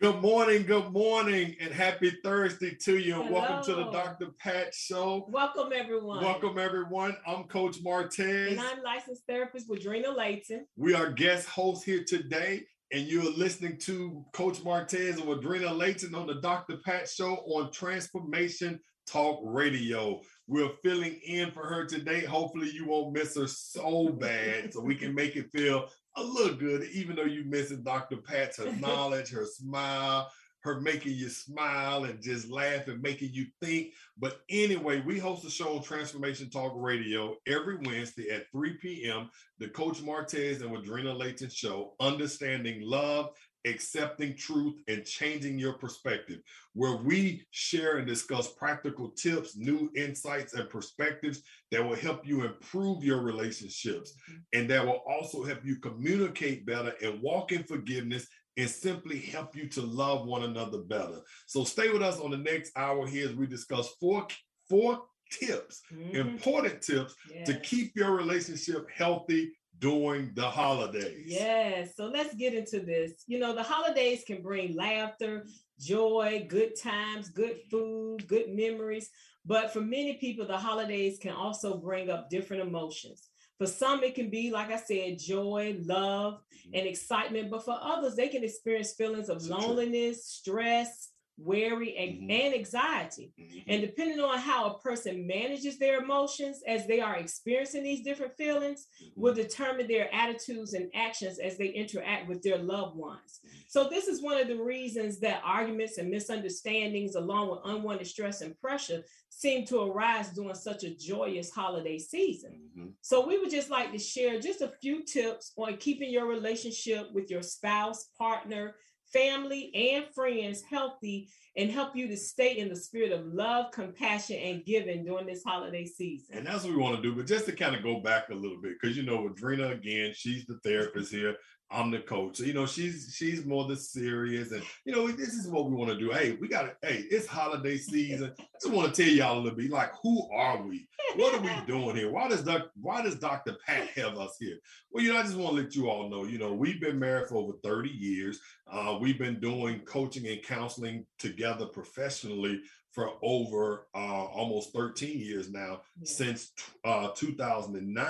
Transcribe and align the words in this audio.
Good 0.00 0.22
morning, 0.22 0.62
good 0.62 0.92
morning, 0.92 1.54
and 1.60 1.74
happy 1.74 2.10
Thursday 2.24 2.74
to 2.84 2.96
you. 2.96 3.16
Hello. 3.16 3.32
welcome 3.32 3.62
to 3.64 3.74
the 3.74 3.90
Dr. 3.90 4.28
Pat 4.38 4.74
Show. 4.74 5.26
Welcome, 5.28 5.74
everyone. 5.74 6.24
Welcome, 6.24 6.58
everyone. 6.58 7.18
I'm 7.26 7.44
Coach 7.44 7.84
Martez. 7.84 8.52
And 8.52 8.60
I'm 8.60 8.82
licensed 8.82 9.24
therapist 9.28 9.68
Wadrina 9.68 10.16
Layton. 10.16 10.64
We 10.74 10.94
are 10.94 11.12
guest 11.12 11.50
hosts 11.50 11.84
here 11.84 12.02
today, 12.02 12.62
and 12.90 13.06
you're 13.06 13.30
listening 13.30 13.76
to 13.80 14.24
Coach 14.32 14.60
Martez 14.64 15.18
and 15.18 15.24
Wadrina 15.24 15.76
Layton 15.76 16.14
on 16.14 16.26
the 16.26 16.40
Dr. 16.40 16.78
Pat 16.82 17.06
Show 17.06 17.34
on 17.34 17.70
Transformation 17.70 18.80
Talk 19.06 19.40
Radio. 19.44 20.22
We're 20.46 20.70
filling 20.82 21.20
in 21.26 21.50
for 21.50 21.66
her 21.66 21.84
today. 21.84 22.24
Hopefully, 22.24 22.70
you 22.72 22.86
won't 22.86 23.12
miss 23.12 23.36
her 23.36 23.46
so 23.46 24.08
bad, 24.08 24.72
so 24.72 24.80
we 24.80 24.94
can 24.94 25.14
make 25.14 25.36
it 25.36 25.50
feel 25.52 25.90
a 26.16 26.22
little 26.22 26.56
good, 26.56 26.84
even 26.92 27.16
though 27.16 27.24
you 27.24 27.44
missing 27.44 27.82
Dr. 27.82 28.16
Pat's 28.18 28.58
her 28.58 28.72
knowledge, 28.80 29.30
her 29.30 29.46
smile, 29.46 30.30
her 30.62 30.80
making 30.80 31.12
you 31.12 31.28
smile 31.28 32.04
and 32.04 32.20
just 32.22 32.50
laugh 32.50 32.88
and 32.88 33.00
making 33.00 33.30
you 33.32 33.46
think. 33.62 33.92
But 34.18 34.40
anyway, 34.50 35.00
we 35.00 35.18
host 35.18 35.44
a 35.44 35.50
show 35.50 35.76
on 35.76 35.82
Transformation 35.82 36.50
Talk 36.50 36.72
Radio 36.76 37.36
every 37.46 37.76
Wednesday 37.76 38.30
at 38.30 38.50
3 38.52 38.74
p.m. 38.74 39.30
The 39.58 39.68
Coach 39.68 40.02
Martez 40.02 40.60
and 40.60 40.70
Wadrina 40.70 41.16
Layton 41.16 41.50
Show, 41.50 41.94
Understanding 42.00 42.82
Love, 42.82 43.30
Accepting 43.66 44.36
Truth, 44.36 44.76
and 44.88 45.04
Changing 45.04 45.58
Your 45.58 45.74
Perspective, 45.74 46.40
where 46.72 46.96
we 46.96 47.46
share 47.50 47.98
and 47.98 48.06
discuss 48.06 48.52
practical 48.52 49.10
tips, 49.10 49.56
new 49.56 49.90
insights, 49.94 50.54
and 50.54 50.68
perspectives 50.68 51.42
that 51.70 51.84
will 51.86 51.96
help 51.96 52.26
you 52.26 52.44
improve 52.44 53.04
your 53.04 53.20
relationships 53.22 54.14
and 54.52 54.68
that 54.70 54.84
will 54.84 55.02
also 55.06 55.44
help 55.44 55.64
you 55.64 55.76
communicate 55.76 56.64
better 56.64 56.94
and 57.02 57.20
walk 57.20 57.52
in 57.52 57.62
forgiveness 57.64 58.26
and 58.56 58.68
simply 58.68 59.18
help 59.18 59.54
you 59.54 59.68
to 59.68 59.82
love 59.82 60.26
one 60.26 60.42
another 60.42 60.78
better. 60.78 61.20
So 61.46 61.64
stay 61.64 61.90
with 61.90 62.02
us 62.02 62.18
on 62.18 62.30
the 62.30 62.38
next 62.38 62.72
hour 62.76 63.06
here 63.06 63.28
as 63.28 63.34
we 63.34 63.46
discuss 63.46 63.88
four 64.00 64.26
four 64.68 65.02
tips, 65.30 65.82
Mhm. 65.92 66.14
important 66.14 66.82
tips 66.82 67.14
to 67.44 67.58
keep 67.60 67.94
your 67.96 68.12
relationship 68.16 68.88
healthy 68.90 69.52
during 69.80 70.32
the 70.34 70.48
holidays. 70.48 71.24
Yes. 71.26 71.96
So 71.96 72.06
let's 72.06 72.34
get 72.34 72.54
into 72.54 72.80
this. 72.80 73.24
You 73.26 73.38
know, 73.38 73.54
the 73.54 73.62
holidays 73.62 74.22
can 74.26 74.42
bring 74.42 74.76
laughter, 74.76 75.46
joy, 75.80 76.46
good 76.48 76.78
times, 76.80 77.30
good 77.30 77.56
food, 77.70 78.28
good 78.28 78.54
memories. 78.54 79.10
But 79.44 79.72
for 79.72 79.80
many 79.80 80.14
people, 80.14 80.46
the 80.46 80.58
holidays 80.58 81.18
can 81.20 81.32
also 81.32 81.78
bring 81.78 82.10
up 82.10 82.28
different 82.30 82.62
emotions. 82.62 83.28
For 83.58 83.66
some, 83.66 84.02
it 84.02 84.14
can 84.14 84.30
be, 84.30 84.50
like 84.50 84.70
I 84.70 84.76
said, 84.76 85.18
joy, 85.18 85.76
love, 85.80 86.34
mm-hmm. 86.34 86.74
and 86.74 86.86
excitement. 86.86 87.50
But 87.50 87.64
for 87.64 87.78
others, 87.80 88.16
they 88.16 88.28
can 88.28 88.44
experience 88.44 88.92
feelings 88.92 89.28
of 89.28 89.42
loneliness, 89.42 90.26
stress, 90.26 91.08
worry, 91.44 91.96
and, 91.96 92.22
Mhm. 92.22 92.30
and 92.32 92.54
anxiety. 92.54 93.32
Mhm. 93.38 93.64
And 93.66 93.80
depending 93.82 94.20
on 94.20 94.38
how 94.38 94.66
a 94.70 94.78
person 94.80 95.26
manages 95.26 95.78
their 95.78 96.00
emotions 96.02 96.62
as 96.66 96.86
they 96.86 97.00
are 97.00 97.16
experiencing 97.16 97.82
these 97.82 98.02
different 98.02 98.36
feelings, 98.36 98.86
will 99.16 99.34
determine 99.34 99.86
their 99.88 100.12
attitudes 100.14 100.74
and 100.74 100.90
actions 100.94 101.38
as 101.38 101.56
they 101.56 101.68
interact 101.68 102.28
with 102.28 102.42
their 102.42 102.58
loved 102.58 102.96
ones. 102.96 103.40
So, 103.68 103.88
this 103.88 104.08
is 104.08 104.20
one 104.22 104.38
of 104.40 104.48
the 104.48 104.56
reasons 104.62 105.20
that 105.20 105.42
arguments 105.44 105.98
and 105.98 106.10
misunderstandings, 106.10 107.14
along 107.14 107.50
with 107.50 107.60
unwanted 107.64 108.06
stress 108.06 108.40
and 108.40 108.58
pressure, 108.58 109.04
seem 109.28 109.64
to 109.66 109.80
arise 109.80 110.30
during 110.30 110.54
such 110.54 110.84
a 110.84 110.94
joyous 110.94 111.50
holiday 111.50 111.98
season. 111.98 112.70
Mhm. 112.76 112.94
So, 113.00 113.26
we 113.26 113.38
would 113.38 113.50
just 113.50 113.70
like 113.70 113.92
to 113.92 113.98
share 113.98 114.40
just 114.40 114.60
a 114.60 114.72
few 114.82 115.04
tips 115.04 115.52
on 115.56 115.76
keeping 115.78 116.10
your 116.10 116.26
relationship 116.26 117.10
with 117.12 117.30
your 117.30 117.42
spouse, 117.42 118.06
partner, 118.18 118.76
family, 119.12 119.74
and 119.74 120.06
friends 120.14 120.62
healthy 120.62 121.28
and 121.56 121.70
help 121.70 121.96
you 121.96 122.06
to 122.08 122.16
stay 122.16 122.58
in 122.58 122.68
the 122.68 122.76
spirit 122.76 123.12
of 123.12 123.26
love, 123.26 123.72
compassion, 123.72 124.36
and 124.36 124.64
giving 124.64 125.04
during 125.04 125.26
this 125.26 125.42
holiday 125.44 125.84
season. 125.84 126.38
And 126.38 126.46
that's 126.46 126.64
what 126.64 126.72
we 126.72 126.78
want 126.78 126.96
to 126.96 127.02
do. 127.02 127.14
But 127.14 127.26
just 127.26 127.46
to 127.46 127.52
kind 127.52 127.74
of 127.74 127.82
go 127.82 128.00
back 128.00 128.28
a 128.30 128.34
little 128.34 128.60
bit, 128.60 128.76
because 128.80 128.96
you 128.96 129.02
know, 129.02 129.28
Drina 129.28 129.70
again, 129.70 130.12
she's 130.14 130.46
the 130.46 130.58
therapist 130.64 131.12
here. 131.12 131.36
I'm 131.72 131.90
the 131.90 132.00
coach. 132.00 132.38
So, 132.38 132.44
you 132.44 132.52
know, 132.52 132.66
she's 132.66 133.14
she's 133.16 133.46
more 133.46 133.64
the 133.64 133.76
serious, 133.76 134.50
and 134.50 134.62
you 134.84 134.92
know, 134.92 135.08
this 135.08 135.34
is 135.34 135.46
what 135.46 135.70
we 135.70 135.76
want 135.76 135.90
to 135.90 135.98
do. 135.98 136.10
Hey, 136.10 136.36
we 136.40 136.48
got 136.48 136.62
to. 136.62 136.88
Hey, 136.88 137.04
it's 137.10 137.26
holiday 137.26 137.76
season. 137.76 138.32
I 138.40 138.44
just 138.60 138.74
want 138.74 138.92
to 138.92 139.02
tell 139.02 139.12
y'all 139.12 139.38
a 139.38 139.40
little 139.40 139.56
bit. 139.56 139.70
Like, 139.70 139.92
who 140.02 140.28
are 140.32 140.60
we? 140.62 140.88
What 141.14 141.34
are 141.34 141.40
we 141.40 141.50
doing 141.66 141.94
here? 141.94 142.10
Why 142.10 142.28
does 142.28 142.42
Doc, 142.42 142.70
Why 142.80 143.02
does 143.02 143.16
Dr. 143.16 143.56
Pat 143.64 143.88
have 143.90 144.18
us 144.18 144.36
here? 144.40 144.58
Well, 144.90 145.04
you 145.04 145.12
know, 145.12 145.20
I 145.20 145.22
just 145.22 145.36
want 145.36 145.56
to 145.56 145.62
let 145.62 145.76
you 145.76 145.88
all 145.88 146.08
know. 146.08 146.24
You 146.24 146.38
know, 146.38 146.52
we've 146.52 146.80
been 146.80 146.98
married 146.98 147.28
for 147.28 147.36
over 147.36 147.52
30 147.62 147.88
years. 147.88 148.40
Uh, 148.70 148.98
we've 149.00 149.18
been 149.18 149.38
doing 149.38 149.80
coaching 149.80 150.26
and 150.26 150.42
counseling 150.42 151.06
together 151.18 151.66
professionally 151.66 152.60
for 152.92 153.12
over 153.22 153.86
uh, 153.94 154.24
almost 154.24 154.72
13 154.72 155.18
years 155.18 155.50
now 155.50 155.82
Yeah. 156.00 156.04
since 156.04 156.52
uh, 156.84 157.10
2009. 157.14 158.06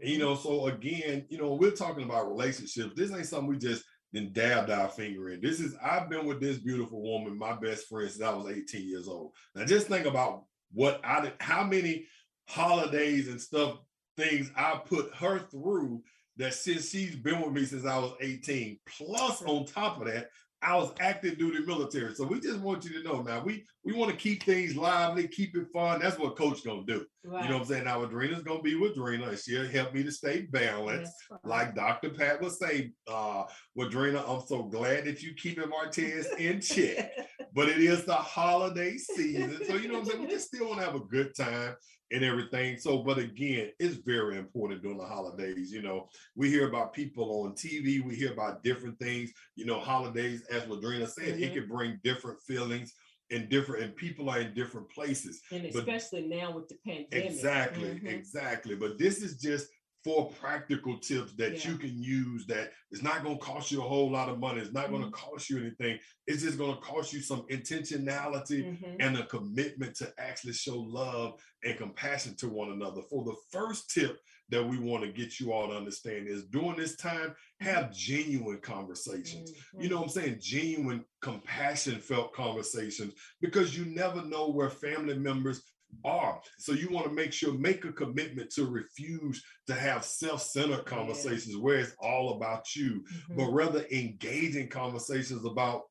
And, 0.00 0.10
you 0.10 0.18
know, 0.18 0.34
so 0.34 0.66
again, 0.68 1.26
you 1.28 1.38
know, 1.38 1.54
we're 1.54 1.70
talking 1.72 2.04
about 2.04 2.28
relationships. 2.30 2.94
This 2.96 3.12
ain't 3.12 3.26
something 3.26 3.48
we 3.48 3.58
just 3.58 3.84
then 4.12 4.32
dabbed 4.32 4.70
our 4.70 4.88
finger 4.88 5.30
in. 5.30 5.40
This 5.40 5.60
is 5.60 5.76
I've 5.84 6.08
been 6.08 6.24
with 6.26 6.40
this 6.40 6.58
beautiful 6.58 7.02
woman, 7.02 7.36
my 7.36 7.54
best 7.54 7.88
friend, 7.88 8.08
since 8.10 8.22
I 8.22 8.32
was 8.32 8.46
18 8.50 8.88
years 8.88 9.08
old. 9.08 9.32
Now 9.54 9.64
just 9.64 9.88
think 9.88 10.06
about 10.06 10.44
what 10.72 11.00
I 11.04 11.20
did, 11.22 11.32
how 11.40 11.64
many 11.64 12.06
holidays 12.48 13.28
and 13.28 13.40
stuff, 13.40 13.78
things 14.16 14.50
I 14.56 14.80
put 14.84 15.12
her 15.16 15.40
through 15.40 16.02
that 16.36 16.54
since 16.54 16.90
she's 16.90 17.16
been 17.16 17.40
with 17.40 17.52
me 17.52 17.64
since 17.64 17.84
I 17.86 17.98
was 17.98 18.14
18. 18.20 18.78
Plus, 18.86 19.42
on 19.42 19.66
top 19.66 20.00
of 20.00 20.06
that, 20.06 20.30
I 20.64 20.76
was 20.76 20.92
active 20.98 21.38
duty 21.38 21.64
military. 21.64 22.14
So 22.14 22.26
we 22.26 22.40
just 22.40 22.60
want 22.60 22.84
you 22.84 22.90
to 22.94 23.02
know 23.02 23.20
now 23.22 23.42
we 23.42 23.64
we 23.84 23.92
want 23.92 24.10
to 24.10 24.16
keep 24.16 24.42
things 24.44 24.76
lively, 24.76 25.28
keep 25.28 25.54
it 25.56 25.66
fun. 25.72 26.00
That's 26.00 26.18
what 26.18 26.36
coach 26.36 26.64
gonna 26.64 26.84
do. 26.86 27.04
Right. 27.24 27.44
You 27.44 27.50
know 27.50 27.58
what 27.58 27.62
I'm 27.62 27.68
saying? 27.68 27.84
Now 27.84 28.04
Adrena's 28.04 28.42
gonna 28.42 28.62
be 28.62 28.74
with 28.74 28.96
Drina 28.96 29.28
and 29.28 29.38
she'll 29.38 29.68
help 29.68 29.92
me 29.92 30.02
to 30.02 30.10
stay 30.10 30.42
balanced. 30.42 31.12
Right. 31.30 31.40
Like 31.44 31.74
Dr. 31.74 32.10
Pat 32.10 32.40
would 32.40 32.52
say, 32.52 32.92
uh, 33.06 33.44
Wadrina, 33.78 34.28
I'm 34.28 34.46
so 34.46 34.62
glad 34.62 35.04
that 35.04 35.22
you 35.22 35.34
keeping 35.34 35.64
Martez 35.64 36.26
in 36.38 36.60
check. 36.60 37.12
But 37.56 37.68
it 37.68 37.78
is 37.78 38.04
the 38.04 38.16
holiday 38.16 38.96
season. 38.96 39.60
So 39.64 39.76
you 39.76 39.86
know 39.86 40.00
what 40.00 40.00
I'm 40.00 40.06
saying? 40.06 40.22
We 40.22 40.26
just 40.26 40.48
still 40.48 40.66
want 40.66 40.80
to 40.80 40.86
have 40.86 40.96
a 40.96 41.04
good 41.04 41.36
time 41.36 41.76
and 42.14 42.24
everything. 42.24 42.78
So, 42.78 42.98
but 43.02 43.18
again, 43.18 43.70
it's 43.80 43.96
very 43.96 44.38
important 44.38 44.82
during 44.82 44.98
the 44.98 45.04
holidays. 45.04 45.72
You 45.72 45.82
know, 45.82 46.08
we 46.36 46.48
hear 46.48 46.68
about 46.68 46.92
people 46.92 47.42
on 47.44 47.54
TV, 47.54 48.00
we 48.04 48.14
hear 48.14 48.32
about 48.32 48.62
different 48.62 48.98
things, 49.00 49.32
you 49.56 49.66
know, 49.66 49.80
holidays, 49.80 50.44
as 50.50 50.62
Ladrina 50.64 51.08
said, 51.08 51.40
it 51.40 51.50
Mhm. 51.50 51.54
can 51.54 51.68
bring 51.68 52.00
different 52.04 52.40
feelings 52.42 52.94
and 53.30 53.48
different 53.48 53.82
and 53.82 53.96
people 53.96 54.30
are 54.30 54.40
in 54.40 54.54
different 54.54 54.88
places. 54.90 55.42
and 55.50 55.64
but- 55.72 55.88
especially 55.88 56.26
now 56.28 56.54
with 56.54 56.68
the 56.68 56.76
pandemic. 56.86 57.30
Exactly, 57.30 57.88
Mhm. 57.90 58.06
exactly. 58.06 58.76
But 58.76 58.96
this 58.98 59.22
is 59.22 59.36
just 59.40 59.66
four 60.04 60.30
practical 60.32 60.98
tips 60.98 61.32
that 61.36 61.52
Yeah. 61.64 61.70
you 61.72 61.78
can 61.78 62.00
use 62.02 62.44
that 62.46 62.72
it's 62.90 63.02
not 63.02 63.24
going 63.24 63.38
to 63.38 63.44
cost 63.44 63.72
you 63.72 63.80
a 63.82 63.88
whole 63.88 64.10
lot 64.10 64.28
of 64.28 64.38
money. 64.38 64.60
It's 64.60 64.72
not 64.72 64.90
going 64.90 65.00
to 65.02 65.08
Mm-hmm. 65.08 65.30
cost 65.30 65.48
you 65.50 65.58
anything. 65.58 65.98
It's 66.26 66.42
just 66.42 66.58
going 66.58 66.74
to 66.76 66.80
cost 66.82 67.12
you 67.12 67.20
some 67.20 67.46
intentionality 67.50 68.62
Mhm. 68.64 68.96
and 69.00 69.16
a 69.18 69.26
commitment 69.26 69.96
to 69.96 70.12
actually 70.18 70.52
show 70.52 70.78
love 70.78 71.40
and 71.64 71.76
compassion 71.78 72.36
to 72.36 72.48
one 72.48 72.70
another. 72.70 73.02
For 73.08 73.24
the 73.24 73.34
first 73.50 73.90
tip 73.90 74.20
that 74.50 74.62
we 74.62 74.76
want 74.78 75.02
to 75.04 75.10
get 75.10 75.40
you 75.40 75.52
all 75.52 75.68
to 75.68 75.74
understand 75.76 76.28
is 76.28 76.44
during 76.44 76.76
this 76.76 76.96
time, 76.96 77.34
have 77.60 77.90
genuine 77.92 78.60
conversations. 78.60 79.52
You 79.80 79.88
know 79.88 79.96
what 79.96 80.04
I'm 80.04 80.08
saying? 80.10 80.38
Genuine, 80.40 81.04
compassion 81.22 81.98
felt 81.98 82.34
conversations 82.34 83.14
because 83.40 83.76
you 83.76 83.86
never 83.86 84.22
know 84.22 84.50
where 84.50 84.68
family 84.68 85.18
members 85.18 85.62
are. 86.04 86.40
So 86.58 86.72
you 86.72 86.88
want 86.90 87.06
to 87.06 87.12
make 87.12 87.32
sure, 87.32 87.52
make 87.54 87.84
a 87.84 87.92
commitment 87.92 88.50
to 88.50 88.66
refuse 88.66 89.42
to 89.66 89.74
have 89.74 90.04
self-centered 90.04 90.86
conversations 90.86 91.56
where 91.56 91.78
it's 91.78 91.94
all 92.00 92.36
about 92.36 92.74
you, 92.74 93.04
Mhm. 93.30 93.36
but 93.36 93.50
rather 93.52 93.86
engage 93.90 94.56
in 94.56 94.68
conversations 94.68 95.44
about 95.44 95.82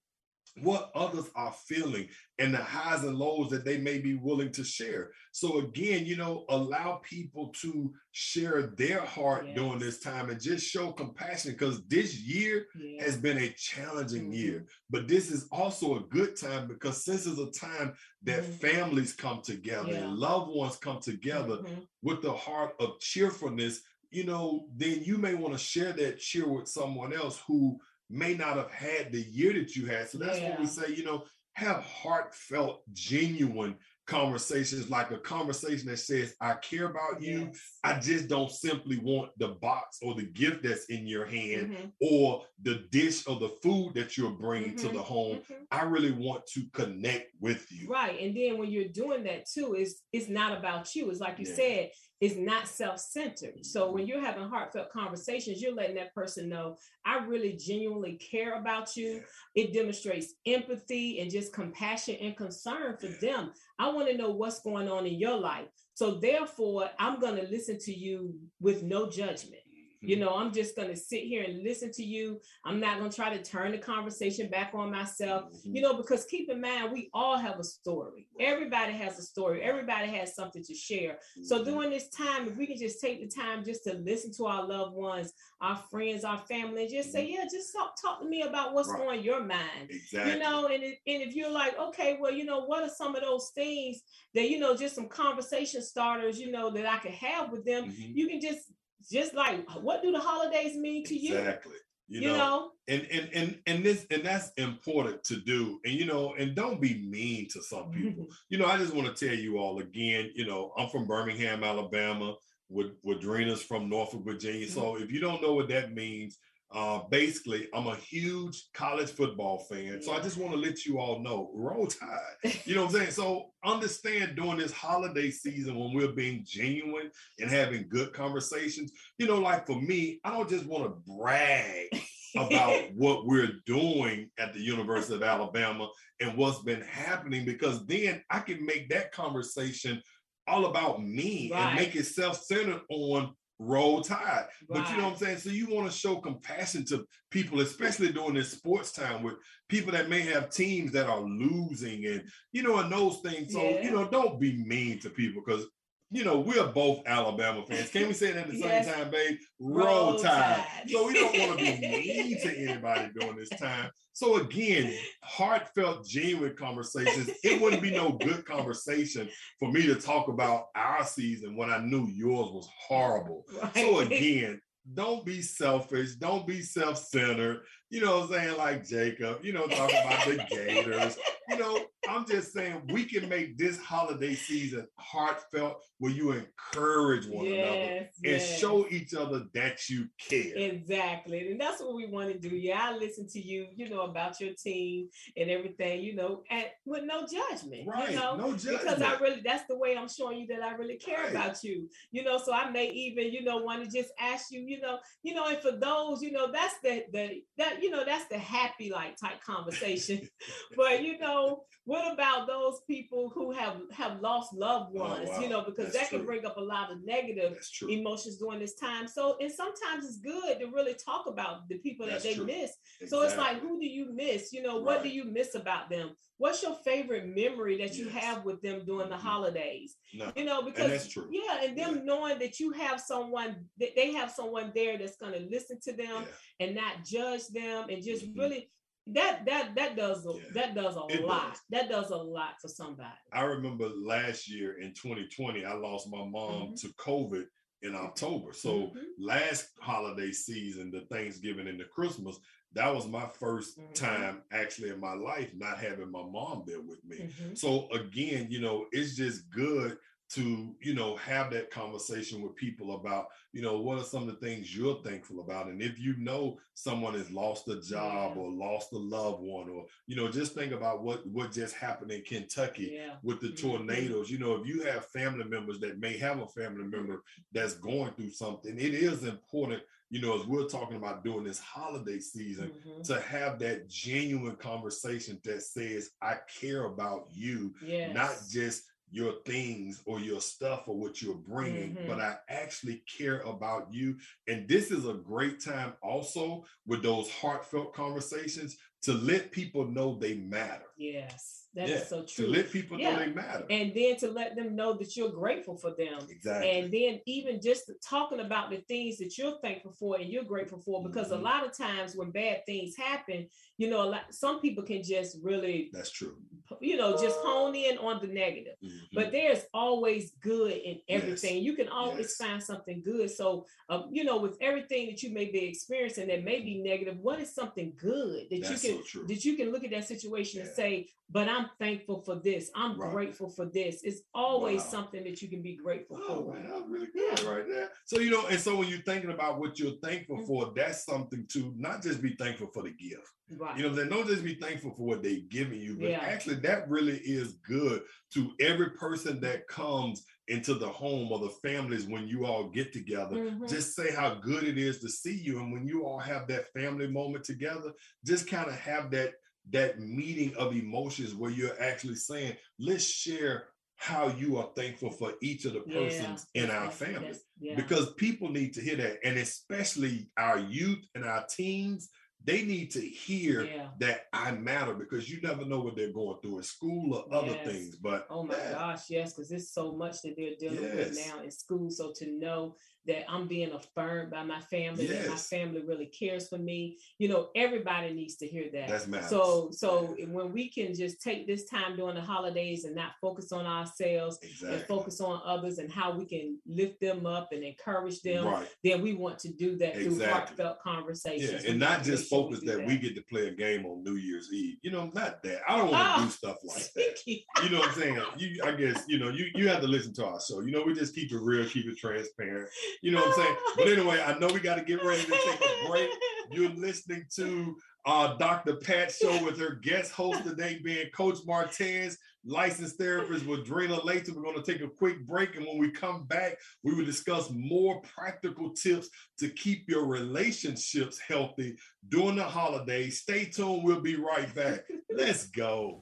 what 0.61 0.91
others 0.94 1.25
are 1.35 1.53
feeling 1.65 2.07
and 2.38 2.53
the 2.53 2.59
highs 2.59 3.03
and 3.03 3.17
lows 3.17 3.50
that 3.50 3.65
they 3.65 3.77
may 3.77 3.97
be 3.97 4.15
willing 4.15 4.51
to 4.51 4.63
share. 4.63 5.11
So 5.31 5.59
again, 5.59 6.05
you 6.05 6.15
know, 6.15 6.45
allow 6.50 7.01
people 7.03 7.50
to 7.61 7.91
share 8.11 8.73
their 8.77 9.01
heart 9.01 9.45
yes. 9.47 9.55
during 9.55 9.79
this 9.79 10.00
time 10.00 10.29
and 10.29 10.39
just 10.39 10.67
show 10.67 10.91
compassion 10.91 11.53
because 11.53 11.83
this 11.88 12.19
year 12.19 12.67
yes. 12.79 13.03
has 13.03 13.17
been 13.17 13.39
a 13.39 13.53
challenging 13.57 14.25
mm-hmm. 14.25 14.33
year. 14.33 14.65
But 14.89 15.07
this 15.07 15.31
is 15.31 15.47
also 15.51 15.97
a 15.97 16.03
good 16.03 16.35
time 16.35 16.67
because 16.67 17.03
this 17.03 17.25
is 17.25 17.39
a 17.39 17.51
time 17.51 17.94
that 18.23 18.44
mm-hmm. 18.44 18.51
families 18.53 19.13
come 19.13 19.41
together 19.41 19.91
yeah. 19.91 20.03
and 20.03 20.17
loved 20.17 20.55
ones 20.55 20.75
come 20.75 21.00
together 21.00 21.57
mm-hmm. 21.57 21.81
with 22.03 22.21
the 22.21 22.33
heart 22.33 22.75
of 22.79 23.00
cheerfulness, 23.00 23.81
you 24.11 24.23
know, 24.23 24.67
then 24.75 25.01
you 25.03 25.17
may 25.17 25.33
want 25.33 25.53
to 25.53 25.59
share 25.59 25.94
that 25.94 26.19
cheer 26.19 26.47
with 26.47 26.67
someone 26.67 27.11
else 27.11 27.41
who 27.47 27.79
may 28.09 28.33
not 28.33 28.57
have 28.57 28.71
had 28.71 29.11
the 29.11 29.21
year 29.21 29.53
that 29.53 29.75
you 29.75 29.85
had. 29.85 30.09
So 30.09 30.17
that's 30.17 30.39
yeah. 30.39 30.51
what 30.51 30.59
we 30.59 30.65
say, 30.65 30.94
you 30.94 31.03
know, 31.03 31.23
have 31.53 31.83
heartfelt, 31.83 32.81
genuine 32.94 33.75
conversations 34.05 34.89
like 34.89 35.11
a 35.11 35.17
conversation 35.17 35.88
that 35.88 35.97
says, 35.97 36.35
I 36.41 36.55
care 36.55 36.88
about 36.88 37.21
you. 37.21 37.45
Yes. 37.51 37.79
I 37.83 38.00
just 38.00 38.27
don't 38.27 38.51
simply 38.51 38.97
want 38.97 39.31
the 39.38 39.50
box 39.50 40.00
or 40.01 40.13
the 40.13 40.23
gift 40.23 40.63
that's 40.63 40.85
in 40.85 41.07
your 41.07 41.25
hand 41.25 41.71
mm-hmm. 41.71 41.85
or 42.01 42.44
the 42.61 42.85
dish 42.91 43.25
or 43.27 43.39
the 43.39 43.55
food 43.61 43.94
that 43.95 44.17
you're 44.17 44.31
bringing 44.31 44.75
mm-hmm. 44.75 44.88
to 44.88 44.94
the 44.94 45.01
home. 45.01 45.38
Mm-hmm. 45.38 45.63
I 45.71 45.83
really 45.83 46.11
want 46.11 46.45
to 46.47 46.65
connect 46.73 47.31
with 47.39 47.65
you. 47.71 47.88
Right. 47.88 48.19
And 48.19 48.35
then 48.35 48.57
when 48.57 48.69
you're 48.69 48.89
doing 48.89 49.23
that 49.23 49.47
too, 49.50 49.75
it's 49.77 50.01
it's 50.11 50.27
not 50.27 50.57
about 50.57 50.94
you. 50.95 51.09
It's 51.09 51.21
like 51.21 51.39
you 51.39 51.45
yeah. 51.47 51.55
said, 51.55 51.89
is 52.23 52.37
not 52.37 52.69
self-centered. 52.69 53.65
So 53.65 53.91
when 53.91 54.03
mm-hmm. 54.03 54.11
you're 54.11 54.25
having 54.25 54.47
heartfelt 54.47 54.93
conversations, 54.93 55.61
you're 55.61 55.75
letting 55.75 55.97
that 55.97 56.15
person 56.15 56.47
know, 56.47 56.77
I 57.05 57.17
really 57.25 57.57
genuinely 57.57 58.13
care 58.13 58.57
about 58.57 58.95
you. 58.95 59.21
It 59.55 59.73
demonstrates 59.73 60.35
empathy 60.45 61.19
and 61.19 61.29
just 61.29 61.51
compassion 61.51 62.15
and 62.21 62.37
concern 62.37 62.95
for 62.95 63.07
them. 63.07 63.51
I 63.77 63.91
want 63.91 64.07
to 64.07 64.15
know 64.15 64.29
what's 64.29 64.61
going 64.61 64.87
on 64.87 65.05
in 65.05 65.19
your 65.19 65.37
life. 65.37 65.67
So 65.95 66.11
therefore, 66.11 66.89
I'm 66.97 67.19
going 67.19 67.35
to 67.35 67.51
listen 67.51 67.77
to 67.79 67.93
you 67.93 68.33
with 68.61 68.83
no 68.83 69.09
judgment. 69.09 69.62
You 70.03 70.17
mm-hmm. 70.17 70.25
know, 70.25 70.35
I'm 70.35 70.51
just 70.51 70.75
going 70.75 70.89
to 70.89 70.95
sit 70.95 71.23
here 71.23 71.44
and 71.44 71.63
listen 71.63 71.91
to 71.94 72.03
you. 72.03 72.41
I'm 72.65 72.79
not 72.79 73.00
going 73.00 73.09
to 73.09 73.15
try 73.15 73.35
to 73.35 73.41
turn 73.41 73.71
the 73.71 73.77
conversation 73.77 74.50
back 74.50 74.71
on 74.73 74.91
myself, 74.91 75.45
mm-hmm. 75.45 75.75
you 75.75 75.81
know, 75.81 75.94
because 75.95 76.25
keep 76.25 76.50
in 76.50 76.59
mind, 76.59 76.91
we 76.91 77.09
all 77.13 77.38
have 77.38 77.59
a 77.59 77.63
story. 77.63 78.27
Everybody 78.39 78.94
has 78.94 79.17
a 79.17 79.21
story. 79.21 79.61
Everybody 79.61 80.07
has 80.07 80.35
something 80.35 80.63
to 80.63 80.73
share. 80.73 81.13
Mm-hmm. 81.13 81.44
So 81.44 81.63
during 81.63 81.89
this 81.89 82.09
time, 82.09 82.47
if 82.47 82.57
we 82.57 82.67
can 82.67 82.77
just 82.77 83.00
take 83.00 83.21
the 83.21 83.33
time 83.33 83.63
just 83.63 83.85
to 83.85 83.94
listen 83.94 84.31
to 84.38 84.45
our 84.45 84.67
loved 84.67 84.94
ones, 84.94 85.31
our 85.61 85.77
friends, 85.89 86.25
our 86.25 86.39
family, 86.39 86.83
and 86.83 86.91
just 86.91 87.11
say, 87.11 87.23
mm-hmm. 87.23 87.41
yeah, 87.41 87.45
just 87.51 87.73
talk, 87.73 87.95
talk 88.01 88.21
to 88.21 88.27
me 88.27 88.41
about 88.41 88.73
what's 88.73 88.89
right. 88.89 89.07
on 89.07 89.23
your 89.23 89.44
mind. 89.44 89.89
Exactly. 89.89 90.33
You 90.33 90.39
know, 90.39 90.67
and, 90.67 90.83
it, 90.83 90.97
and 91.07 91.21
if 91.21 91.33
you're 91.35 91.51
like, 91.51 91.79
okay, 91.79 92.17
well, 92.19 92.33
you 92.33 92.45
know, 92.45 92.65
what 92.65 92.83
are 92.83 92.89
some 92.89 93.15
of 93.15 93.21
those 93.21 93.51
things 93.55 94.01
that, 94.33 94.50
you 94.50 94.59
know, 94.59 94.75
just 94.75 94.95
some 94.95 95.07
conversation 95.07 95.81
starters, 95.81 96.39
you 96.39 96.51
know, 96.51 96.69
that 96.71 96.85
I 96.85 96.97
could 96.97 97.11
have 97.11 97.51
with 97.51 97.65
them, 97.65 97.85
mm-hmm. 97.85 98.17
you 98.17 98.27
can 98.27 98.41
just 98.41 98.71
just 99.09 99.33
like 99.33 99.69
what 99.81 100.01
do 100.01 100.11
the 100.11 100.19
holidays 100.19 100.75
mean 100.75 101.03
to 101.05 101.15
you? 101.15 101.38
Exactly. 101.38 101.75
You, 102.09 102.21
you 102.21 102.27
know, 102.27 102.38
know, 102.38 102.71
and 102.89 103.07
and 103.11 103.29
and 103.33 103.59
and 103.65 103.83
this 103.83 104.05
and 104.11 104.23
that's 104.23 104.51
important 104.57 105.23
to 105.25 105.38
do. 105.38 105.79
And 105.85 105.94
you 105.94 106.05
know, 106.05 106.35
and 106.38 106.53
don't 106.53 106.81
be 106.81 106.95
mean 106.95 107.47
to 107.50 107.63
some 107.63 107.91
people. 107.91 108.27
you 108.50 108.57
know, 108.57 108.65
I 108.65 108.77
just 108.77 108.94
want 108.94 109.15
to 109.15 109.25
tell 109.25 109.35
you 109.35 109.57
all 109.57 109.79
again. 109.79 110.31
You 110.35 110.45
know, 110.45 110.73
I'm 110.77 110.89
from 110.89 111.05
Birmingham, 111.05 111.63
Alabama. 111.63 112.35
With 112.69 112.94
with 113.03 113.21
Drena's 113.21 113.61
from 113.61 113.89
Norfolk, 113.89 114.23
Virginia. 114.25 114.67
So 114.67 114.81
mm-hmm. 114.81 115.03
if 115.03 115.11
you 115.11 115.19
don't 115.19 115.41
know 115.41 115.53
what 115.53 115.67
that 115.69 115.94
means, 115.94 116.39
uh, 116.73 117.01
basically, 117.11 117.67
I'm 117.71 117.85
a 117.85 117.95
huge 117.95 118.69
college 118.73 119.11
football 119.11 119.59
fan. 119.59 120.01
So 120.01 120.11
I 120.11 120.19
just 120.19 120.37
want 120.37 120.53
to 120.53 120.59
let 120.59 120.85
you 120.85 120.99
all 120.99 121.19
know, 121.19 121.51
roll 121.53 121.85
tide. 121.85 122.55
You 122.65 122.73
know 122.73 122.85
what 122.85 122.95
I'm 122.95 122.99
saying? 122.99 123.11
So 123.11 123.51
understand 123.63 124.35
during 124.35 124.57
this 124.57 124.71
holiday 124.71 125.29
season 125.29 125.75
when 125.75 125.93
we're 125.93 126.13
being 126.13 126.43
genuine 126.47 127.11
and 127.39 127.49
having 127.49 127.87
good 127.89 128.11
conversations, 128.13 128.91
you 129.19 129.27
know, 129.27 129.39
like 129.39 129.67
for 129.67 129.79
me, 129.79 130.19
I 130.23 130.31
don't 130.31 130.49
just 130.49 130.65
want 130.65 130.85
to 130.85 131.11
brag 131.11 131.89
about 132.35 132.91
what 132.95 133.27
we're 133.27 133.53
doing 133.67 134.31
at 134.39 134.53
the 134.53 134.61
University 134.61 135.13
of 135.13 135.21
Alabama 135.21 135.87
and 136.21 136.35
what's 136.35 136.63
been 136.63 136.81
happening, 136.81 137.45
because 137.45 137.85
then 137.85 138.23
I 138.31 138.39
can 138.39 138.65
make 138.65 138.89
that 138.89 139.11
conversation 139.11 140.01
all 140.47 140.65
about 140.65 141.03
me 141.03 141.51
right. 141.53 141.67
and 141.67 141.75
make 141.75 141.95
it 141.95 142.05
self-centered 142.05 142.81
on 142.89 143.35
roll 143.63 144.01
tide. 144.01 144.19
Right. 144.19 144.48
But 144.69 144.89
you 144.89 144.98
know 144.98 145.06
what 145.06 145.13
I'm 145.13 145.19
saying? 145.19 145.38
So 145.38 145.50
you 145.50 145.68
want 145.74 145.92
to 145.92 145.98
show 145.98 146.18
compassion 146.18 146.86
to 146.86 147.06
people, 147.31 147.62
especially 147.62 148.12
during 148.12 148.36
this 148.36 148.51
sports 148.51 148.92
time 148.92 149.24
with 149.24 149.36
people 149.69 149.92
that 149.94 150.10
may 150.10 150.21
have 150.21 150.50
teams 150.50 150.92
that 150.92 151.07
are 151.07 151.21
losing 151.21 152.06
and 152.06 152.24
you 152.51 152.63
know, 152.63 152.77
and 152.77 152.92
those 152.92 153.19
things. 153.21 153.54
So, 153.54 153.62
yeah. 153.62 153.81
you 153.81 153.92
know, 153.92 154.07
don't 154.07 154.39
be 154.39 154.63
mean 154.63 155.00
to 155.00 155.10
people 155.10 155.42
because 155.45 155.65
you 156.13 156.24
know, 156.24 156.39
we're 156.39 156.68
both 156.68 157.01
Alabama 157.07 157.65
fans. 157.65 157.89
Can 157.89 158.07
we 158.07 158.13
say 158.13 158.31
that 158.31 158.45
at 158.45 158.51
the 158.51 158.57
yes. 158.57 158.86
same 158.86 158.94
time, 158.94 159.12
babe? 159.12 159.38
Roll, 159.60 159.86
Roll 159.86 160.19
tide. 160.19 160.57
tide. 160.57 160.89
So 160.89 161.07
we 161.07 161.13
don't 161.13 161.39
want 161.39 161.57
to 161.60 161.65
be 161.65 161.80
mean 161.81 162.39
to 162.42 162.56
anybody 162.56 163.10
during 163.19 163.36
this 163.36 163.50
time. 163.50 163.89
So 164.13 164.36
again, 164.36 164.94
heartfelt, 165.24 166.06
genuine 166.06 166.56
conversations. 166.56 167.31
It 167.44 167.60
wouldn't 167.60 167.81
be 167.81 167.89
no 167.89 168.12
good 168.12 168.45
conversation 168.45 169.27
for 169.60 169.71
me 169.71 169.88
to 169.88 169.95
talk 169.95 170.27
about 170.27 170.65
our 170.75 171.04
season 171.04 171.56
when 171.56 171.71
I 171.71 171.80
knew 171.80 172.07
yours 172.07 172.51
was 172.51 172.69
horrible. 172.88 173.45
Right. 173.60 173.74
So 173.74 174.00
again, 174.01 174.62
don't 174.94 175.25
be 175.25 175.42
selfish. 175.42 176.15
Don't 176.15 176.45
be 176.45 176.62
self-centered. 176.62 177.62
You 177.93 178.01
know 178.01 178.21
what 178.21 178.23
I'm 178.23 178.29
saying? 178.31 178.57
Like 178.57 178.87
Jacob, 178.87 179.45
you 179.45 179.53
know, 179.53 179.67
talk 179.67 179.91
about 179.91 180.25
the 180.25 180.43
Gators. 180.49 181.15
You 181.47 181.57
know, 181.59 181.85
I'm 182.09 182.25
just 182.25 182.51
saying 182.51 182.81
we 182.91 183.05
can 183.05 183.29
make 183.29 183.55
this 183.55 183.77
holiday 183.79 184.33
season 184.33 184.87
heartfelt 184.97 185.77
where 185.99 186.11
you 186.11 186.31
encourage 186.31 187.27
one 187.27 187.45
yes, 187.45 187.67
another 187.67 187.97
and 187.99 188.09
yes. 188.23 188.59
show 188.59 188.87
each 188.89 189.13
other 189.13 189.43
that 189.53 189.89
you 189.89 190.07
care. 190.17 190.55
Exactly. 190.55 191.51
And 191.51 191.61
that's 191.61 191.81
what 191.81 191.95
we 191.95 192.07
want 192.07 192.31
to 192.31 192.39
do. 192.39 192.55
Yeah, 192.55 192.79
I 192.81 192.97
listen 192.97 193.27
to 193.29 193.39
you, 193.39 193.67
you 193.75 193.89
know, 193.89 194.01
about 194.01 194.39
your 194.41 194.53
team 194.53 195.09
and 195.37 195.51
everything, 195.51 196.01
you 196.01 196.15
know, 196.15 196.41
and 196.49 196.65
with 196.85 197.03
no 197.03 197.27
judgment. 197.27 197.87
Right. 197.87 198.09
You 198.09 198.15
know, 198.15 198.37
no 198.37 198.53
judgment. 198.53 198.81
Because 198.81 199.01
I 199.03 199.19
really 199.19 199.41
that's 199.45 199.65
the 199.69 199.77
way 199.77 199.95
I'm 199.95 200.09
showing 200.09 200.39
you 200.39 200.47
that 200.47 200.63
I 200.63 200.71
really 200.71 200.97
care 200.97 201.21
right. 201.21 201.31
about 201.31 201.63
you. 201.63 201.87
You 202.11 202.23
know, 202.23 202.39
so 202.39 202.53
I 202.53 202.71
may 202.71 202.89
even, 202.89 203.31
you 203.31 203.43
know, 203.43 203.57
want 203.57 203.83
to 203.83 203.89
just 203.89 204.11
ask 204.19 204.51
you, 204.51 204.61
you 204.61 204.81
know, 204.81 204.97
you 205.21 205.35
know, 205.35 205.45
and 205.45 205.59
for 205.59 205.71
those, 205.71 206.23
you 206.23 206.31
know, 206.31 206.51
that's 206.51 206.75
the 206.81 207.03
the 207.13 207.43
that 207.59 207.82
you 207.83 207.89
know, 207.89 208.06
that's 208.06 208.25
the 208.27 208.38
happy 208.38 208.89
like 208.89 209.18
type 209.18 209.41
conversation. 209.45 210.27
but 210.77 211.03
you 211.03 211.19
know, 211.19 211.63
what 211.86 212.13
about 212.13 212.48
those 212.48 212.79
people 212.88 213.31
who 213.36 213.51
have 213.51 213.81
have 213.91 214.22
lost 214.22 214.53
loved 214.53 214.93
oh, 214.96 215.01
ones? 215.01 215.29
Oh, 215.29 215.36
wow. 215.36 215.41
You 215.41 215.50
know, 215.50 215.63
because 215.65 215.91
that's 215.91 216.05
that 216.05 216.10
can 216.10 216.19
true. 216.19 216.27
bring 216.27 216.46
up 216.46 216.57
a 216.57 216.62
lot 216.62 216.91
of 216.91 217.03
negative 217.03 217.57
emotions 217.89 218.38
during 218.38 218.60
this 218.60 218.75
time. 218.75 219.07
So, 219.07 219.38
and 219.41 219.51
sometimes 219.51 220.05
it's 220.05 220.19
good 220.19 220.60
to 220.60 220.67
really 220.67 220.96
talk 221.05 221.25
about 221.27 221.67
the 221.67 221.77
people 221.79 222.07
that 222.07 222.24
they 222.24 222.36
true. 222.36 222.46
miss. 222.46 222.72
Exactly. 223.01 223.07
So 223.07 223.22
it's 223.24 223.36
like, 223.36 223.60
who 223.60 223.79
do 223.79 223.86
you 223.86 224.13
miss? 224.13 224.53
You 224.53 224.63
know, 224.63 224.77
right. 224.77 224.86
what 224.86 225.03
do 225.03 225.10
you 225.10 225.25
miss 225.25 225.55
about 225.55 225.89
them? 225.89 226.12
What's 226.43 226.62
your 226.62 226.75
favorite 226.83 227.33
memory 227.33 227.77
that 227.77 227.95
you 227.95 228.09
yes. 228.13 228.21
have 228.21 228.43
with 228.43 228.62
them 228.62 228.83
during 228.85 229.07
the 229.07 229.15
mm-hmm. 229.15 229.25
holidays? 229.25 229.95
No. 230.13 230.29
You 230.35 230.43
know, 230.43 230.62
because 230.62 231.15
yeah, 231.31 231.63
and 231.63 231.77
them 231.77 231.95
yeah. 231.95 232.01
knowing 232.03 232.38
that 232.39 232.59
you 232.59 232.73
have 232.73 233.00
someone 233.00 233.63
that 233.79 233.95
they 233.95 234.12
have 234.12 234.29
someone 234.29 234.73
there 234.75 234.97
that's 234.97 235.15
going 235.15 235.31
to 235.31 235.47
listen 235.50 235.79
to 235.83 235.93
them 235.93 236.25
yeah. 236.59 236.65
and 236.67 236.75
not 236.75 237.05
judge 237.05 237.47
them 237.47 237.85
and 237.89 238.03
just 238.03 238.25
mm-hmm. 238.25 238.41
really 238.41 238.69
that 239.07 239.45
that 239.45 239.73
that 239.75 239.95
does 239.95 240.25
a, 240.25 240.33
yeah. 240.33 240.43
that 240.53 240.75
does 240.75 240.97
a 240.97 241.05
it 241.13 241.23
lot. 241.23 241.51
Does. 241.51 241.62
That 241.69 241.89
does 241.89 242.09
a 242.09 242.17
lot 242.17 242.55
for 242.62 242.67
somebody. 242.67 243.07
I 243.31 243.43
remember 243.43 243.88
last 243.95 244.50
year 244.50 244.81
in 244.81 244.89
2020, 244.89 245.63
I 245.63 245.75
lost 245.75 246.12
my 246.12 246.25
mom 246.25 246.51
mm-hmm. 246.51 246.73
to 246.75 246.88
COVID 246.95 247.45
in 247.83 247.95
October. 247.95 248.51
So 248.51 248.69
mm-hmm. 248.69 249.00
last 249.17 249.69
holiday 249.79 250.33
season, 250.33 250.91
the 250.91 251.05
Thanksgiving 251.09 251.69
and 251.69 251.79
the 251.79 251.85
Christmas, 251.85 252.38
that 252.74 252.94
was 252.94 253.08
my 253.08 253.25
1st 253.42 253.80
mm-hmm. 253.80 253.94
time 253.94 254.42
actually 254.51 254.89
in 254.89 255.00
my 255.00 255.13
life 255.13 255.51
not 255.56 255.77
having 255.77 256.12
my 256.12 256.24
mom 256.24 256.63
there 256.65 256.82
with 256.82 257.03
me. 257.06 257.18
Mm-hmm. 257.18 257.56
So 257.56 257.88
again, 257.92 258.48
you 258.50 258.62
know, 258.62 258.88
it's 258.92 259.15
just 259.15 259.50
good 259.50 259.98
to 260.34 260.74
you 260.82 260.96
know 260.96 261.15
have 261.18 261.51
that 261.51 261.70
conversation 261.70 262.42
with 262.42 262.56
people 262.56 262.96
about 262.96 263.27
you 263.51 263.62
know 263.62 263.80
what 263.80 264.00
are 264.00 264.03
some 264.03 264.27
of 264.27 264.27
the 264.27 264.46
things 264.46 264.75
you're 264.75 265.00
thankful 265.03 265.39
about 265.42 265.68
and 265.68 265.82
if 265.82 266.00
you 266.00 266.15
know 266.18 266.58
someone 266.74 267.13
has 267.13 267.30
lost 267.30 267.68
a 267.68 267.80
job 267.82 268.34
yeah. 268.36 268.42
or 268.42 268.51
lost 268.51 268.94
a 268.94 268.98
loved 268.98 269.44
one 269.44 269.70
or 269.70 269.86
you 270.08 270.15
know 270.15 270.27
just 270.30 270.56
think 270.56 270.72
about 270.72 271.03
what 271.03 271.25
what 271.27 271.51
just 271.51 271.75
happened 271.75 272.12
in 272.12 272.22
kentucky 272.24 272.94
yeah. 272.96 273.13
with 273.22 273.39
the 273.42 273.50
mm-hmm. 273.50 273.68
tornadoes 273.68 274.32
you 274.32 274.39
know 274.39 274.56
if 274.56 274.65
you 274.65 274.82
have 274.82 275.06
family 275.06 275.44
members 275.44 275.80
that 275.80 276.00
may 276.00 276.18
have 276.18 276.39
a 276.39 276.48
family 276.48 276.84
member 276.84 277.22
that's 277.51 277.75
going 277.75 278.12
through 278.13 278.32
something 278.32 278.75
it 278.80 278.94
is 278.94 279.24
important 279.25 279.84
you 280.13 280.22
know 280.22 280.39
as 280.39 280.46
we're 280.46 280.67
talking 280.67 280.96
about 280.96 281.24
during 281.24 281.43
this 281.43 281.60
holiday 281.60 282.20
season 282.20 282.70
mm-hmm. 282.70 283.01
to 283.01 283.20
have 283.22 283.58
that 283.58 283.89
genuine 283.89 284.55
conversation 284.55 285.39
that 285.43 285.62
says 285.63 286.12
i 286.22 286.36
care 286.62 286.86
about 286.86 287.25
you 287.32 287.74
yes. 287.84 288.13
not 288.13 288.36
just 288.50 288.84
your 289.10 289.34
things 289.46 290.01
or 290.05 290.20
your 290.20 290.41
stuff 290.41 290.86
or 290.88 290.98
what 290.98 291.22
you're 291.22 291.36
bringing, 291.36 291.93
mm-hmm. 291.93 292.08
but 292.08 292.20
I 292.20 292.36
actually 292.50 293.03
care 293.15 293.41
about 293.41 293.88
you. 293.91 294.17
And 294.48 294.67
this 294.67 294.89
is 294.89 295.08
a 295.08 295.13
great 295.13 295.63
time 295.63 295.93
also 296.01 296.65
with 296.88 297.03
those 297.03 297.29
heartfelt 297.29 297.93
conversations 297.93 298.75
to 299.03 299.13
let 299.13 299.51
people 299.51 299.86
know 299.86 300.17
they 300.17 300.34
matter. 300.34 300.88
Yes. 300.98 301.62
That 301.75 301.89
yeah, 301.89 301.96
is 301.96 302.08
so 302.08 302.24
true. 302.24 302.46
To 302.46 302.51
let 302.51 302.72
people 302.72 303.00
yeah. 303.00 303.13
know 303.13 303.20
they 303.20 303.32
matter. 303.32 303.65
And 303.70 303.94
then 303.96 304.15
to 304.18 304.30
let 304.30 304.56
them 304.56 304.75
know 304.75 304.94
that 304.94 305.18
you're 305.18 305.32
grateful 305.32 305.75
for 305.75 305.92
them. 305.98 306.20
Exactly. 306.30 306.70
And 306.70 306.92
then 306.92 307.20
even 307.25 307.62
just 307.62 307.92
talking 308.08 308.42
about 308.42 308.70
the 308.70 308.77
things 308.88 309.18
that 309.18 309.38
you're 309.39 309.58
thankful 309.60 309.92
for 309.92 310.18
and 310.18 310.30
you're 310.30 310.44
grateful 310.44 310.80
for, 310.80 311.03
because 311.03 311.30
mm-hmm. 311.32 311.42
a 311.42 311.44
lot 311.44 311.65
of 311.65 311.75
times 311.75 312.15
when 312.15 312.30
bad 312.30 312.63
things 312.68 312.96
happen, 312.96 313.48
you 313.77 313.89
know, 313.89 314.03
a 314.03 314.10
lot 314.10 314.25
some 314.30 314.62
people 314.62 314.84
can 314.84 315.01
just 315.01 315.38
really 315.42 315.89
that's 315.92 316.12
true. 316.12 316.38
You 316.80 316.96
know, 316.96 317.18
just 317.18 317.38
hone 317.39 317.75
in 317.75 317.98
on 317.98 318.22
the 318.22 318.27
negative. 318.27 318.75
Mm-hmm. 318.84 319.06
But 319.13 319.32
there's 319.32 319.63
always 319.74 320.34
good 320.42 320.74
in 320.74 321.00
everything. 321.10 321.58
Yes. 321.58 321.63
You 321.65 321.75
can 321.75 321.89
always 321.89 322.36
yes. 322.39 322.48
find 322.48 322.62
something 322.62 323.01
good. 323.03 323.32
So 323.32 323.65
um, 323.89 324.10
you 324.12 324.24
know, 324.24 324.38
with 324.38 324.58
everything 324.62 325.08
that 325.08 325.24
you 325.24 325.34
may 325.34 325.46
be 325.46 325.65
experiencing 325.65 326.27
that 326.27 326.44
may 326.44 326.62
be 326.62 326.84
negative, 326.84 327.18
what 327.20 327.39
is 327.39 327.53
something 327.53 327.94
good 327.98 328.46
that 328.51 328.62
that's 328.62 328.84
you 328.84 328.96
can 328.96 329.03
so 329.06 329.24
that 329.24 329.44
you 329.44 329.56
can 329.56 329.72
look 329.72 329.84
at 329.84 329.92
that 329.92 330.08
situation 330.08 330.60
yeah. 330.60 330.68
and 330.68 330.75
say, 330.75 331.10
but 331.30 331.50
I'm 331.50 331.62
thankful 331.79 332.22
for 332.22 332.36
this. 332.36 332.70
I'm 332.75 333.00
right. 333.00 333.12
grateful 333.12 333.50
for 333.50 333.65
this. 333.65 334.01
It's 334.03 334.22
always 334.34 334.82
wow. 334.82 334.88
something 334.88 335.24
that 335.24 335.41
you 335.41 335.50
can 335.50 335.62
be 335.62 335.75
grateful 335.75 336.20
oh, 336.22 336.46
for. 336.46 336.53
Man, 336.53 336.63
that 336.63 336.75
was 336.75 336.89
really 336.89 337.08
good 337.08 337.39
yeah. 337.41 337.50
right 337.50 337.67
there. 337.67 337.89
So 338.05 338.20
you 338.20 338.32
know, 338.32 338.48
and 338.48 338.60
so 338.60 338.77
when 338.77 338.88
you're 338.88 339.00
thinking 339.00 339.32
about 339.32 339.60
what 339.60 339.79
you're 339.79 339.98
thankful 340.03 340.38
mm-hmm. 340.38 340.46
for, 340.48 340.74
that's 340.75 341.05
something 341.05 341.46
to 341.53 341.74
not 341.77 342.01
just 342.01 342.22
be 342.22 342.36
thankful 342.36 342.67
for 342.74 342.84
the 342.84 342.91
gift. 342.91 343.27
Right. 343.58 343.77
You 343.77 343.84
know, 343.84 343.93
they 343.93 344.08
don't 344.08 344.27
just 344.27 344.43
be 344.43 344.55
thankful 344.55 344.93
for 344.96 345.03
what 345.03 345.22
they're 345.22 345.38
giving 345.50 345.79
you, 345.79 345.96
but 346.00 346.10
yeah. 346.10 346.22
actually 346.22 346.55
that 346.58 346.89
really 346.89 347.17
is 347.17 347.53
good 347.67 348.01
to 348.34 348.51
every 348.60 348.91
person 348.91 349.39
that 349.41 349.67
comes 349.67 350.25
into 350.48 350.74
the 350.74 350.88
home 350.88 351.32
or 351.32 351.39
the 351.39 351.50
families 351.50 352.08
when 352.08 352.27
you 352.27 352.46
all 352.46 352.70
get 352.70 352.91
together. 352.91 353.36
Mm-hmm. 353.36 353.67
Just 353.67 353.96
say 353.96 354.12
how 354.12 354.36
good 354.36 354.63
it 354.63 354.77
is 354.77 355.00
to 355.00 355.10
see 355.10 355.36
you. 355.36 355.60
And 355.60 355.72
when 355.72 355.88
you 355.88 356.05
all 356.05 356.20
have 356.20 356.48
that 356.48 356.72
family 356.74 357.08
moment 357.08 357.43
together, 357.43 357.93
just 358.25 358.50
kind 358.50 358.67
of 358.67 358.75
have 358.75 359.12
that 359.12 359.34
that 359.72 360.00
meeting 360.00 360.55
of 360.55 360.75
emotions 360.75 361.34
where 361.34 361.51
you're 361.51 361.82
actually 361.82 362.15
saying, 362.15 362.55
let's 362.79 363.05
share 363.05 363.65
how 363.96 364.27
you 364.27 364.58
are 364.58 364.70
thankful 364.75 365.12
for 365.12 365.34
each 365.41 365.65
of 365.65 365.74
the 365.74 365.79
persons 365.79 366.46
yeah. 366.53 366.63
in 366.63 366.72
our 366.72 366.91
family. 366.91 367.34
Yeah. 367.60 367.75
Because 367.75 368.13
people 368.13 368.50
need 368.50 368.74
to 368.74 368.82
hear 368.82 368.98
that. 368.98 369.20
And 369.24 369.38
especially 369.38 370.29
our 370.38 370.60
youth 370.60 371.05
and 371.15 371.24
our 371.24 371.46
teens, 371.46 372.10
they 372.43 372.63
need 372.63 372.91
to 372.91 373.00
hear 373.00 373.63
yeah. 373.63 373.88
that 374.00 374.25
I 374.34 374.51
matter 374.51 374.93
because 374.93 375.29
you 375.29 375.39
never 375.41 375.63
know 375.63 375.79
what 375.79 375.96
they're 375.96 376.12
going 376.12 376.38
through 376.41 376.58
in 376.58 376.63
school 376.63 377.15
or 377.15 377.34
other 377.34 377.53
yes. 377.53 377.65
things. 377.65 377.96
But 377.96 378.27
oh 378.29 378.43
my 378.43 378.58
gosh, 378.72 379.10
yes, 379.10 379.34
because 379.34 379.50
there's 379.50 379.70
so 379.70 379.93
much 379.93 380.22
that 380.24 380.36
they're 380.36 380.55
dealing 380.60 380.84
yes. 380.84 380.96
with 381.10 381.27
now 381.27 381.41
in 381.41 381.51
school. 381.51 381.89
So 381.89 382.12
to 382.17 382.29
know 382.29 382.75
that 383.05 383.29
I'm 383.29 383.48
being 383.48 383.72
affirmed 383.72 384.31
by 384.31 384.43
my 384.43 384.60
family, 384.62 385.07
yes. 385.07 385.24
that 385.24 385.29
my 385.29 385.36
family 385.36 385.81
really 385.86 386.05
cares 386.05 386.48
for 386.48 386.57
me. 386.57 386.98
You 387.17 387.27
know, 387.27 387.50
everybody 387.55 388.13
needs 388.13 388.36
to 388.38 388.48
hear 388.48 388.69
that. 388.74 388.88
That's 388.88 389.07
matters. 389.07 389.29
So, 389.29 389.69
so 389.72 390.15
yeah. 390.17 390.25
when 390.27 390.53
we 390.53 390.69
can 390.69 390.93
just 390.93 391.22
take 391.22 391.45
this 391.45 391.65
time 391.65 391.98
during 391.98 392.15
the 392.15 392.22
holidays 392.22 392.86
and 392.86 392.95
not 392.95 393.12
focus 393.19 393.51
on 393.51 393.65
ourselves 393.65 394.39
exactly. 394.41 394.77
and 394.77 394.88
focus 394.88 395.19
on 395.19 395.41
others 395.45 395.79
and 395.79 395.91
how 395.91 396.12
we 396.12 396.25
can 396.25 396.60
lift 396.65 397.01
them 397.01 397.25
up 397.25 397.50
and 397.51 397.63
encourage 397.63 398.22
them, 398.22 398.45
right. 398.45 398.67
then 398.83 399.01
we 399.01 399.13
want 399.13 399.38
to 399.39 399.50
do 399.50 399.75
that 399.77 399.98
exactly. 399.98 400.15
through 400.15 400.27
heartfelt 400.27 400.79
conversations. 400.79 401.63
Yeah, 401.63 401.72
and 401.72 401.79
not 401.79 402.03
just 402.03 402.29
focus 402.29 402.62
that, 402.62 402.77
that, 402.77 402.88
we 402.88 402.98
get 402.98 403.15
to 403.15 403.22
play 403.24 403.48
a 403.48 403.51
game 403.51 403.86
on 403.86 404.03
New 404.03 404.15
Year's 404.15 404.51
Eve. 404.53 404.77
You 404.81 404.91
know, 404.91 405.12
not 405.13 405.43
that. 405.43 405.62
I 405.67 405.77
don't 405.77 405.91
want 405.91 406.03
to 406.03 406.10
oh, 406.10 406.15
ah, 406.15 406.24
do 406.24 406.29
stuff 406.29 406.57
like 406.63 406.93
that. 406.95 407.19
you 407.25 407.69
know 407.69 407.79
what 407.79 407.89
I'm 407.89 407.95
saying? 407.95 408.22
You, 408.38 408.62
I 408.63 408.72
guess, 408.72 409.03
you 409.07 409.19
know, 409.19 409.29
you 409.29 409.48
you 409.55 409.67
have 409.67 409.81
to 409.81 409.88
listen 409.88 410.13
to 410.15 410.25
our 410.25 410.39
show. 410.39 410.62
You 410.62 410.72
know, 410.72 410.83
we 410.86 410.93
just 410.93 411.13
keep 411.13 411.31
it 411.31 411.39
real, 411.41 411.67
keep 411.67 411.86
it 411.86 411.98
transparent. 411.98 412.69
You 413.01 413.12
know 413.12 413.19
what 413.19 413.27
I'm 413.29 413.33
saying? 413.33 413.55
But 413.77 413.88
anyway, 413.88 414.21
I 414.21 414.38
know 414.39 414.47
we 414.47 414.59
got 414.59 414.75
to 414.75 414.83
get 414.83 415.03
ready 415.03 415.23
to 415.23 415.31
take 415.31 415.62
a 415.62 415.89
break. 415.89 416.09
You're 416.51 416.71
listening 416.71 417.25
to 417.35 417.75
uh, 418.05 418.35
Dr. 418.38 418.75
Pat 418.75 419.12
show 419.12 419.43
with 419.43 419.57
her 419.59 419.79
guest 419.81 420.12
host 420.12 420.43
today 420.43 420.79
being 420.83 421.09
Coach 421.15 421.38
Martinez, 421.45 422.17
licensed 422.45 422.97
therapist 422.97 423.45
Wadrina 423.45 424.03
Layton. 424.03 424.35
We're 424.35 424.43
going 424.43 424.62
to 424.62 424.71
take 424.71 424.81
a 424.81 424.89
quick 424.89 425.25
break. 425.25 425.55
And 425.55 425.65
when 425.65 425.77
we 425.77 425.91
come 425.91 426.25
back, 426.25 426.57
we 426.83 426.93
will 426.93 427.05
discuss 427.05 427.50
more 427.51 428.01
practical 428.01 428.71
tips 428.71 429.09
to 429.39 429.50
keep 429.50 429.88
your 429.88 430.05
relationships 430.05 431.19
healthy 431.19 431.77
during 432.09 432.35
the 432.35 432.43
holidays. 432.43 433.21
Stay 433.21 433.45
tuned. 433.45 433.83
We'll 433.83 434.01
be 434.01 434.17
right 434.17 434.53
back. 434.53 434.83
Let's 435.09 435.47
go. 435.47 436.01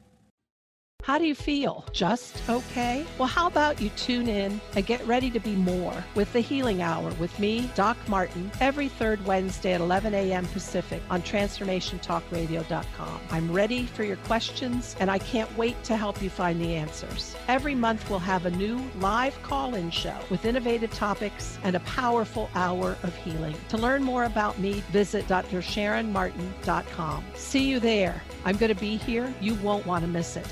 How 1.04 1.18
do 1.18 1.26
you 1.26 1.34
feel? 1.34 1.84
Just 1.94 2.48
okay? 2.48 3.06
Well, 3.18 3.28
how 3.28 3.48
about 3.48 3.82
you 3.82 3.90
tune 3.92 4.28
in 4.28 4.62
and 4.76 4.86
get 4.86 5.06
ready 5.08 5.32
to 5.32 5.40
be 5.40 5.56
more 5.56 6.06
with 6.14 6.32
the 6.32 6.42
Healing 6.42 6.84
Hour 6.84 7.12
with 7.16 7.38
me, 7.40 7.72
Doc 7.74 7.98
Martin, 8.08 8.52
every 8.60 8.88
third 8.88 9.26
Wednesday 9.26 9.74
at 9.74 9.82
11 9.82 10.14
a.m. 10.14 10.46
Pacific 10.48 11.02
on 11.10 11.24
TransformationTalkRadio.com. 11.24 13.22
I'm 13.32 13.52
ready 13.52 13.88
for 13.88 14.04
your 14.04 14.18
questions 14.18 14.96
and 15.00 15.10
I 15.10 15.18
can't 15.18 15.58
wait 15.58 15.84
to 15.86 15.98
help 15.98 16.22
you 16.22 16.30
find 16.30 16.62
the 16.62 16.76
answers. 16.76 17.36
Every 17.48 17.74
month 17.74 18.08
we'll 18.08 18.20
have 18.20 18.46
a 18.46 18.52
new 18.52 18.80
live 19.00 19.42
call-in 19.42 19.90
show 19.90 20.18
with 20.30 20.46
innovative 20.46 20.94
topics 20.94 21.58
and 21.64 21.76
a 21.76 21.80
powerful 21.82 22.48
hour 22.54 22.96
of 23.02 23.16
healing. 23.16 23.56
To 23.70 23.78
learn 23.78 24.04
more 24.04 24.26
about 24.26 24.60
me, 24.60 24.84
visit 24.92 25.28
drsharonmartin.com. 25.28 27.26
See 27.34 27.66
you 27.66 27.80
there. 27.80 28.22
I'm 28.46 28.58
going 28.58 28.74
to 28.74 28.80
be 28.80 28.98
here. 28.98 29.34
You 29.42 29.56
won't 29.56 29.86
want 29.88 30.04
to 30.04 30.08
miss 30.08 30.38
it. 30.38 30.48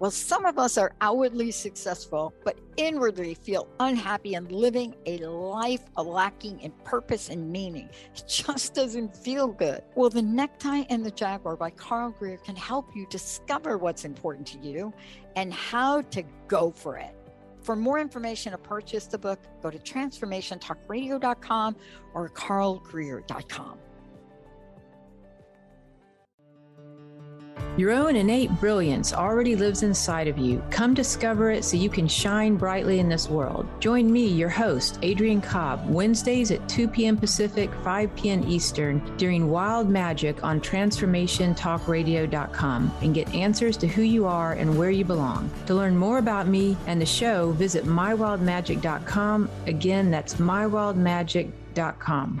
Well, 0.00 0.10
some 0.10 0.44
of 0.44 0.58
us 0.58 0.76
are 0.76 0.92
outwardly 1.00 1.50
successful, 1.50 2.34
but 2.44 2.58
inwardly 2.76 3.34
feel 3.34 3.68
unhappy 3.80 4.34
and 4.34 4.50
living 4.50 4.94
a 5.06 5.18
life 5.18 5.82
lacking 5.96 6.60
in 6.60 6.72
purpose 6.84 7.28
and 7.28 7.50
meaning. 7.50 7.88
It 8.14 8.24
just 8.26 8.74
doesn't 8.74 9.16
feel 9.16 9.48
good. 9.48 9.82
Well, 9.94 10.10
The 10.10 10.22
Necktie 10.22 10.84
and 10.90 11.04
the 11.04 11.10
Jaguar 11.10 11.56
by 11.56 11.70
Carl 11.70 12.10
Greer 12.10 12.38
can 12.38 12.56
help 12.56 12.94
you 12.94 13.06
discover 13.08 13.78
what's 13.78 14.04
important 14.04 14.46
to 14.48 14.58
you 14.58 14.92
and 15.36 15.52
how 15.52 16.02
to 16.02 16.22
go 16.48 16.70
for 16.70 16.96
it. 16.96 17.14
For 17.62 17.74
more 17.74 17.98
information 17.98 18.52
or 18.52 18.58
purchase 18.58 19.06
the 19.06 19.16
book, 19.16 19.40
go 19.62 19.70
to 19.70 19.78
transformationtalkradio.com 19.78 21.76
or 22.12 22.28
carlgreer.com. 22.28 23.78
Your 27.76 27.90
own 27.90 28.14
innate 28.14 28.52
brilliance 28.60 29.12
already 29.12 29.56
lives 29.56 29.82
inside 29.82 30.28
of 30.28 30.38
you. 30.38 30.62
Come 30.70 30.94
discover 30.94 31.50
it 31.50 31.64
so 31.64 31.76
you 31.76 31.90
can 31.90 32.06
shine 32.06 32.54
brightly 32.56 33.00
in 33.00 33.08
this 33.08 33.28
world. 33.28 33.66
Join 33.80 34.12
me, 34.12 34.26
your 34.26 34.48
host, 34.48 35.00
Adrian 35.02 35.40
Cobb, 35.40 35.84
Wednesdays 35.88 36.52
at 36.52 36.68
2 36.68 36.86
p.m. 36.86 37.16
Pacific, 37.16 37.72
5 37.82 38.14
p.m. 38.14 38.48
Eastern 38.48 39.02
during 39.16 39.50
Wild 39.50 39.90
Magic 39.90 40.44
on 40.44 40.60
TransformationTalkRadio.com 40.60 42.92
and 43.02 43.14
get 43.14 43.34
answers 43.34 43.76
to 43.78 43.88
who 43.88 44.02
you 44.02 44.26
are 44.26 44.52
and 44.52 44.78
where 44.78 44.90
you 44.90 45.04
belong. 45.04 45.50
To 45.66 45.74
learn 45.74 45.96
more 45.96 46.18
about 46.18 46.46
me 46.46 46.76
and 46.86 47.00
the 47.00 47.06
show, 47.06 47.50
visit 47.52 47.84
MyWildMagic.com. 47.84 49.50
Again, 49.66 50.12
that's 50.12 50.34
MyWildMagic.com. 50.34 52.40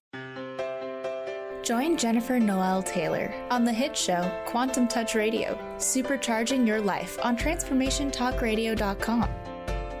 Join 1.63 1.95
Jennifer 1.95 2.39
Noel 2.39 2.81
Taylor 2.81 3.31
on 3.51 3.63
the 3.63 3.71
hit 3.71 3.95
show 3.95 4.31
Quantum 4.47 4.87
Touch 4.87 5.13
Radio, 5.13 5.55
supercharging 5.77 6.65
your 6.65 6.81
life 6.81 7.19
on 7.23 7.37
TransformationTalkRadio.com. 7.37 9.29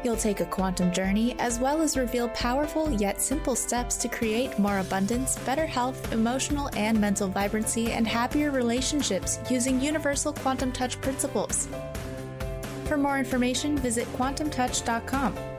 You'll 0.03 0.17
take 0.17 0.39
a 0.39 0.45
quantum 0.45 0.91
journey 0.91 1.35
as 1.37 1.59
well 1.59 1.83
as 1.83 1.95
reveal 1.95 2.29
powerful 2.29 2.91
yet 2.91 3.21
simple 3.21 3.55
steps 3.55 3.95
to 3.97 4.07
create 4.07 4.57
more 4.57 4.79
abundance, 4.79 5.37
better 5.39 5.67
health, 5.67 6.11
emotional 6.11 6.71
and 6.75 6.99
mental 6.99 7.27
vibrancy, 7.27 7.91
and 7.91 8.07
happier 8.07 8.49
relationships 8.49 9.39
using 9.47 9.79
universal 9.79 10.33
quantum 10.33 10.71
touch 10.71 10.99
principles. 11.01 11.67
For 12.85 12.97
more 12.97 13.19
information, 13.19 13.77
visit 13.77 14.07
quantumtouch.com. 14.13 15.50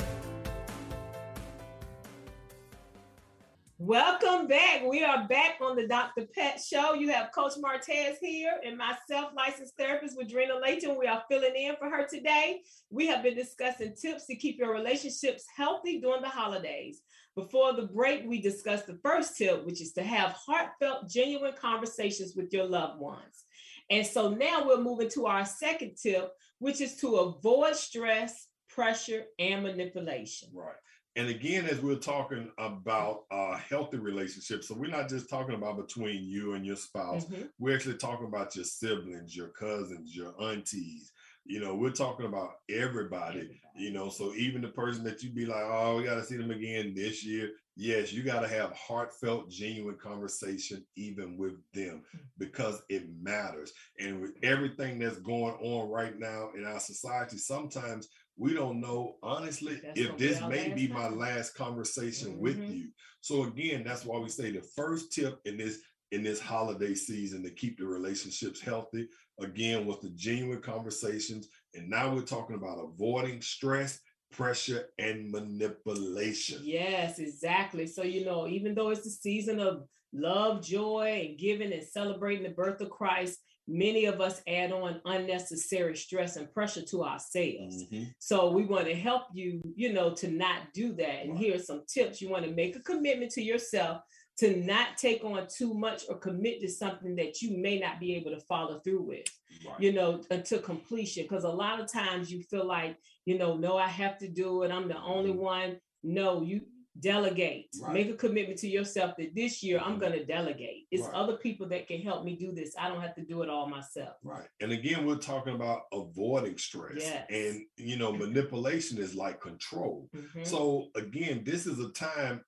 Welcome 3.85 4.47
back. 4.47 4.85
We 4.89 5.03
are 5.03 5.27
back 5.27 5.57
on 5.61 5.75
the 5.75 5.89
Dr. 5.89 6.29
Pat 6.33 6.61
Show. 6.61 6.95
You 6.95 7.11
have 7.11 7.33
Coach 7.33 7.55
Martez 7.61 8.15
here 8.21 8.53
and 8.65 8.79
myself, 8.79 9.33
licensed 9.37 9.77
therapist 9.77 10.17
Wadrina 10.17 10.63
Layton. 10.63 10.97
We 10.97 11.09
are 11.09 11.25
filling 11.29 11.57
in 11.57 11.75
for 11.81 11.91
her 11.91 12.07
today. 12.07 12.61
We 12.91 13.09
have 13.09 13.25
been 13.25 13.35
discussing 13.35 13.97
tips 14.01 14.29
to 14.29 14.37
keep 14.37 14.61
your 14.61 14.73
relationships 14.73 15.47
healthy 15.57 16.01
during 16.01 16.23
the 16.23 16.29
holidays. 16.29 17.03
before 17.35 17.73
the 17.73 17.89
break, 17.89 18.23
we 18.25 18.41
discussed 18.41 18.87
the 18.87 19.01
first 19.03 19.37
tip, 19.37 19.67
which 19.67 19.83
is 19.83 19.93
to 19.95 20.05
have 20.05 20.31
heartfelt, 20.47 21.11
genuine 21.11 21.55
conversations 21.61 22.35
with 22.37 22.53
your 22.53 22.67
loved 22.67 23.01
ones. 23.01 23.47
And 23.91 24.07
so 24.07 24.31
now 24.31 24.65
we're 24.65 24.81
moving 24.81 25.11
to 25.15 25.27
our 25.27 25.45
second 25.45 25.97
tip, 26.01 26.31
which 26.61 26.81
is 26.81 26.99
to 26.99 27.17
avoid 27.17 27.75
stress, 27.75 28.47
pressure, 28.69 29.25
and 29.41 29.65
manipulation. 29.65 30.51
Right. 30.55 30.77
And 31.15 31.29
again, 31.29 31.67
as 31.67 31.81
we're 31.81 31.97
talking 31.97 32.51
about 32.57 33.25
uh, 33.31 33.57
healthy 33.59 33.99
relationships, 33.99 34.69
so 34.69 34.75
we're 34.75 34.91
not 34.91 35.11
just 35.11 35.29
talking 35.29 35.55
about 35.55 35.77
between 35.77 36.25
you 36.25 36.55
and 36.55 36.65
your 36.65 36.77
spouse. 36.77 37.27
Mhm. 37.27 37.51
We're 37.59 37.75
actually 37.77 37.99
talking 37.99 38.27
about 38.27 38.57
your 38.57 38.65
siblings, 38.65 39.37
your 39.37 39.49
cousins, 39.49 40.17
your 40.17 40.35
aunties. 40.43 41.13
You 41.45 41.61
know, 41.61 41.75
we're 41.75 41.91
talking 41.91 42.25
about 42.25 42.53
everybody. 42.71 43.41
Everybody. 43.41 43.61
You 43.77 43.91
know, 43.91 44.09
so 44.09 44.33
even 44.35 44.63
the 44.63 44.69
person 44.69 45.03
that 45.05 45.23
you 45.23 45.31
be 45.31 45.45
like, 45.45 45.65
oh, 45.65 45.97
we 45.99 46.05
got 46.05 46.15
to 46.15 46.25
see 46.25 46.37
them 46.37 46.51
again 46.51 46.95
this 46.95 47.25
year. 47.25 47.51
Yes, 47.75 48.13
you 48.13 48.23
got 48.23 48.41
to 48.41 48.49
have 48.49 48.71
heartfelt, 48.73 49.51
genuine 49.51 49.97
conversation 49.97 50.85
even 50.97 51.37
with 51.37 51.55
them 51.73 52.05
Mm. 52.15 52.21
because 52.39 52.83
it 52.89 53.09
matters. 53.21 53.73
And 53.99 54.21
with 54.21 54.33
everything 54.43 54.99
that's 54.99 55.19
going 55.19 55.55
on 55.55 55.91
right 55.91 56.19
now 56.19 56.51
in 56.57 56.65
our 56.65 56.81
society, 56.81 57.39
sometimes 57.39 58.09
we 58.37 58.55
don't 58.55 58.81
know 58.81 59.17
honestly 59.23 59.77
That's 59.83 60.01
if 60.01 60.17
this 60.19 60.41
may 60.43 60.71
be 60.71 60.89
my 60.89 61.09
last 61.09 61.55
conversation 61.55 62.39
with 62.39 62.59
Mhm. 62.59 62.77
you. 62.77 62.93
So 63.21 63.45
again, 63.45 63.85
that's 63.85 64.05
why 64.05 64.19
we 64.19 64.29
say 64.29 64.51
the 64.51 64.63
first 64.63 65.13
tip 65.13 65.41
in 65.45 65.57
this 65.57 65.83
in 66.11 66.23
this 66.23 66.41
holiday 66.41 66.95
season 66.95 67.43
to 67.43 67.51
keep 67.51 67.79
the 67.79 67.87
relationships 67.87 68.61
healthy 68.61 69.09
again 69.41 69.87
was 69.87 69.99
the 70.01 70.11
genuine 70.11 70.61
conversations 70.61 71.49
and 71.75 71.89
now 71.89 72.15
we're 72.15 72.21
talking 72.21 72.55
about 72.55 72.79
avoiding 72.79 73.41
stress 73.41 73.99
pressure 74.31 74.91
and 74.99 75.31
manipulation 75.31 76.61
Yes, 76.63 77.19
exactly. 77.19 77.87
So, 77.87 78.03
you 78.03 78.25
know, 78.25 78.47
even 78.47 78.75
though 78.75 78.91
it's 78.91 79.05
the 79.05 79.11
season 79.11 79.59
of 79.61 79.85
love, 80.13 80.63
joy, 80.63 81.27
and 81.29 81.39
giving 81.39 81.73
and 81.73 81.83
celebrating 81.83 82.43
the 82.43 82.51
birth 82.51 82.81
of 82.81 82.91
Christ, 82.91 83.39
many 83.69 84.07
of 84.07 84.21
us 84.21 84.43
add 84.47 84.73
on 84.73 85.01
unnecessary 85.05 85.97
stress 85.97 86.37
and 86.37 86.53
pressure 86.53 86.83
to 86.83 87.05
ourselves. 87.05 87.85
Mhm. 87.91 88.13
So 88.19 88.51
we 88.51 88.65
want 88.65 88.87
to 88.87 88.95
help 88.95 89.25
you, 89.33 89.61
you 89.77 89.93
know, 89.93 90.15
to 90.15 90.29
not 90.29 90.73
do 90.75 90.93
that. 90.95 91.25
And 91.25 91.39
here 91.39 91.55
are 91.55 91.59
some 91.61 91.85
tips. 91.87 92.21
You 92.21 92.29
want 92.29 92.45
to 92.45 92.51
make 92.53 92.77
a 92.77 92.81
commitment 92.81 93.31
to 93.33 93.43
yourself 93.43 94.03
to 94.39 94.57
not 94.57 94.97
take 94.97 95.23
on 95.25 95.47
too 95.47 95.75
much 95.75 96.05
or 96.09 96.17
commit 96.19 96.61
to 96.63 96.69
something 96.69 97.15
that 97.17 97.43
you 97.43 97.57
may 97.57 97.79
not 97.79 98.01
be 98.01 98.15
able 98.15 98.31
to 98.31 98.41
follow 98.41 98.81
through 98.81 99.03
with 99.03 99.27
Right. 99.67 99.81
you 99.81 99.93
know, 99.93 100.23
until 100.31 100.59
completion. 100.61 101.25
Because 101.25 101.45
a 101.45 101.49
lot 101.51 101.79
of 101.79 101.87
times 101.93 102.33
you 102.33 102.43
feel 102.43 102.65
like, 102.65 102.97
you 103.27 103.37
know, 103.39 103.57
no, 103.57 103.77
I 103.77 103.87
have 103.87 104.19
to 104.19 104.29
do 104.29 104.63
it. 104.63 104.73
I'm 104.73 104.89
the 104.89 104.99
only 105.01 105.31
Mhm. 105.33 105.37
one. 105.37 105.81
No, 106.03 106.43
you 106.43 106.67
delegate. 107.01 107.67
Right. 107.81 107.95
Make 107.95 108.11
a 108.11 108.15
commitment 108.15 108.59
to 108.61 108.69
yourself 108.69 109.17
that 109.17 109.35
this 109.35 109.63
year 109.63 109.79
I'm 109.81 109.97
Mhm. 109.97 110.01
going 110.01 110.13
to 110.13 110.25
delegate. 110.25 110.87
It's 110.91 111.03
Right. 111.03 111.15
other 111.15 111.37
people 111.39 111.67
that 111.69 111.87
can 111.87 112.01
help 112.03 112.25
me 112.25 112.37
do 112.37 112.53
this. 112.53 112.75
I 112.79 112.89
don't 112.89 113.01
have 113.01 113.15
to 113.17 113.25
do 113.25 113.43
it 113.43 113.49
all 113.49 113.69
myself. 113.69 114.17
Right. 114.23 114.49
And 114.61 114.73
again, 114.73 115.07
we're 115.07 115.17
talking 115.17 115.55
about 115.55 115.83
avoiding 115.93 116.59
stress. 116.59 116.99
Yes. 117.01 117.27
And, 117.31 117.67
you 117.77 117.97
know, 117.97 118.13
manipulation 118.13 118.99
is 118.99 119.15
like 119.15 119.41
control. 119.41 120.11
Mhm. 120.15 120.47
So, 120.47 120.91
again, 120.95 121.45
this 121.45 121.67
is 121.67 121.79
a 121.79 121.91
time 121.93 122.45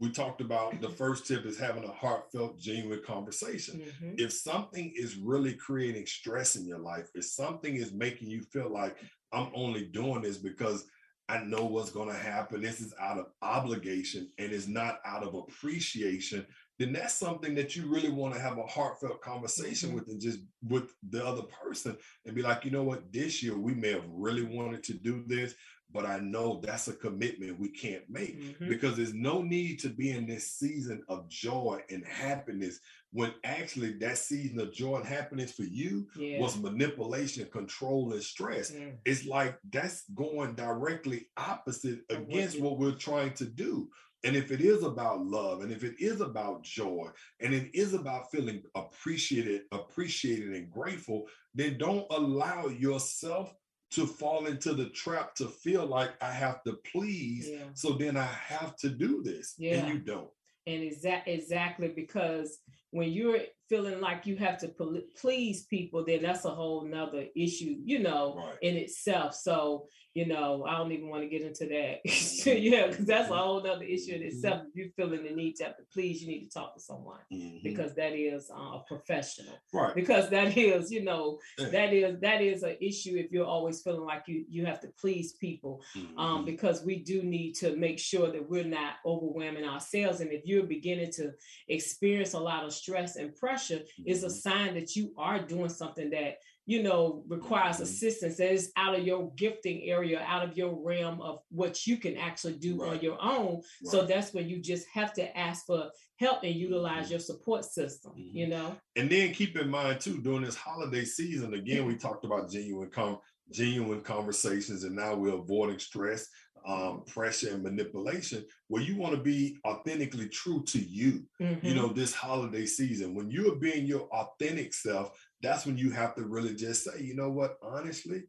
we 0.00 0.10
talked 0.10 0.40
about 0.40 0.80
the 0.80 0.88
first 0.90 1.24
tip 1.28 1.44
is 1.46 1.56
having 1.56 1.84
a 1.84 1.92
heartfelt, 1.92 2.58
genuine 2.58 3.00
conversation. 3.04 3.80
Mhm. 3.80 4.18
If 4.20 4.32
something 4.32 4.92
is 4.96 5.14
really 5.14 5.54
creating 5.54 6.06
stress 6.06 6.56
in 6.56 6.66
your 6.66 6.80
life, 6.80 7.08
if 7.14 7.26
something 7.26 7.76
is 7.76 7.92
making 7.92 8.28
you 8.28 8.42
feel 8.42 8.68
like 8.68 8.96
I'm 9.32 9.52
only 9.54 9.86
doing 9.86 10.22
this 10.22 10.36
because 10.38 10.84
I 11.28 11.42
know 11.42 11.64
what's 11.64 11.90
going 11.90 12.08
to 12.10 12.14
happen, 12.14 12.60
this 12.60 12.80
is 12.80 12.94
out 13.00 13.18
of 13.18 13.26
obligation 13.40 14.30
and 14.38 14.52
is 14.52 14.68
not 14.68 15.00
out 15.06 15.22
of 15.22 15.34
appreciation, 15.34 16.46
then 16.78 16.92
that's 16.92 17.14
something 17.14 17.54
that 17.54 17.74
you 17.76 17.86
really 17.86 18.10
want 18.10 18.34
to 18.34 18.40
have 18.40 18.58
a 18.58 18.66
heartfelt 18.66 19.22
conversation 19.22 19.90
Mhm. 19.90 19.94
with 19.94 20.08
and 20.08 20.20
just 20.20 20.40
with 20.62 20.90
the 21.08 21.24
other 21.24 21.42
person 21.44 21.96
and 22.26 22.34
be 22.34 22.42
like, 22.42 22.64
you 22.64 22.70
know 22.70 22.82
what, 22.82 23.10
this 23.12 23.42
year 23.42 23.56
we 23.56 23.74
may 23.74 23.92
have 23.92 24.06
really 24.08 24.42
wanted 24.42 24.82
to 24.84 24.94
do 24.94 25.24
this, 25.26 25.54
but 25.94 26.04
I 26.04 26.18
know 26.18 26.60
that's 26.60 26.88
a 26.88 26.92
commitment 26.92 27.58
we 27.58 27.68
can't 27.70 28.10
make 28.10 28.38
Mhm. 28.38 28.68
because 28.68 28.96
there's 28.96 29.14
no 29.14 29.42
need 29.42 29.78
to 29.80 29.88
be 29.88 30.10
in 30.10 30.26
this 30.26 30.50
season 30.50 31.04
of 31.08 31.28
joy 31.28 31.82
and 31.88 32.04
happiness 32.04 32.80
when 33.12 33.32
actually 33.44 33.92
that 33.98 34.18
season 34.18 34.58
of 34.58 34.72
joy 34.72 34.96
and 34.96 35.06
happiness 35.06 35.52
for 35.52 35.62
you 35.62 36.08
Yeah. 36.16 36.40
was 36.40 36.58
manipulation, 36.58 37.48
control, 37.48 38.12
and 38.12 38.22
stress. 38.22 38.72
Mm. 38.72 38.98
It's 39.04 39.24
like 39.24 39.56
that's 39.70 40.02
going 40.10 40.56
directly 40.56 41.28
opposite 41.36 42.00
what 42.10 42.18
against 42.22 42.58
what 42.60 42.78
we're 42.78 42.96
trying 42.96 43.32
to 43.34 43.46
do. 43.46 43.88
And 44.24 44.34
if 44.34 44.50
it 44.50 44.62
is 44.62 44.82
about 44.82 45.24
love, 45.24 45.60
and 45.60 45.70
if 45.70 45.84
it 45.84 45.96
is 46.00 46.20
about 46.22 46.62
joy, 46.64 47.10
and 47.40 47.54
it 47.54 47.70
is 47.74 47.92
about 47.92 48.30
feeling 48.32 48.62
appreciated, 48.74 49.66
appreciated 49.70 50.54
and 50.54 50.70
grateful, 50.70 51.28
then 51.54 51.76
don't 51.78 52.06
allow 52.10 52.66
yourself 52.68 53.54
to 53.94 54.06
fall 54.06 54.46
into 54.46 54.74
the 54.74 54.88
trap 54.90 55.34
to 55.36 55.46
feel 55.46 55.86
like 55.86 56.10
I 56.20 56.32
have 56.32 56.62
to 56.64 56.78
please. 56.92 57.48
Yeah. 57.48 57.64
So 57.74 57.92
then 57.92 58.16
I 58.16 58.26
have 58.26 58.76
to 58.78 58.88
do 58.88 59.22
this. 59.22 59.54
Yeah. 59.58 59.76
And 59.76 59.88
you 59.88 59.98
don't. 59.98 60.30
And 60.66 60.82
exact 60.82 61.28
exactly 61.28 61.88
because 61.88 62.58
when 62.90 63.10
you're 63.10 63.40
feeling 63.68 64.00
like 64.00 64.26
you 64.26 64.36
have 64.36 64.58
to 64.58 64.68
pol- 64.68 65.00
please 65.20 65.64
people, 65.64 66.04
then 66.04 66.22
that's 66.22 66.44
a 66.44 66.50
whole 66.50 66.84
nother 66.84 67.26
issue, 67.34 67.76
you 67.84 67.98
know, 68.00 68.34
Right. 68.36 68.56
in 68.62 68.76
itself. 68.76 69.34
So, 69.34 69.88
you 70.14 70.26
know, 70.26 70.64
I 70.64 70.76
don't 70.78 70.92
even 70.92 71.08
want 71.08 71.22
to 71.24 71.28
get 71.28 71.42
into 71.42 71.66
that. 71.66 72.00
yeah, 72.46 72.86
because 72.88 73.06
that's 73.06 73.30
a 73.30 73.36
whole 73.36 73.62
nother 73.62 73.84
issue 73.84 74.14
in 74.14 74.22
itself. 74.22 74.62
If 74.68 74.76
you're 74.76 74.90
feeling 74.96 75.24
the 75.24 75.30
need 75.34 75.56
to 75.56 75.64
have 75.64 75.76
to 75.78 75.82
please, 75.92 76.22
you 76.22 76.28
need 76.28 76.44
to 76.44 76.50
talk 76.50 76.74
to 76.74 76.80
someone 76.80 77.18
Mhm. 77.32 77.62
because 77.64 77.94
that 77.94 78.12
is 78.12 78.50
uh, 78.50 78.54
a 78.78 78.84
professional. 78.86 79.54
right. 79.72 79.94
Because 79.94 80.30
that 80.30 80.56
is, 80.56 80.92
you 80.92 81.02
know, 81.02 81.40
Yeah. 81.58 81.68
that 81.70 81.92
is 81.92 82.20
that 82.20 82.42
is 82.42 82.62
an 82.62 82.76
issue 82.80 83.16
if 83.16 83.32
you're 83.32 83.46
always 83.46 83.82
feeling 83.82 84.04
like 84.04 84.24
you 84.28 84.44
you 84.48 84.66
have 84.66 84.80
to 84.82 84.88
please 85.00 85.32
people 85.32 85.82
um, 86.16 86.42
Mhm. 86.42 86.46
because 86.46 86.84
we 86.84 86.96
do 86.96 87.22
need 87.22 87.54
to 87.54 87.74
make 87.76 87.98
sure 87.98 88.30
that 88.30 88.48
we're 88.48 88.64
not 88.64 88.96
overwhelming 89.06 89.64
ourselves. 89.64 90.20
And 90.20 90.30
if 90.32 90.42
you're 90.44 90.64
beginning 90.64 91.10
to 91.12 91.32
experience 91.68 92.34
a 92.34 92.38
lot 92.40 92.64
of 92.64 92.72
stress 92.72 93.16
and 93.16 93.34
pressure, 93.34 93.53
it's 93.58 94.22
a 94.22 94.26
Mhm. 94.26 94.30
sign 94.30 94.74
that 94.74 94.94
you 94.96 95.12
are 95.16 95.40
doing 95.40 95.68
something 95.68 96.10
that 96.10 96.38
you 96.66 96.82
know 96.82 97.22
requires 97.28 97.76
Mhm. 97.76 97.82
assistance 97.82 98.36
that 98.38 98.50
is 98.52 98.72
out 98.76 98.98
of 98.98 99.06
your 99.06 99.30
gifting 99.36 99.82
area, 99.82 100.20
out 100.20 100.42
of 100.48 100.56
your 100.56 100.74
realm 100.82 101.20
of 101.20 101.40
what 101.50 101.86
you 101.86 101.98
can 101.98 102.16
actually 102.16 102.54
do 102.54 102.82
on 102.82 103.00
your 103.00 103.18
own. 103.22 103.62
So 103.84 104.06
that's 104.06 104.32
when 104.32 104.48
you 104.48 104.60
just 104.60 104.86
have 104.88 105.12
to 105.14 105.36
ask 105.36 105.66
for 105.66 105.90
help 106.16 106.42
and 106.42 106.54
utilize 106.54 107.06
Mhm. 107.06 107.10
your 107.10 107.20
support 107.20 107.64
system. 107.66 108.12
You 108.16 108.46
know, 108.46 108.76
And 108.96 109.10
then 109.10 109.34
keep 109.34 109.56
in 109.58 109.68
mind 109.68 110.00
too, 110.00 110.22
during 110.22 110.42
this 110.44 110.54
holiday 110.56 111.04
season, 111.04 111.52
again, 111.54 111.84
we 111.86 111.96
talked 111.96 112.24
about 112.24 112.50
genuine 112.50 112.90
com- 112.90 113.20
genuine 113.50 114.00
conversations, 114.00 114.84
and 114.84 114.96
now 114.96 115.14
we're 115.14 115.34
avoiding 115.34 115.78
stress, 115.78 116.26
um, 116.66 117.02
pressure, 117.06 117.52
and 117.54 117.62
manipulation. 117.62 118.44
Where 118.68 118.82
you 118.82 118.96
want 118.96 119.14
to 119.14 119.20
be 119.20 119.58
authentically 119.66 120.28
true 120.28 120.62
to 120.64 120.78
you. 120.78 121.26
You 121.38 121.72
Mhm. 121.72 121.74
know, 121.74 121.88
this 121.88 122.14
holiday 122.14 122.66
season, 122.66 123.14
when 123.14 123.30
you're 123.30 123.56
being 123.56 123.86
your 123.86 124.08
authentic 124.10 124.74
self, 124.74 125.18
that's 125.42 125.66
when 125.66 125.76
you 125.78 125.90
have 125.90 126.14
to 126.16 126.24
really 126.24 126.54
just 126.54 126.84
say, 126.84 127.02
you 127.02 127.14
know 127.14 127.30
what, 127.30 127.58
honestly, 127.62 128.24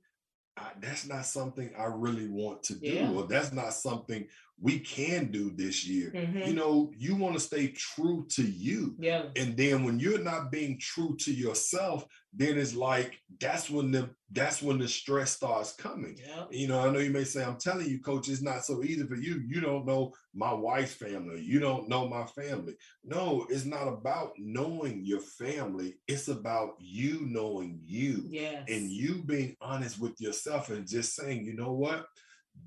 I, 0.58 0.72
that's 0.80 1.06
not 1.06 1.26
something 1.26 1.74
I 1.78 1.86
really 1.86 2.28
want 2.30 2.64
to 2.64 2.76
do, 2.76 2.94
Yeah. 2.94 3.10
or 3.12 3.28
that's 3.28 3.52
not 3.52 3.74
something 3.74 4.26
we 4.60 4.80
can 4.80 5.32
do 5.32 5.52
this 5.52 5.86
year. 5.86 6.12
Mhm. 6.16 6.48
You 6.48 6.54
know, 6.54 6.92
you 6.96 7.16
want 7.16 7.34
to 7.36 7.40
stay 7.42 7.68
true 7.70 8.26
to 8.30 8.42
you. 8.44 8.96
yeah. 9.00 9.30
And 9.36 9.58
then 9.58 9.84
when 9.84 10.00
you're 10.00 10.24
not 10.24 10.50
being 10.50 10.80
true 10.80 11.18
to 11.18 11.34
yourself, 11.34 12.06
then 12.34 12.58
it's 12.58 12.74
like 12.74 13.20
that's 13.40 13.70
when 13.70 13.92
the 13.92 14.10
that's 14.32 14.62
when 14.62 14.80
the 14.80 14.88
stress 14.88 15.32
starts 15.34 15.74
coming. 15.74 16.18
Yeah. 16.18 16.46
You 16.52 16.68
know, 16.68 16.80
I 16.80 16.90
know 16.92 17.00
you 17.00 17.10
may 17.12 17.26
say, 17.26 17.44
I'm 17.44 17.58
telling 17.58 17.88
you, 17.90 18.00
coach, 18.00 18.28
it's 18.30 18.42
not 18.42 18.66
so 18.66 18.82
easy 18.84 19.06
for 19.06 19.16
you. 19.16 19.42
You 19.46 19.60
don't 19.62 19.86
know 19.86 20.14
my 20.34 20.52
wife's 20.54 20.94
family. 20.94 21.42
You 21.42 21.60
don't 21.60 21.88
know 21.88 22.08
my 22.08 22.26
family. 22.26 22.76
No, 23.04 23.46
it's 23.50 23.66
not 23.66 23.88
about 23.88 24.34
knowing 24.38 25.06
your 25.06 25.22
family. 25.22 25.96
It's 26.08 26.28
about 26.30 26.76
you 26.80 27.22
knowing 27.26 27.82
you 27.84 28.24
Yes. 28.30 28.66
and 28.70 28.90
you 28.90 29.22
being 29.24 29.56
honest 29.62 30.00
with 30.00 30.20
yourself 30.20 30.70
and 30.70 30.88
just 30.88 31.14
saying, 31.16 31.46
you 31.46 31.56
know 31.56 31.74
what? 31.74 32.06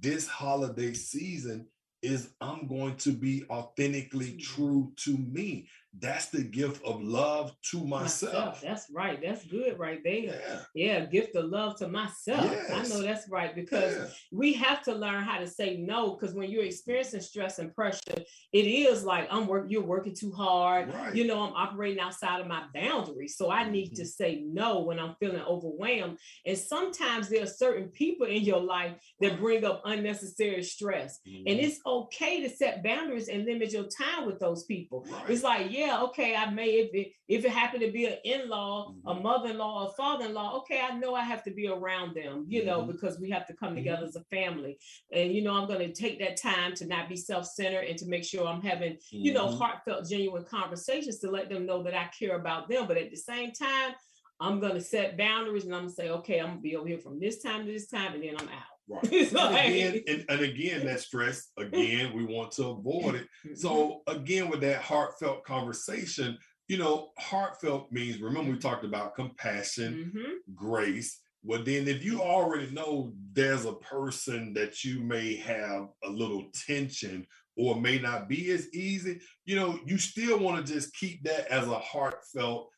This 0.01 0.27
holiday 0.29 0.93
season 0.93 1.67
is 2.03 2.31
I'm 2.41 2.67
going 2.69 2.97
to 2.99 3.13
be 3.13 3.45
authentically 3.51 4.33
Mhm. 4.33 4.43
true 4.43 4.93
to 5.05 5.17
me. 5.19 5.69
That's 6.01 6.27
the 6.27 6.43
gift 6.43 6.85
of 6.85 7.03
love 7.03 7.53
to 7.71 7.85
myself. 7.85 8.33
myself. 8.33 8.61
That's 8.61 8.87
right. 8.93 9.21
That's 9.23 9.45
good 9.45 9.79
right 9.79 10.01
there. 10.05 10.15
Yeah. 10.15 10.61
yeah. 10.75 11.05
gift 11.07 11.35
of 11.37 11.47
love 11.47 11.77
to 11.79 11.89
myself. 11.89 12.51
Yes. 12.51 12.71
I 12.71 12.95
know 12.95 13.03
that's 13.03 13.29
right 13.31 13.55
because 13.55 13.97
yeah. 13.97 14.07
we 14.31 14.53
have 14.55 14.83
to 14.85 14.95
learn 14.95 15.25
how 15.25 15.39
to 15.39 15.47
say 15.47 15.77
no. 15.77 16.15
Because 16.15 16.35
when 16.35 16.51
you're 16.51 16.65
experiencing 16.65 17.21
stress 17.21 17.59
and 17.59 17.75
pressure, 17.75 18.23
it 18.53 18.67
is 18.67 19.05
like 19.05 19.29
I'm 19.31 19.47
working, 19.47 19.71
you're 19.71 19.83
working 19.83 20.15
too 20.15 20.33
hard. 20.33 20.93
Right. 20.93 21.15
You 21.15 21.27
know, 21.27 21.43
I'm 21.43 21.55
operating 21.55 22.01
outside 22.01 22.41
of 22.41 22.47
my 22.47 22.65
boundaries. 22.75 23.37
So 23.37 23.51
I 23.51 23.69
need 23.69 23.93
mm-hmm. 23.93 24.03
to 24.03 24.07
say 24.07 24.43
no 24.47 24.81
when 24.81 24.99
I'm 24.99 25.15
feeling 25.21 25.43
overwhelmed. 25.43 26.19
And 26.47 26.57
sometimes 26.57 27.29
there 27.29 27.43
are 27.43 27.47
certain 27.47 27.89
people 27.89 28.27
in 28.27 28.43
your 28.43 28.61
life 28.61 28.93
that 29.21 29.39
bring 29.39 29.65
up 29.65 29.83
unnecessary 29.85 30.63
stress. 30.63 31.21
Mm-hmm. 31.29 31.49
And 31.49 31.61
it's 31.61 31.81
okay 31.85 32.43
to 32.43 32.49
set 32.49 32.83
boundaries 32.83 33.29
and 33.29 33.45
limit 33.45 33.73
your 33.73 33.87
time 33.87 34.27
with 34.27 34.39
those 34.39 34.65
people. 34.65 35.07
Right. 35.11 35.31
It's 35.31 35.43
like, 35.43 35.71
yeah, 35.71 35.88
okay, 35.91 36.35
I 36.35 36.51
may 36.51 36.71
if 36.71 36.95
it 36.95 37.13
if 37.29 37.45
it 37.45 37.51
happened 37.51 37.83
to 37.83 37.91
be 37.91 38.07
an 38.07 38.17
in-law, 38.25 38.91
mm-hmm. 38.91 39.09
a 39.09 39.21
mother-in-law, 39.21 39.89
a 39.89 39.93
father-in-law, 39.93 40.59
okay, 40.59 40.81
I 40.81 40.97
know 40.99 41.15
I 41.15 41.23
have 41.23 41.43
to 41.45 41.51
be 41.51 41.69
around 41.69 42.15
them, 42.15 42.47
you 42.49 42.65
know, 42.65 42.81
mm-hmm. 42.81 42.93
because 42.93 43.19
we 43.21 43.31
have 43.31 43.47
to 43.49 43.55
come 43.55 43.75
together 43.75 44.07
mm-hmm. 44.07 44.09
as 44.09 44.17
a 44.17 44.25
family. 44.25 44.79
And 45.13 45.33
you 45.33 45.43
know, 45.43 45.55
I'm 45.55 45.67
going 45.67 45.81
to 45.81 45.93
take 45.93 46.19
that 46.21 46.41
time 46.41 46.75
to 46.77 46.87
not 46.87 47.09
be 47.09 47.17
self-centered 47.17 47.85
and 47.85 47.99
to 47.99 48.07
make 48.07 48.25
sure 48.25 48.47
I'm 48.47 48.63
having, 48.63 48.97
you 49.11 49.33
know, 49.33 49.49
mm-hmm. 49.49 49.59
heartfelt, 49.59 50.09
genuine 50.09 50.45
conversations 50.45 51.19
to 51.19 51.31
let 51.31 51.49
them 51.49 51.67
know 51.67 51.83
that 51.83 51.95
I 51.95 52.09
care 52.19 52.37
about 52.37 52.69
them. 52.69 52.87
But 52.87 52.97
at 52.97 53.11
the 53.11 53.17
same 53.17 53.53
time, 53.53 53.95
I'm 54.41 54.61
going 54.61 54.75
to 54.75 54.81
set 54.81 55.19
boundaries 55.19 55.65
and 55.65 55.75
I'm 55.75 55.83
going 55.83 55.91
to 55.91 55.95
say, 55.95 56.11
okay, 56.11 56.39
I'm 56.39 56.47
going 56.47 56.59
to 56.59 56.63
be 56.63 56.77
over 56.77 56.89
here 56.89 56.99
from 56.99 57.19
this 57.19 57.43
time 57.43 57.67
to 57.67 57.73
this 57.73 57.89
time, 57.89 58.15
and 58.15 58.23
then 58.23 58.37
I'm 58.39 58.49
out. 58.49 58.78
Right. 58.89 59.05
and, 59.13 59.37
again, 59.37 60.03
and, 60.09 60.25
and, 60.29 60.41
again, 60.41 60.87
that 60.87 61.01
stress, 61.01 61.51
again, 61.59 62.13
we 62.15 62.25
want 62.25 62.53
to 62.53 62.69
avoid 62.69 63.17
it. 63.17 63.59
So, 63.59 64.03
again, 64.07 64.49
with 64.49 64.61
that 64.63 64.81
heartfelt 64.81 65.45
conversation, 65.45 66.39
you 66.69 66.79
know, 66.79 67.11
heartfelt 67.19 67.93
means, 67.93 68.21
remember, 68.21 68.53
we 68.53 68.59
talked 68.59 68.85
about 68.85 69.15
compassion, 69.15 70.13
mm-hmm. 70.15 70.55
grace. 70.55 71.21
Well, 71.43 71.63
then, 71.63 71.87
if 71.87 72.05
you 72.05 72.21
already 72.21 72.71
know 72.71 73.13
there's 73.33 73.65
a 73.65 73.75
person 73.75 74.53
that 74.55 74.85
you 74.85 75.01
may 75.01 75.37
have 75.37 75.89
a 76.05 76.11
little 76.11 76.51
tension 76.67 77.27
or 77.57 77.81
may 77.81 77.99
not 77.99 78.29
be 78.29 78.51
as 78.51 78.73
easy, 78.75 79.21
you 79.45 79.57
know, 79.57 79.79
you 79.85 79.99
still 79.99 80.39
want 80.39 80.65
to 80.65 80.73
just 80.73 80.95
keep 80.95 81.23
that 81.25 81.47
as 81.49 81.67
a 81.67 81.79
heartfelt, 81.79 82.71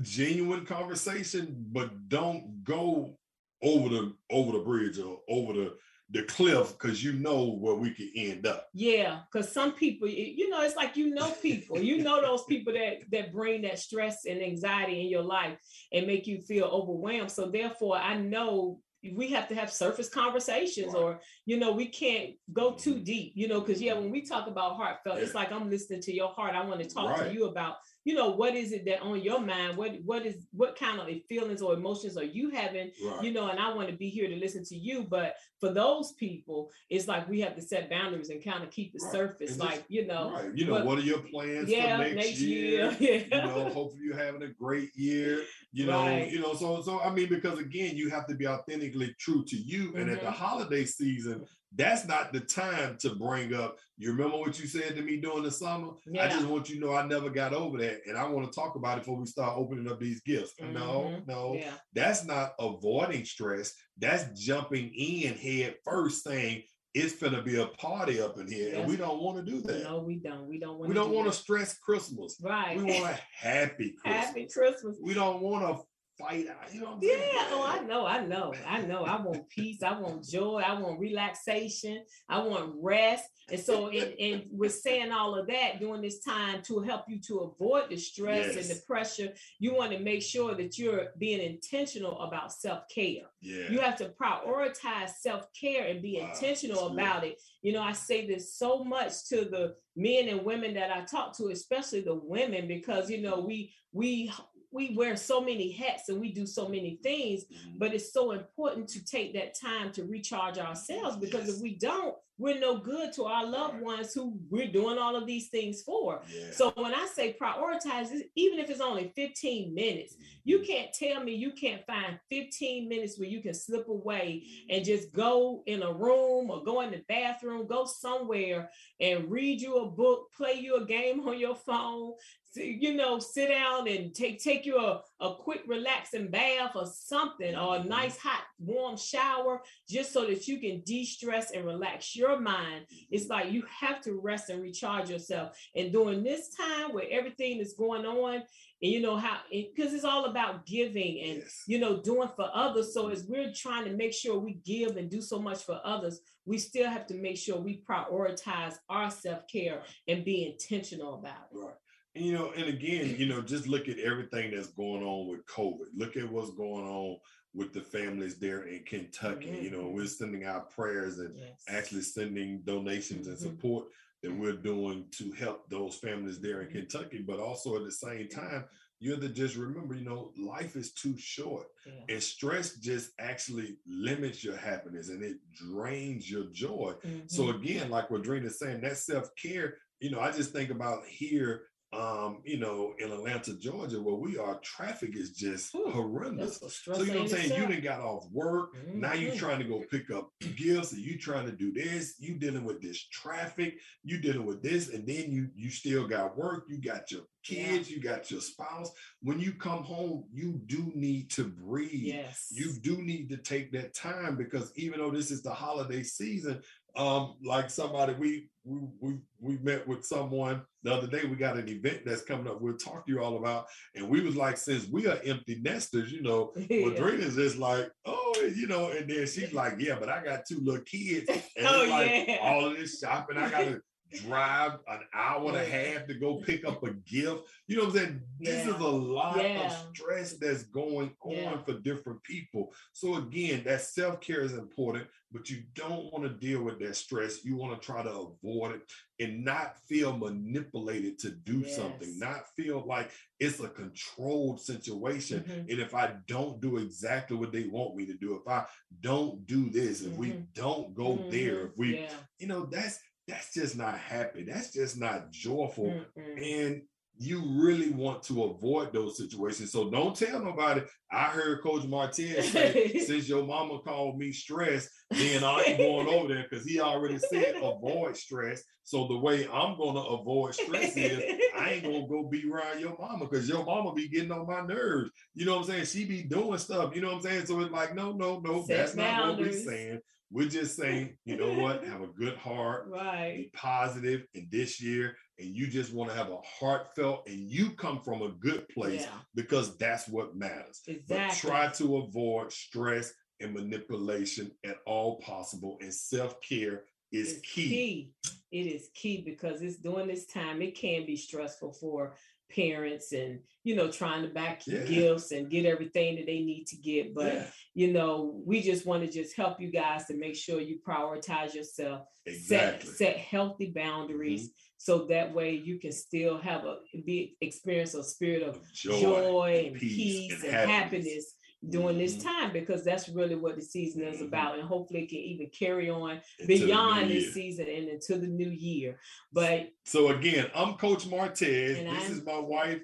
genuine 0.00 0.64
conversation, 0.64 1.64
but 1.70 2.08
don't 2.08 2.64
go 2.64 3.18
over 3.62 3.88
the 3.88 4.14
over 4.30 4.52
the 4.52 4.58
bridge 4.58 4.98
or 4.98 5.20
over 5.28 5.52
the 5.52 5.74
the 6.12 6.22
cliff 6.24 6.72
because 6.72 7.02
you 7.02 7.14
know 7.14 7.56
where 7.58 7.74
we 7.74 7.90
could 7.90 8.08
end 8.14 8.46
up. 8.46 8.68
Yeah, 8.74 9.20
because 9.32 9.50
some 9.50 9.72
people, 9.72 10.08
you 10.08 10.50
know, 10.50 10.60
it's 10.60 10.76
like 10.76 10.96
you 10.96 11.14
know 11.14 11.30
people, 11.42 11.80
you 11.80 12.02
know 12.02 12.20
those 12.20 12.44
people 12.44 12.74
that 12.74 12.98
that 13.10 13.32
bring 13.32 13.62
that 13.62 13.78
stress 13.78 14.26
and 14.26 14.42
anxiety 14.42 15.00
in 15.00 15.08
your 15.08 15.22
life 15.22 15.58
and 15.92 16.06
make 16.06 16.26
you 16.26 16.40
feel 16.42 16.64
overwhelmed. 16.64 17.30
So 17.30 17.50
therefore, 17.50 17.96
I 17.96 18.16
know 18.16 18.78
we 19.10 19.28
have 19.30 19.48
to 19.48 19.54
have 19.54 19.72
surface 19.72 20.08
conversations 20.08 20.94
right. 20.94 21.02
or 21.02 21.20
you 21.44 21.58
know 21.58 21.72
we 21.72 21.86
can't 21.86 22.30
go 22.52 22.72
too 22.72 22.94
mm-hmm. 22.94 23.04
deep 23.04 23.32
you 23.34 23.48
know 23.48 23.60
because 23.60 23.82
yeah 23.82 23.94
when 23.94 24.10
we 24.10 24.22
talk 24.22 24.46
about 24.46 24.76
heartfelt 24.76 25.16
yeah. 25.16 25.24
it's 25.24 25.34
like 25.34 25.50
i'm 25.50 25.68
listening 25.68 26.00
to 26.00 26.14
your 26.14 26.28
heart 26.28 26.54
i 26.54 26.64
want 26.64 26.80
to 26.80 26.88
talk 26.88 27.18
right. 27.18 27.26
to 27.26 27.34
you 27.34 27.46
about 27.46 27.76
you 28.04 28.14
know 28.14 28.30
what 28.30 28.54
is 28.54 28.72
it 28.72 28.84
that 28.84 29.00
on 29.00 29.20
your 29.20 29.40
mind 29.40 29.76
what 29.76 29.92
what 30.04 30.26
is 30.26 30.46
what 30.52 30.78
kind 30.78 30.98
of 30.98 31.06
feelings 31.28 31.62
or 31.62 31.74
emotions 31.74 32.16
are 32.16 32.24
you 32.24 32.50
having 32.50 32.90
right. 33.04 33.22
you 33.22 33.32
know 33.32 33.48
and 33.48 33.58
i 33.58 33.72
want 33.72 33.88
to 33.88 33.94
be 33.94 34.08
here 34.08 34.28
to 34.28 34.36
listen 34.36 34.64
to 34.64 34.76
you 34.76 35.02
but 35.02 35.36
for 35.60 35.72
those 35.72 36.12
people 36.12 36.70
it's 36.90 37.06
like 37.06 37.28
we 37.28 37.40
have 37.40 37.54
to 37.54 37.62
set 37.62 37.88
boundaries 37.88 38.30
and 38.30 38.44
kind 38.44 38.62
of 38.62 38.70
keep 38.70 38.92
the 38.92 39.04
right. 39.04 39.12
surface 39.12 39.58
like 39.58 39.84
you 39.88 40.06
know 40.06 40.32
right. 40.32 40.54
you 40.54 40.66
know 40.66 40.74
but, 40.74 40.86
what 40.86 40.98
are 40.98 41.02
your 41.02 41.20
plans 41.20 41.68
yeah, 41.68 41.96
for 41.96 42.02
next, 42.02 42.16
next 42.16 42.40
year, 42.40 42.90
year. 42.98 43.26
yeah. 43.30 43.36
you 43.36 43.42
know 43.42 43.68
hopefully 43.70 44.02
you're 44.04 44.16
having 44.16 44.42
a 44.42 44.48
great 44.48 44.90
year 44.94 45.42
you 45.72 45.86
know 45.86 46.16
you 46.16 46.40
know 46.40 46.54
so 46.54 46.82
so 46.82 47.00
i 47.00 47.10
mean 47.12 47.28
because 47.28 47.58
again 47.58 47.96
you 47.96 48.10
have 48.10 48.26
to 48.26 48.34
be 48.34 48.46
authentically 48.46 49.14
true 49.18 49.44
to 49.44 49.56
you 49.56 49.88
mm-hmm. 49.88 49.98
and 49.98 50.10
at 50.10 50.20
the 50.20 50.26
mm-hmm. 50.26 50.34
holiday 50.34 50.84
season 50.84 51.44
that's 51.74 52.06
not 52.06 52.32
the 52.32 52.40
time 52.40 52.96
to 53.00 53.14
bring 53.14 53.54
up. 53.54 53.78
You 53.96 54.12
remember 54.12 54.36
what 54.36 54.58
you 54.58 54.66
said 54.66 54.94
to 54.96 55.02
me 55.02 55.16
during 55.18 55.44
the 55.44 55.50
summer? 55.50 55.92
Yeah. 56.06 56.24
I 56.24 56.28
just 56.28 56.46
want 56.46 56.68
you 56.68 56.76
to 56.76 56.86
know 56.86 56.94
I 56.94 57.06
never 57.06 57.30
got 57.30 57.54
over 57.54 57.78
that. 57.78 58.00
And 58.06 58.18
I 58.18 58.28
want 58.28 58.50
to 58.50 58.58
talk 58.58 58.76
about 58.76 58.98
it 58.98 59.04
before 59.04 59.18
we 59.18 59.26
start 59.26 59.56
opening 59.56 59.90
up 59.90 60.00
these 60.00 60.20
gifts. 60.22 60.54
Mm-hmm. 60.60 60.74
No, 60.74 61.22
no, 61.26 61.54
yeah. 61.54 61.72
that's 61.94 62.24
not 62.24 62.52
avoiding 62.58 63.24
stress. 63.24 63.74
That's 63.98 64.38
jumping 64.38 64.92
in 64.94 65.34
head 65.34 65.76
first 65.84 66.24
saying, 66.24 66.64
it's 66.94 67.16
gonna 67.16 67.42
be 67.42 67.58
a 67.60 67.66
party 67.68 68.20
up 68.20 68.38
in 68.38 68.46
here, 68.46 68.74
and 68.74 68.86
we 68.86 68.96
don't 68.96 69.22
want 69.22 69.38
to 69.38 69.50
do 69.50 69.62
that. 69.62 69.84
No, 69.84 70.00
we 70.00 70.16
don't. 70.16 70.46
We 70.46 70.58
don't 70.58 70.78
want. 70.78 70.88
We 70.90 70.94
don't 70.94 71.12
want 71.12 71.26
to 71.26 71.32
stress 71.32 71.78
Christmas. 71.78 72.36
Right. 72.42 72.76
We 72.76 72.84
want 72.84 73.14
a 73.14 73.20
happy 73.34 73.94
Christmas. 74.02 74.26
Happy 74.26 74.48
Christmas. 74.52 74.98
We 75.00 75.14
don't 75.14 75.40
want 75.40 75.64
to 75.64 75.82
fight. 76.22 76.46
You 76.72 76.80
know 76.80 76.98
yeah. 77.00 77.46
Oh, 77.50 77.64
I 77.66 77.80
know. 77.84 78.06
I 78.06 78.24
know. 78.24 78.54
I 78.66 78.80
know. 78.82 79.04
I 79.04 79.20
want 79.20 79.48
peace. 79.48 79.82
I 79.82 79.98
want 79.98 80.24
joy. 80.24 80.62
I 80.64 80.78
want 80.78 80.98
relaxation. 80.98 82.04
I 82.28 82.42
want 82.42 82.74
rest. 82.80 83.24
And 83.50 83.60
so, 83.60 83.88
and, 83.88 84.14
and 84.18 84.44
with 84.50 84.74
saying 84.74 85.10
all 85.10 85.34
of 85.34 85.46
that 85.48 85.80
during 85.80 86.00
this 86.00 86.20
time 86.20 86.62
to 86.62 86.80
help 86.80 87.04
you 87.08 87.20
to 87.28 87.38
avoid 87.40 87.90
the 87.90 87.96
stress 87.96 88.54
yes. 88.54 88.56
and 88.56 88.76
the 88.76 88.82
pressure, 88.86 89.32
you 89.58 89.74
want 89.74 89.92
to 89.92 89.98
make 89.98 90.22
sure 90.22 90.54
that 90.54 90.78
you're 90.78 91.08
being 91.18 91.40
intentional 91.40 92.20
about 92.22 92.52
self 92.52 92.84
care. 92.94 93.24
Yeah. 93.40 93.68
You 93.68 93.80
have 93.80 93.96
to 93.96 94.10
prioritize 94.20 95.10
self 95.20 95.46
care 95.58 95.86
and 95.86 96.00
be 96.00 96.18
wow. 96.20 96.30
intentional 96.30 96.88
about 96.88 97.24
it. 97.24 97.40
You 97.62 97.72
know, 97.72 97.82
I 97.82 97.92
say 97.92 98.26
this 98.26 98.54
so 98.56 98.84
much 98.84 99.28
to 99.28 99.44
the 99.44 99.74
men 99.96 100.28
and 100.28 100.44
women 100.44 100.74
that 100.74 100.90
I 100.90 101.02
talk 101.02 101.36
to, 101.36 101.48
especially 101.48 102.00
the 102.00 102.14
women, 102.14 102.68
because 102.68 103.10
you 103.10 103.20
know 103.20 103.40
we 103.40 103.74
we 103.92 104.32
we 104.72 104.94
wear 104.96 105.16
so 105.16 105.40
many 105.40 105.70
hats 105.70 106.08
and 106.08 106.20
we 106.20 106.32
do 106.32 106.46
so 106.46 106.68
many 106.68 106.98
things, 107.02 107.44
mm-hmm. 107.44 107.78
but 107.78 107.94
it's 107.94 108.12
so 108.12 108.32
important 108.32 108.88
to 108.88 109.04
take 109.04 109.34
that 109.34 109.54
time 109.58 109.92
to 109.92 110.04
recharge 110.04 110.58
ourselves 110.58 111.16
because 111.16 111.46
yes. 111.46 111.56
if 111.56 111.62
we 111.62 111.76
don't, 111.76 112.14
we're 112.38 112.58
no 112.58 112.78
good 112.78 113.12
to 113.12 113.24
our 113.24 113.46
loved 113.46 113.80
ones 113.80 114.12
who 114.12 114.36
we're 114.50 114.70
doing 114.70 114.98
all 114.98 115.14
of 115.14 115.26
these 115.26 115.48
things 115.48 115.82
for. 115.82 116.22
Yeah. 116.28 116.50
So 116.50 116.72
when 116.76 116.94
I 116.94 117.06
say 117.06 117.36
prioritize, 117.40 118.08
even 118.34 118.58
if 118.58 118.68
it's 118.68 118.80
only 118.80 119.12
15 119.14 119.74
minutes, 119.74 120.16
you 120.42 120.58
mm-hmm. 120.58 120.66
can't 120.66 120.92
tell 120.92 121.22
me 121.22 121.34
you 121.34 121.52
can't 121.52 121.86
find 121.86 122.18
15 122.30 122.88
minutes 122.88 123.18
where 123.18 123.28
you 123.28 123.42
can 123.42 123.54
slip 123.54 123.88
away 123.88 124.44
and 124.68 124.84
just 124.84 125.12
go 125.12 125.62
in 125.66 125.82
a 125.82 125.92
room 125.92 126.50
or 126.50 126.64
go 126.64 126.80
in 126.80 126.90
the 126.90 127.04
bathroom, 127.08 127.66
go 127.68 127.84
somewhere 127.84 128.70
and 128.98 129.30
read 129.30 129.60
you 129.60 129.76
a 129.76 129.90
book, 129.90 130.32
play 130.36 130.54
you 130.54 130.76
a 130.76 130.86
game 130.86 131.20
on 131.28 131.38
your 131.38 131.54
phone, 131.54 132.14
you 132.54 132.94
know, 132.94 133.18
sit 133.18 133.48
down 133.48 133.88
and 133.88 134.14
take 134.14 134.42
take 134.42 134.66
you 134.66 134.78
a, 134.78 135.02
a 135.20 135.34
quick 135.34 135.62
relaxing 135.66 136.30
bath 136.30 136.72
or 136.74 136.86
something, 136.86 137.54
or 137.54 137.76
a 137.76 137.78
mm-hmm. 137.80 137.88
nice 137.88 138.18
hot 138.18 138.42
warm 138.58 138.96
shower, 138.96 139.62
just 139.88 140.12
so 140.12 140.26
that 140.26 140.46
you 140.46 140.58
can 140.58 140.80
de-stress 140.80 141.52
and 141.52 141.64
relax 141.64 142.14
your 142.14 142.38
mind. 142.40 142.86
It's 143.10 143.28
like 143.28 143.50
you 143.50 143.64
have 143.80 144.00
to 144.02 144.20
rest 144.20 144.50
and 144.50 144.62
recharge 144.62 145.10
yourself. 145.10 145.56
And 145.74 145.92
during 145.92 146.22
this 146.22 146.54
time 146.54 146.92
where 146.92 147.06
everything 147.10 147.58
is 147.58 147.74
going 147.74 148.04
on, 148.04 148.42
and 148.82 148.90
you 148.90 149.00
know 149.00 149.16
how 149.16 149.38
because 149.50 149.92
it's 149.92 150.04
all 150.04 150.24
about 150.24 150.66
giving 150.66 151.20
and 151.20 151.38
yes. 151.38 151.62
you 151.66 151.78
know 151.78 152.02
doing 152.02 152.28
for 152.34 152.50
others. 152.52 152.92
So 152.92 153.08
as 153.08 153.24
we're 153.24 153.52
trying 153.52 153.84
to 153.84 153.92
make 153.92 154.12
sure 154.12 154.38
we 154.38 154.54
give 154.64 154.96
and 154.96 155.10
do 155.10 155.20
so 155.20 155.40
much 155.40 155.62
for 155.62 155.80
others, 155.84 156.20
we 156.44 156.58
still 156.58 156.90
have 156.90 157.06
to 157.06 157.14
make 157.14 157.38
sure 157.38 157.58
we 157.58 157.82
prioritize 157.88 158.74
our 158.88 159.10
self-care 159.10 159.82
and 160.08 160.24
be 160.24 160.46
intentional 160.46 161.14
about 161.14 161.48
it. 161.52 161.58
Right. 161.58 161.74
And, 162.14 162.24
you 162.24 162.32
know, 162.32 162.52
and 162.56 162.66
again, 162.66 163.14
you 163.18 163.26
know, 163.26 163.40
just 163.40 163.66
look 163.66 163.88
at 163.88 163.98
everything 163.98 164.52
that's 164.54 164.68
going 164.68 165.02
on 165.02 165.28
with 165.28 165.46
COVID. 165.46 165.86
Look 165.96 166.16
at 166.16 166.30
what's 166.30 166.50
going 166.50 166.86
on 166.86 167.18
with 167.54 167.72
the 167.72 167.80
families 167.80 168.38
there 168.38 168.62
in 168.64 168.82
Kentucky. 168.84 169.46
Mm-hmm. 169.46 169.64
You 169.64 169.70
know, 169.70 169.88
we're 169.88 170.06
sending 170.06 170.44
out 170.44 170.70
prayers 170.70 171.18
and 171.18 171.36
yes. 171.36 171.62
actually 171.68 172.02
sending 172.02 172.62
donations 172.64 173.26
mm-hmm. 173.26 173.30
and 173.30 173.38
support 173.38 173.86
that 174.22 174.34
we're 174.34 174.52
doing 174.52 175.04
to 175.10 175.32
help 175.32 175.68
those 175.68 175.96
families 175.96 176.40
there 176.40 176.60
in 176.60 176.68
mm-hmm. 176.68 176.78
Kentucky. 176.78 177.24
But 177.26 177.40
also 177.40 177.76
at 177.76 177.84
the 177.84 177.92
same 177.92 178.28
time, 178.28 178.64
you 179.00 179.10
have 179.10 179.20
to 179.20 179.28
just 179.28 179.56
remember, 179.56 179.94
you 179.94 180.04
know, 180.04 180.32
life 180.38 180.76
is 180.76 180.92
too 180.92 181.16
short. 181.18 181.66
Yeah. 181.84 182.14
And 182.14 182.22
stress 182.22 182.76
just 182.76 183.10
actually 183.18 183.78
limits 183.86 184.44
your 184.44 184.56
happiness 184.56 185.08
and 185.08 185.24
it 185.24 185.38
drains 185.54 186.30
your 186.30 186.44
joy. 186.52 186.94
Mm-hmm. 187.04 187.26
So 187.26 187.50
again, 187.50 187.90
like 187.90 188.10
what 188.10 188.22
Drina's 188.22 188.60
saying, 188.60 188.82
that 188.82 188.96
self-care, 188.96 189.74
you 189.98 190.10
know, 190.10 190.20
I 190.20 190.30
just 190.30 190.52
think 190.52 190.70
about 190.70 191.04
here 191.04 191.62
um, 191.92 192.38
you 192.44 192.58
know, 192.58 192.94
in 192.98 193.12
Atlanta, 193.12 193.54
Georgia, 193.54 194.00
where 194.00 194.14
we 194.14 194.38
are, 194.38 194.58
traffic 194.60 195.14
is 195.14 195.30
just 195.32 195.74
Ooh, 195.74 195.90
horrendous. 195.90 196.58
So 196.82 197.02
you 197.02 197.12
know 197.12 197.20
what 197.20 197.22
I'm 197.22 197.28
saying? 197.28 197.60
You 197.60 197.66
didn't 197.66 197.84
got 197.84 198.00
off 198.00 198.26
work. 198.32 198.74
Mm-hmm. 198.74 199.00
Now 199.00 199.12
you're 199.12 199.34
trying 199.34 199.58
to 199.58 199.64
go 199.64 199.82
pick 199.90 200.10
up 200.10 200.30
gifts, 200.56 200.92
and 200.92 201.02
you 201.02 201.18
trying 201.18 201.46
to 201.46 201.52
do 201.52 201.70
this. 201.72 202.14
You 202.18 202.38
dealing 202.38 202.64
with 202.64 202.80
this 202.80 203.06
traffic. 203.08 203.74
You 204.04 204.18
dealing 204.18 204.46
with 204.46 204.62
this, 204.62 204.88
and 204.88 205.06
then 205.06 205.30
you 205.30 205.48
you 205.54 205.68
still 205.68 206.08
got 206.08 206.36
work. 206.36 206.64
You 206.68 206.80
got 206.80 207.10
your 207.10 207.22
kids. 207.42 207.90
Yeah. 207.90 207.96
You 207.96 208.02
got 208.02 208.30
your 208.30 208.40
spouse. 208.40 208.90
When 209.20 209.38
you 209.38 209.52
come 209.52 209.82
home, 209.82 210.24
you 210.32 210.60
do 210.66 210.92
need 210.94 211.30
to 211.32 211.44
breathe. 211.44 211.90
Yes. 211.92 212.48
You 212.50 212.72
do 212.72 213.02
need 213.02 213.28
to 213.30 213.36
take 213.36 213.72
that 213.72 213.94
time 213.94 214.36
because 214.36 214.72
even 214.76 215.00
though 215.00 215.10
this 215.10 215.30
is 215.30 215.42
the 215.42 215.52
holiday 215.52 216.02
season, 216.02 216.62
um, 216.96 217.34
like 217.42 217.70
somebody 217.70 218.14
we 218.14 218.48
we 218.64 218.80
we 219.00 219.18
we 219.40 219.58
met 219.58 219.86
with 219.86 220.04
someone 220.04 220.62
the 220.82 220.92
other 220.92 221.06
day. 221.06 221.24
We 221.24 221.36
got 221.36 221.56
an 221.56 221.68
event 221.68 222.02
that's 222.04 222.22
coming 222.22 222.46
up. 222.46 222.60
We'll 222.60 222.76
talk 222.76 223.06
to 223.06 223.12
you 223.12 223.22
all 223.22 223.38
about. 223.38 223.66
And 223.94 224.08
we 224.08 224.20
was 224.20 224.36
like, 224.36 224.56
since 224.56 224.86
we 224.88 225.06
are 225.06 225.18
empty 225.24 225.60
nesters, 225.62 226.12
you 226.12 226.22
know, 226.22 226.52
yeah. 226.70 226.86
Madrina's 226.86 227.36
just 227.36 227.58
like, 227.58 227.90
oh, 228.04 228.50
you 228.54 228.66
know, 228.66 228.90
and 228.90 229.08
then 229.08 229.26
she's 229.26 229.52
like, 229.52 229.74
yeah, 229.78 229.96
but 229.98 230.08
I 230.08 230.24
got 230.24 230.46
two 230.48 230.60
little 230.62 230.82
kids, 230.82 231.28
and 231.28 231.66
oh, 231.66 231.86
like 231.88 232.28
yeah. 232.28 232.38
all 232.42 232.66
of 232.66 232.76
this 232.76 233.00
shopping. 233.00 233.36
I 233.36 233.50
got 233.50 233.64
to 233.64 233.80
drive 234.12 234.72
an 234.88 235.00
hour 235.14 235.48
and 235.48 235.56
a 235.56 235.64
half 235.64 236.06
to 236.06 236.14
go 236.14 236.36
pick 236.36 236.66
up 236.66 236.82
a 236.82 236.92
gift. 236.92 237.42
You 237.66 237.76
know 237.76 237.84
what 237.84 237.90
I'm 237.90 237.96
saying? 237.96 238.20
This 238.40 238.66
yeah. 238.66 238.74
is 238.74 238.80
a 238.80 238.86
lot 238.86 239.42
yeah. 239.42 239.66
of 239.66 239.72
stress 239.94 240.34
that's 240.34 240.64
going 240.64 241.10
on 241.22 241.32
yeah. 241.32 241.62
for 241.64 241.74
different 241.74 242.22
people. 242.22 242.72
So 242.92 243.16
again, 243.16 243.62
that 243.64 243.82
self-care 243.82 244.42
is 244.42 244.54
important, 244.54 245.06
but 245.30 245.48
you 245.48 245.62
don't 245.74 246.12
want 246.12 246.24
to 246.24 246.30
deal 246.30 246.62
with 246.62 246.78
that 246.80 246.96
stress. 246.96 247.44
You 247.44 247.56
want 247.56 247.80
to 247.80 247.86
try 247.86 248.02
to 248.02 248.10
avoid 248.10 248.76
it 248.76 248.82
and 249.18 249.44
not 249.44 249.76
feel 249.88 250.16
manipulated 250.16 251.18
to 251.20 251.30
do 251.30 251.58
yes. 251.58 251.76
something, 251.76 252.18
not 252.18 252.42
feel 252.56 252.84
like 252.86 253.10
it's 253.38 253.60
a 253.60 253.68
controlled 253.68 254.60
situation. 254.60 255.40
Mm-hmm. 255.40 255.70
And 255.70 255.80
if 255.80 255.94
I 255.94 256.14
don't 256.26 256.60
do 256.60 256.78
exactly 256.78 257.36
what 257.36 257.52
they 257.52 257.64
want 257.64 257.96
me 257.96 258.06
to 258.06 258.14
do, 258.14 258.34
if 258.34 258.46
I 258.48 258.64
don't 259.00 259.46
do 259.46 259.70
this, 259.70 260.02
if 260.02 260.08
mm-hmm. 260.08 260.20
we 260.20 260.44
don't 260.54 260.94
go 260.94 261.16
mm-hmm. 261.16 261.30
there, 261.30 261.66
if 261.66 261.76
we, 261.76 262.06
you 262.38 262.46
know, 262.46 262.66
that's 262.66 262.98
that's 263.28 263.52
just 263.54 263.76
not 263.76 263.98
happy. 263.98 264.44
That's 264.44 264.72
just 264.72 264.98
not 264.98 265.30
joyful. 265.30 266.02
Mm-mm. 266.18 266.66
And 266.66 266.82
you 267.18 267.42
really 267.62 267.90
want 267.90 268.22
to 268.24 268.44
avoid 268.44 268.92
those 268.92 269.16
situations. 269.16 269.70
So 269.70 269.90
don't 269.90 270.16
tell 270.16 270.42
nobody. 270.42 270.80
I 271.10 271.24
heard 271.24 271.62
Coach 271.62 271.84
Martinez 271.84 272.50
say, 272.50 272.98
since 273.06 273.28
your 273.28 273.44
mama 273.44 273.80
called 273.80 274.18
me 274.18 274.32
stressed, 274.32 274.88
then 275.10 275.44
I 275.44 275.62
ain't 275.66 275.78
going 275.78 276.08
over 276.08 276.32
there 276.32 276.46
because 276.48 276.66
he 276.66 276.80
already 276.80 277.18
said 277.18 277.56
avoid 277.56 278.16
stress. 278.16 278.64
So 278.84 279.06
the 279.06 279.18
way 279.18 279.46
I'm 279.46 279.76
gonna 279.78 280.00
avoid 280.00 280.54
stress 280.54 280.96
is 280.96 281.22
I 281.56 281.74
ain't 281.74 281.84
gonna 281.84 282.08
go 282.08 282.28
be 282.28 282.50
around 282.50 282.80
your 282.80 282.96
mama 282.98 283.26
because 283.30 283.48
your 283.48 283.64
mama 283.64 283.92
be 283.92 284.08
getting 284.08 284.32
on 284.32 284.46
my 284.46 284.62
nerves. 284.62 285.10
You 285.34 285.46
know 285.46 285.58
what 285.58 285.68
I'm 285.68 285.70
saying? 285.70 285.84
She 285.84 286.04
be 286.04 286.22
doing 286.22 286.58
stuff. 286.58 286.94
You 286.94 287.02
know 287.02 287.08
what 287.08 287.16
I'm 287.16 287.22
saying? 287.22 287.46
So 287.46 287.60
it's 287.60 287.70
like, 287.70 287.94
no, 287.94 288.12
no, 288.12 288.40
no, 288.40 288.64
Set 288.64 288.76
that's 288.76 288.94
boundaries. 288.94 289.28
not 289.28 289.28
what 289.28 289.38
we're 289.38 289.52
saying. 289.52 290.00
We're 290.32 290.48
just 290.48 290.76
saying, 290.76 291.16
you 291.24 291.36
know 291.36 291.52
what? 291.52 291.84
Have 291.86 292.00
a 292.00 292.06
good 292.06 292.36
heart. 292.36 292.88
Right. 292.88 293.36
Be 293.36 293.50
positive 293.54 294.24
in 294.34 294.48
this 294.50 294.80
year. 294.80 295.14
And 295.38 295.54
you 295.54 295.66
just 295.66 295.92
want 295.92 296.10
to 296.10 296.16
have 296.16 296.30
a 296.30 296.38
heartfelt 296.44 297.26
and 297.26 297.50
you 297.50 297.70
come 297.70 298.00
from 298.02 298.22
a 298.22 298.30
good 298.40 298.68
place 298.68 299.02
yeah. 299.02 299.18
because 299.34 299.76
that's 299.76 300.06
what 300.06 300.36
matters. 300.36 300.82
Exactly. 300.86 301.16
But 301.16 301.34
try 301.34 301.68
to 301.72 301.96
avoid 301.96 302.52
stress 302.52 303.12
and 303.40 303.52
manipulation 303.52 304.52
at 304.64 304.76
all 304.86 305.18
possible. 305.20 305.78
And 305.80 305.92
self-care 305.92 306.84
is 307.10 307.40
key. 307.42 307.68
key. 307.68 308.12
It 308.52 308.66
is 308.66 308.88
key 308.94 309.22
because 309.24 309.62
it's 309.62 309.78
during 309.78 310.08
this 310.08 310.26
time, 310.26 310.62
it 310.62 310.74
can 310.76 311.06
be 311.06 311.16
stressful 311.16 311.72
for 311.72 312.14
parents 312.54 313.12
and 313.12 313.40
you 313.64 313.74
know 313.76 313.90
trying 313.90 314.22
to 314.22 314.28
back 314.28 314.62
yeah. 314.66 314.80
gifts 314.84 315.32
and 315.32 315.50
get 315.50 315.64
everything 315.64 316.16
that 316.16 316.26
they 316.26 316.40
need 316.40 316.66
to 316.66 316.76
get 316.76 317.14
but 317.14 317.32
yeah. 317.32 317.46
you 317.74 317.92
know 317.92 318.40
we 318.44 318.60
just 318.60 318.86
want 318.86 319.02
to 319.02 319.10
just 319.10 319.36
help 319.36 319.60
you 319.60 319.70
guys 319.70 320.06
to 320.06 320.16
make 320.16 320.34
sure 320.34 320.60
you 320.60 320.78
prioritize 320.86 321.54
yourself 321.54 322.02
exactly. 322.26 322.88
set 322.88 322.96
set 322.96 323.16
healthy 323.16 323.72
boundaries 323.74 324.48
mm-hmm. 324.48 324.52
so 324.78 325.06
that 325.06 325.32
way 325.32 325.54
you 325.54 325.78
can 325.78 325.92
still 325.92 326.38
have 326.38 326.64
a 326.64 326.76
be 327.04 327.36
experience 327.40 327.94
a 327.94 328.02
spirit 328.02 328.42
of 328.42 328.58
joy, 328.72 329.00
joy 329.00 329.64
and 329.68 329.76
peace, 329.76 330.28
peace 330.28 330.44
and, 330.44 330.54
and 330.54 330.70
happiness. 330.70 331.06
happiness 331.06 331.34
during 331.68 331.98
this 331.98 332.16
mm-hmm. 332.16 332.28
time 332.28 332.52
because 332.52 332.84
that's 332.84 333.08
really 333.08 333.36
what 333.36 333.56
the 333.56 333.62
season 333.62 334.02
is 334.02 334.16
mm-hmm. 334.16 334.26
about 334.26 334.58
and 334.58 334.66
hopefully 334.66 335.02
it 335.02 335.08
can 335.08 335.18
even 335.18 335.48
carry 335.56 335.88
on 335.88 336.20
beyond 336.46 337.10
this 337.10 337.32
season 337.32 337.66
and 337.68 337.88
into 337.88 338.18
the 338.18 338.26
new 338.26 338.50
year 338.50 338.98
but 339.32 339.68
so 339.84 340.08
again 340.08 340.50
i'm 340.54 340.74
coach 340.74 341.08
martez 341.08 341.74
this 341.74 342.04
I'm, 342.04 342.12
is 342.12 342.24
my 342.24 342.38
wife 342.38 342.80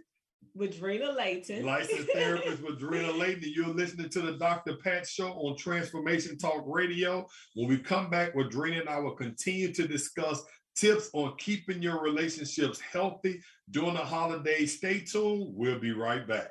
Madrina 0.57 1.15
Layton. 1.17 1.65
Licensed 1.65 2.09
therapist 2.13 2.63
Madrina 2.63 3.13
Layton. 3.19 3.53
You're 3.55 3.69
listening 3.69 4.09
to 4.09 4.21
the 4.21 4.33
Dr. 4.33 4.75
Pat 4.83 5.07
Show 5.07 5.29
on 5.29 5.57
Transformation 5.57 6.37
Talk 6.37 6.65
Radio. 6.67 7.29
When 7.55 7.69
we 7.69 7.79
come 7.79 8.11
back, 8.11 8.35
Madrina 8.35 8.81
and 8.81 8.89
I 8.89 8.99
will 8.99 9.15
continue 9.15 9.73
to 9.75 9.87
discuss 9.87 10.43
tips 10.75 11.11
on 11.13 11.37
keeping 11.39 11.81
your 11.81 12.03
relationships 12.03 12.81
healthy 12.81 13.41
during 13.71 13.95
the 13.95 14.01
holidays. 14.01 14.77
Stay 14.77 15.01
tuned. 15.01 15.53
We'll 15.55 15.79
be 15.79 15.93
right 15.93 16.27
back. 16.27 16.51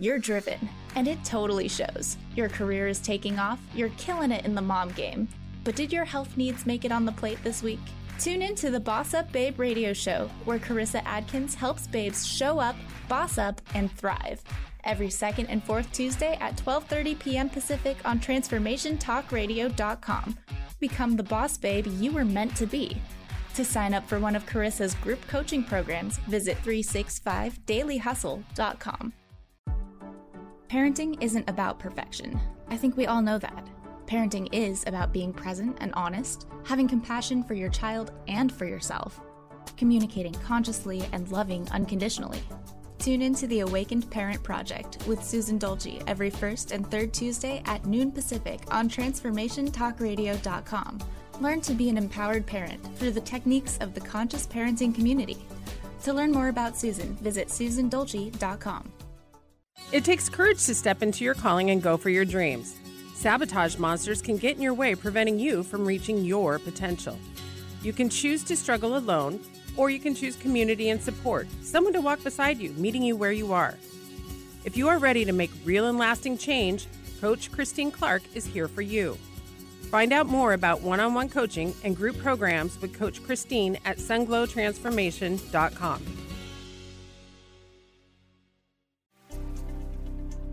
You're 0.00 0.20
driven, 0.20 0.68
and 0.94 1.08
it 1.08 1.24
totally 1.24 1.66
shows. 1.66 2.18
Your 2.36 2.48
career 2.48 2.86
is 2.86 3.00
taking 3.00 3.40
off, 3.40 3.58
you're 3.74 3.88
killing 3.96 4.30
it 4.30 4.44
in 4.44 4.54
the 4.54 4.62
mom 4.62 4.92
game. 4.92 5.26
But 5.64 5.74
did 5.74 5.92
your 5.92 6.04
health 6.04 6.36
needs 6.36 6.66
make 6.66 6.84
it 6.84 6.92
on 6.92 7.04
the 7.04 7.10
plate 7.10 7.42
this 7.42 7.64
week? 7.64 7.80
Tune 8.20 8.42
in 8.42 8.54
to 8.56 8.70
the 8.70 8.78
Boss 8.78 9.12
Up 9.12 9.32
Babe 9.32 9.58
radio 9.58 9.92
show, 9.92 10.30
where 10.44 10.60
Carissa 10.60 11.02
Adkins 11.04 11.56
helps 11.56 11.88
babes 11.88 12.24
show 12.24 12.60
up, 12.60 12.76
boss 13.08 13.38
up, 13.38 13.60
and 13.74 13.90
thrive. 13.90 14.40
Every 14.84 15.10
second 15.10 15.46
and 15.46 15.64
fourth 15.64 15.90
Tuesday 15.92 16.38
at 16.40 16.56
12:30 16.56 17.18
p.m. 17.18 17.50
Pacific 17.50 17.96
on 18.04 18.20
transformationtalkradio.com. 18.20 20.38
Become 20.78 21.16
the 21.16 21.24
boss 21.24 21.58
babe 21.58 21.88
you 21.98 22.12
were 22.12 22.24
meant 22.24 22.54
to 22.56 22.66
be. 22.66 23.02
To 23.54 23.64
sign 23.64 23.94
up 23.94 24.08
for 24.08 24.20
one 24.20 24.36
of 24.36 24.46
Carissa's 24.46 24.94
group 24.94 25.26
coaching 25.26 25.64
programs, 25.64 26.18
visit 26.18 26.56
365dailyhustle.com. 26.62 29.12
Parenting 30.68 31.16
isn't 31.22 31.48
about 31.48 31.78
perfection. 31.78 32.38
I 32.68 32.76
think 32.76 32.94
we 32.94 33.06
all 33.06 33.22
know 33.22 33.38
that. 33.38 33.66
Parenting 34.06 34.50
is 34.52 34.84
about 34.86 35.14
being 35.14 35.32
present 35.32 35.78
and 35.80 35.94
honest, 35.94 36.46
having 36.62 36.86
compassion 36.86 37.42
for 37.42 37.54
your 37.54 37.70
child 37.70 38.12
and 38.28 38.52
for 38.52 38.66
yourself, 38.66 39.18
communicating 39.78 40.34
consciously 40.34 41.08
and 41.12 41.26
loving 41.30 41.66
unconditionally. 41.70 42.42
Tune 42.98 43.22
in 43.22 43.34
to 43.36 43.46
the 43.46 43.60
Awakened 43.60 44.10
Parent 44.10 44.42
Project 44.42 44.98
with 45.06 45.24
Susan 45.24 45.56
Dolce 45.56 46.02
every 46.06 46.28
first 46.28 46.72
and 46.72 46.86
third 46.90 47.14
Tuesday 47.14 47.62
at 47.64 47.86
noon 47.86 48.12
Pacific 48.12 48.60
on 48.70 48.90
TransformationTalkRadio.com. 48.90 50.98
Learn 51.40 51.62
to 51.62 51.72
be 51.72 51.88
an 51.88 51.96
empowered 51.96 52.44
parent 52.44 52.84
through 52.98 53.12
the 53.12 53.22
techniques 53.22 53.78
of 53.80 53.94
the 53.94 54.02
conscious 54.02 54.46
parenting 54.46 54.94
community. 54.94 55.38
To 56.02 56.12
learn 56.12 56.30
more 56.30 56.48
about 56.48 56.76
Susan, 56.76 57.16
visit 57.16 57.48
SusanDolce.com. 57.48 58.92
It 59.90 60.04
takes 60.04 60.28
courage 60.28 60.66
to 60.66 60.74
step 60.74 61.02
into 61.02 61.24
your 61.24 61.32
calling 61.32 61.70
and 61.70 61.82
go 61.82 61.96
for 61.96 62.10
your 62.10 62.26
dreams. 62.26 62.76
Sabotage 63.14 63.78
monsters 63.78 64.20
can 64.20 64.36
get 64.36 64.56
in 64.56 64.62
your 64.62 64.74
way, 64.74 64.94
preventing 64.94 65.38
you 65.38 65.62
from 65.62 65.86
reaching 65.86 66.22
your 66.24 66.58
potential. 66.58 67.18
You 67.82 67.94
can 67.94 68.10
choose 68.10 68.44
to 68.44 68.56
struggle 68.56 68.98
alone, 68.98 69.40
or 69.78 69.88
you 69.88 69.98
can 69.98 70.14
choose 70.14 70.36
community 70.36 70.90
and 70.90 71.00
support, 71.00 71.48
someone 71.62 71.94
to 71.94 72.02
walk 72.02 72.22
beside 72.22 72.58
you, 72.58 72.72
meeting 72.72 73.02
you 73.02 73.16
where 73.16 73.32
you 73.32 73.54
are. 73.54 73.78
If 74.64 74.76
you 74.76 74.88
are 74.88 74.98
ready 74.98 75.24
to 75.24 75.32
make 75.32 75.50
real 75.64 75.86
and 75.86 75.96
lasting 75.96 76.36
change, 76.36 76.86
Coach 77.20 77.50
Christine 77.50 77.90
Clark 77.90 78.22
is 78.34 78.44
here 78.44 78.68
for 78.68 78.82
you. 78.82 79.16
Find 79.90 80.12
out 80.12 80.26
more 80.26 80.52
about 80.52 80.82
one 80.82 81.00
on 81.00 81.14
one 81.14 81.30
coaching 81.30 81.74
and 81.82 81.96
group 81.96 82.18
programs 82.18 82.78
with 82.82 82.92
Coach 82.92 83.24
Christine 83.24 83.78
at 83.86 83.96
sunglowtransformation.com. 83.96 86.27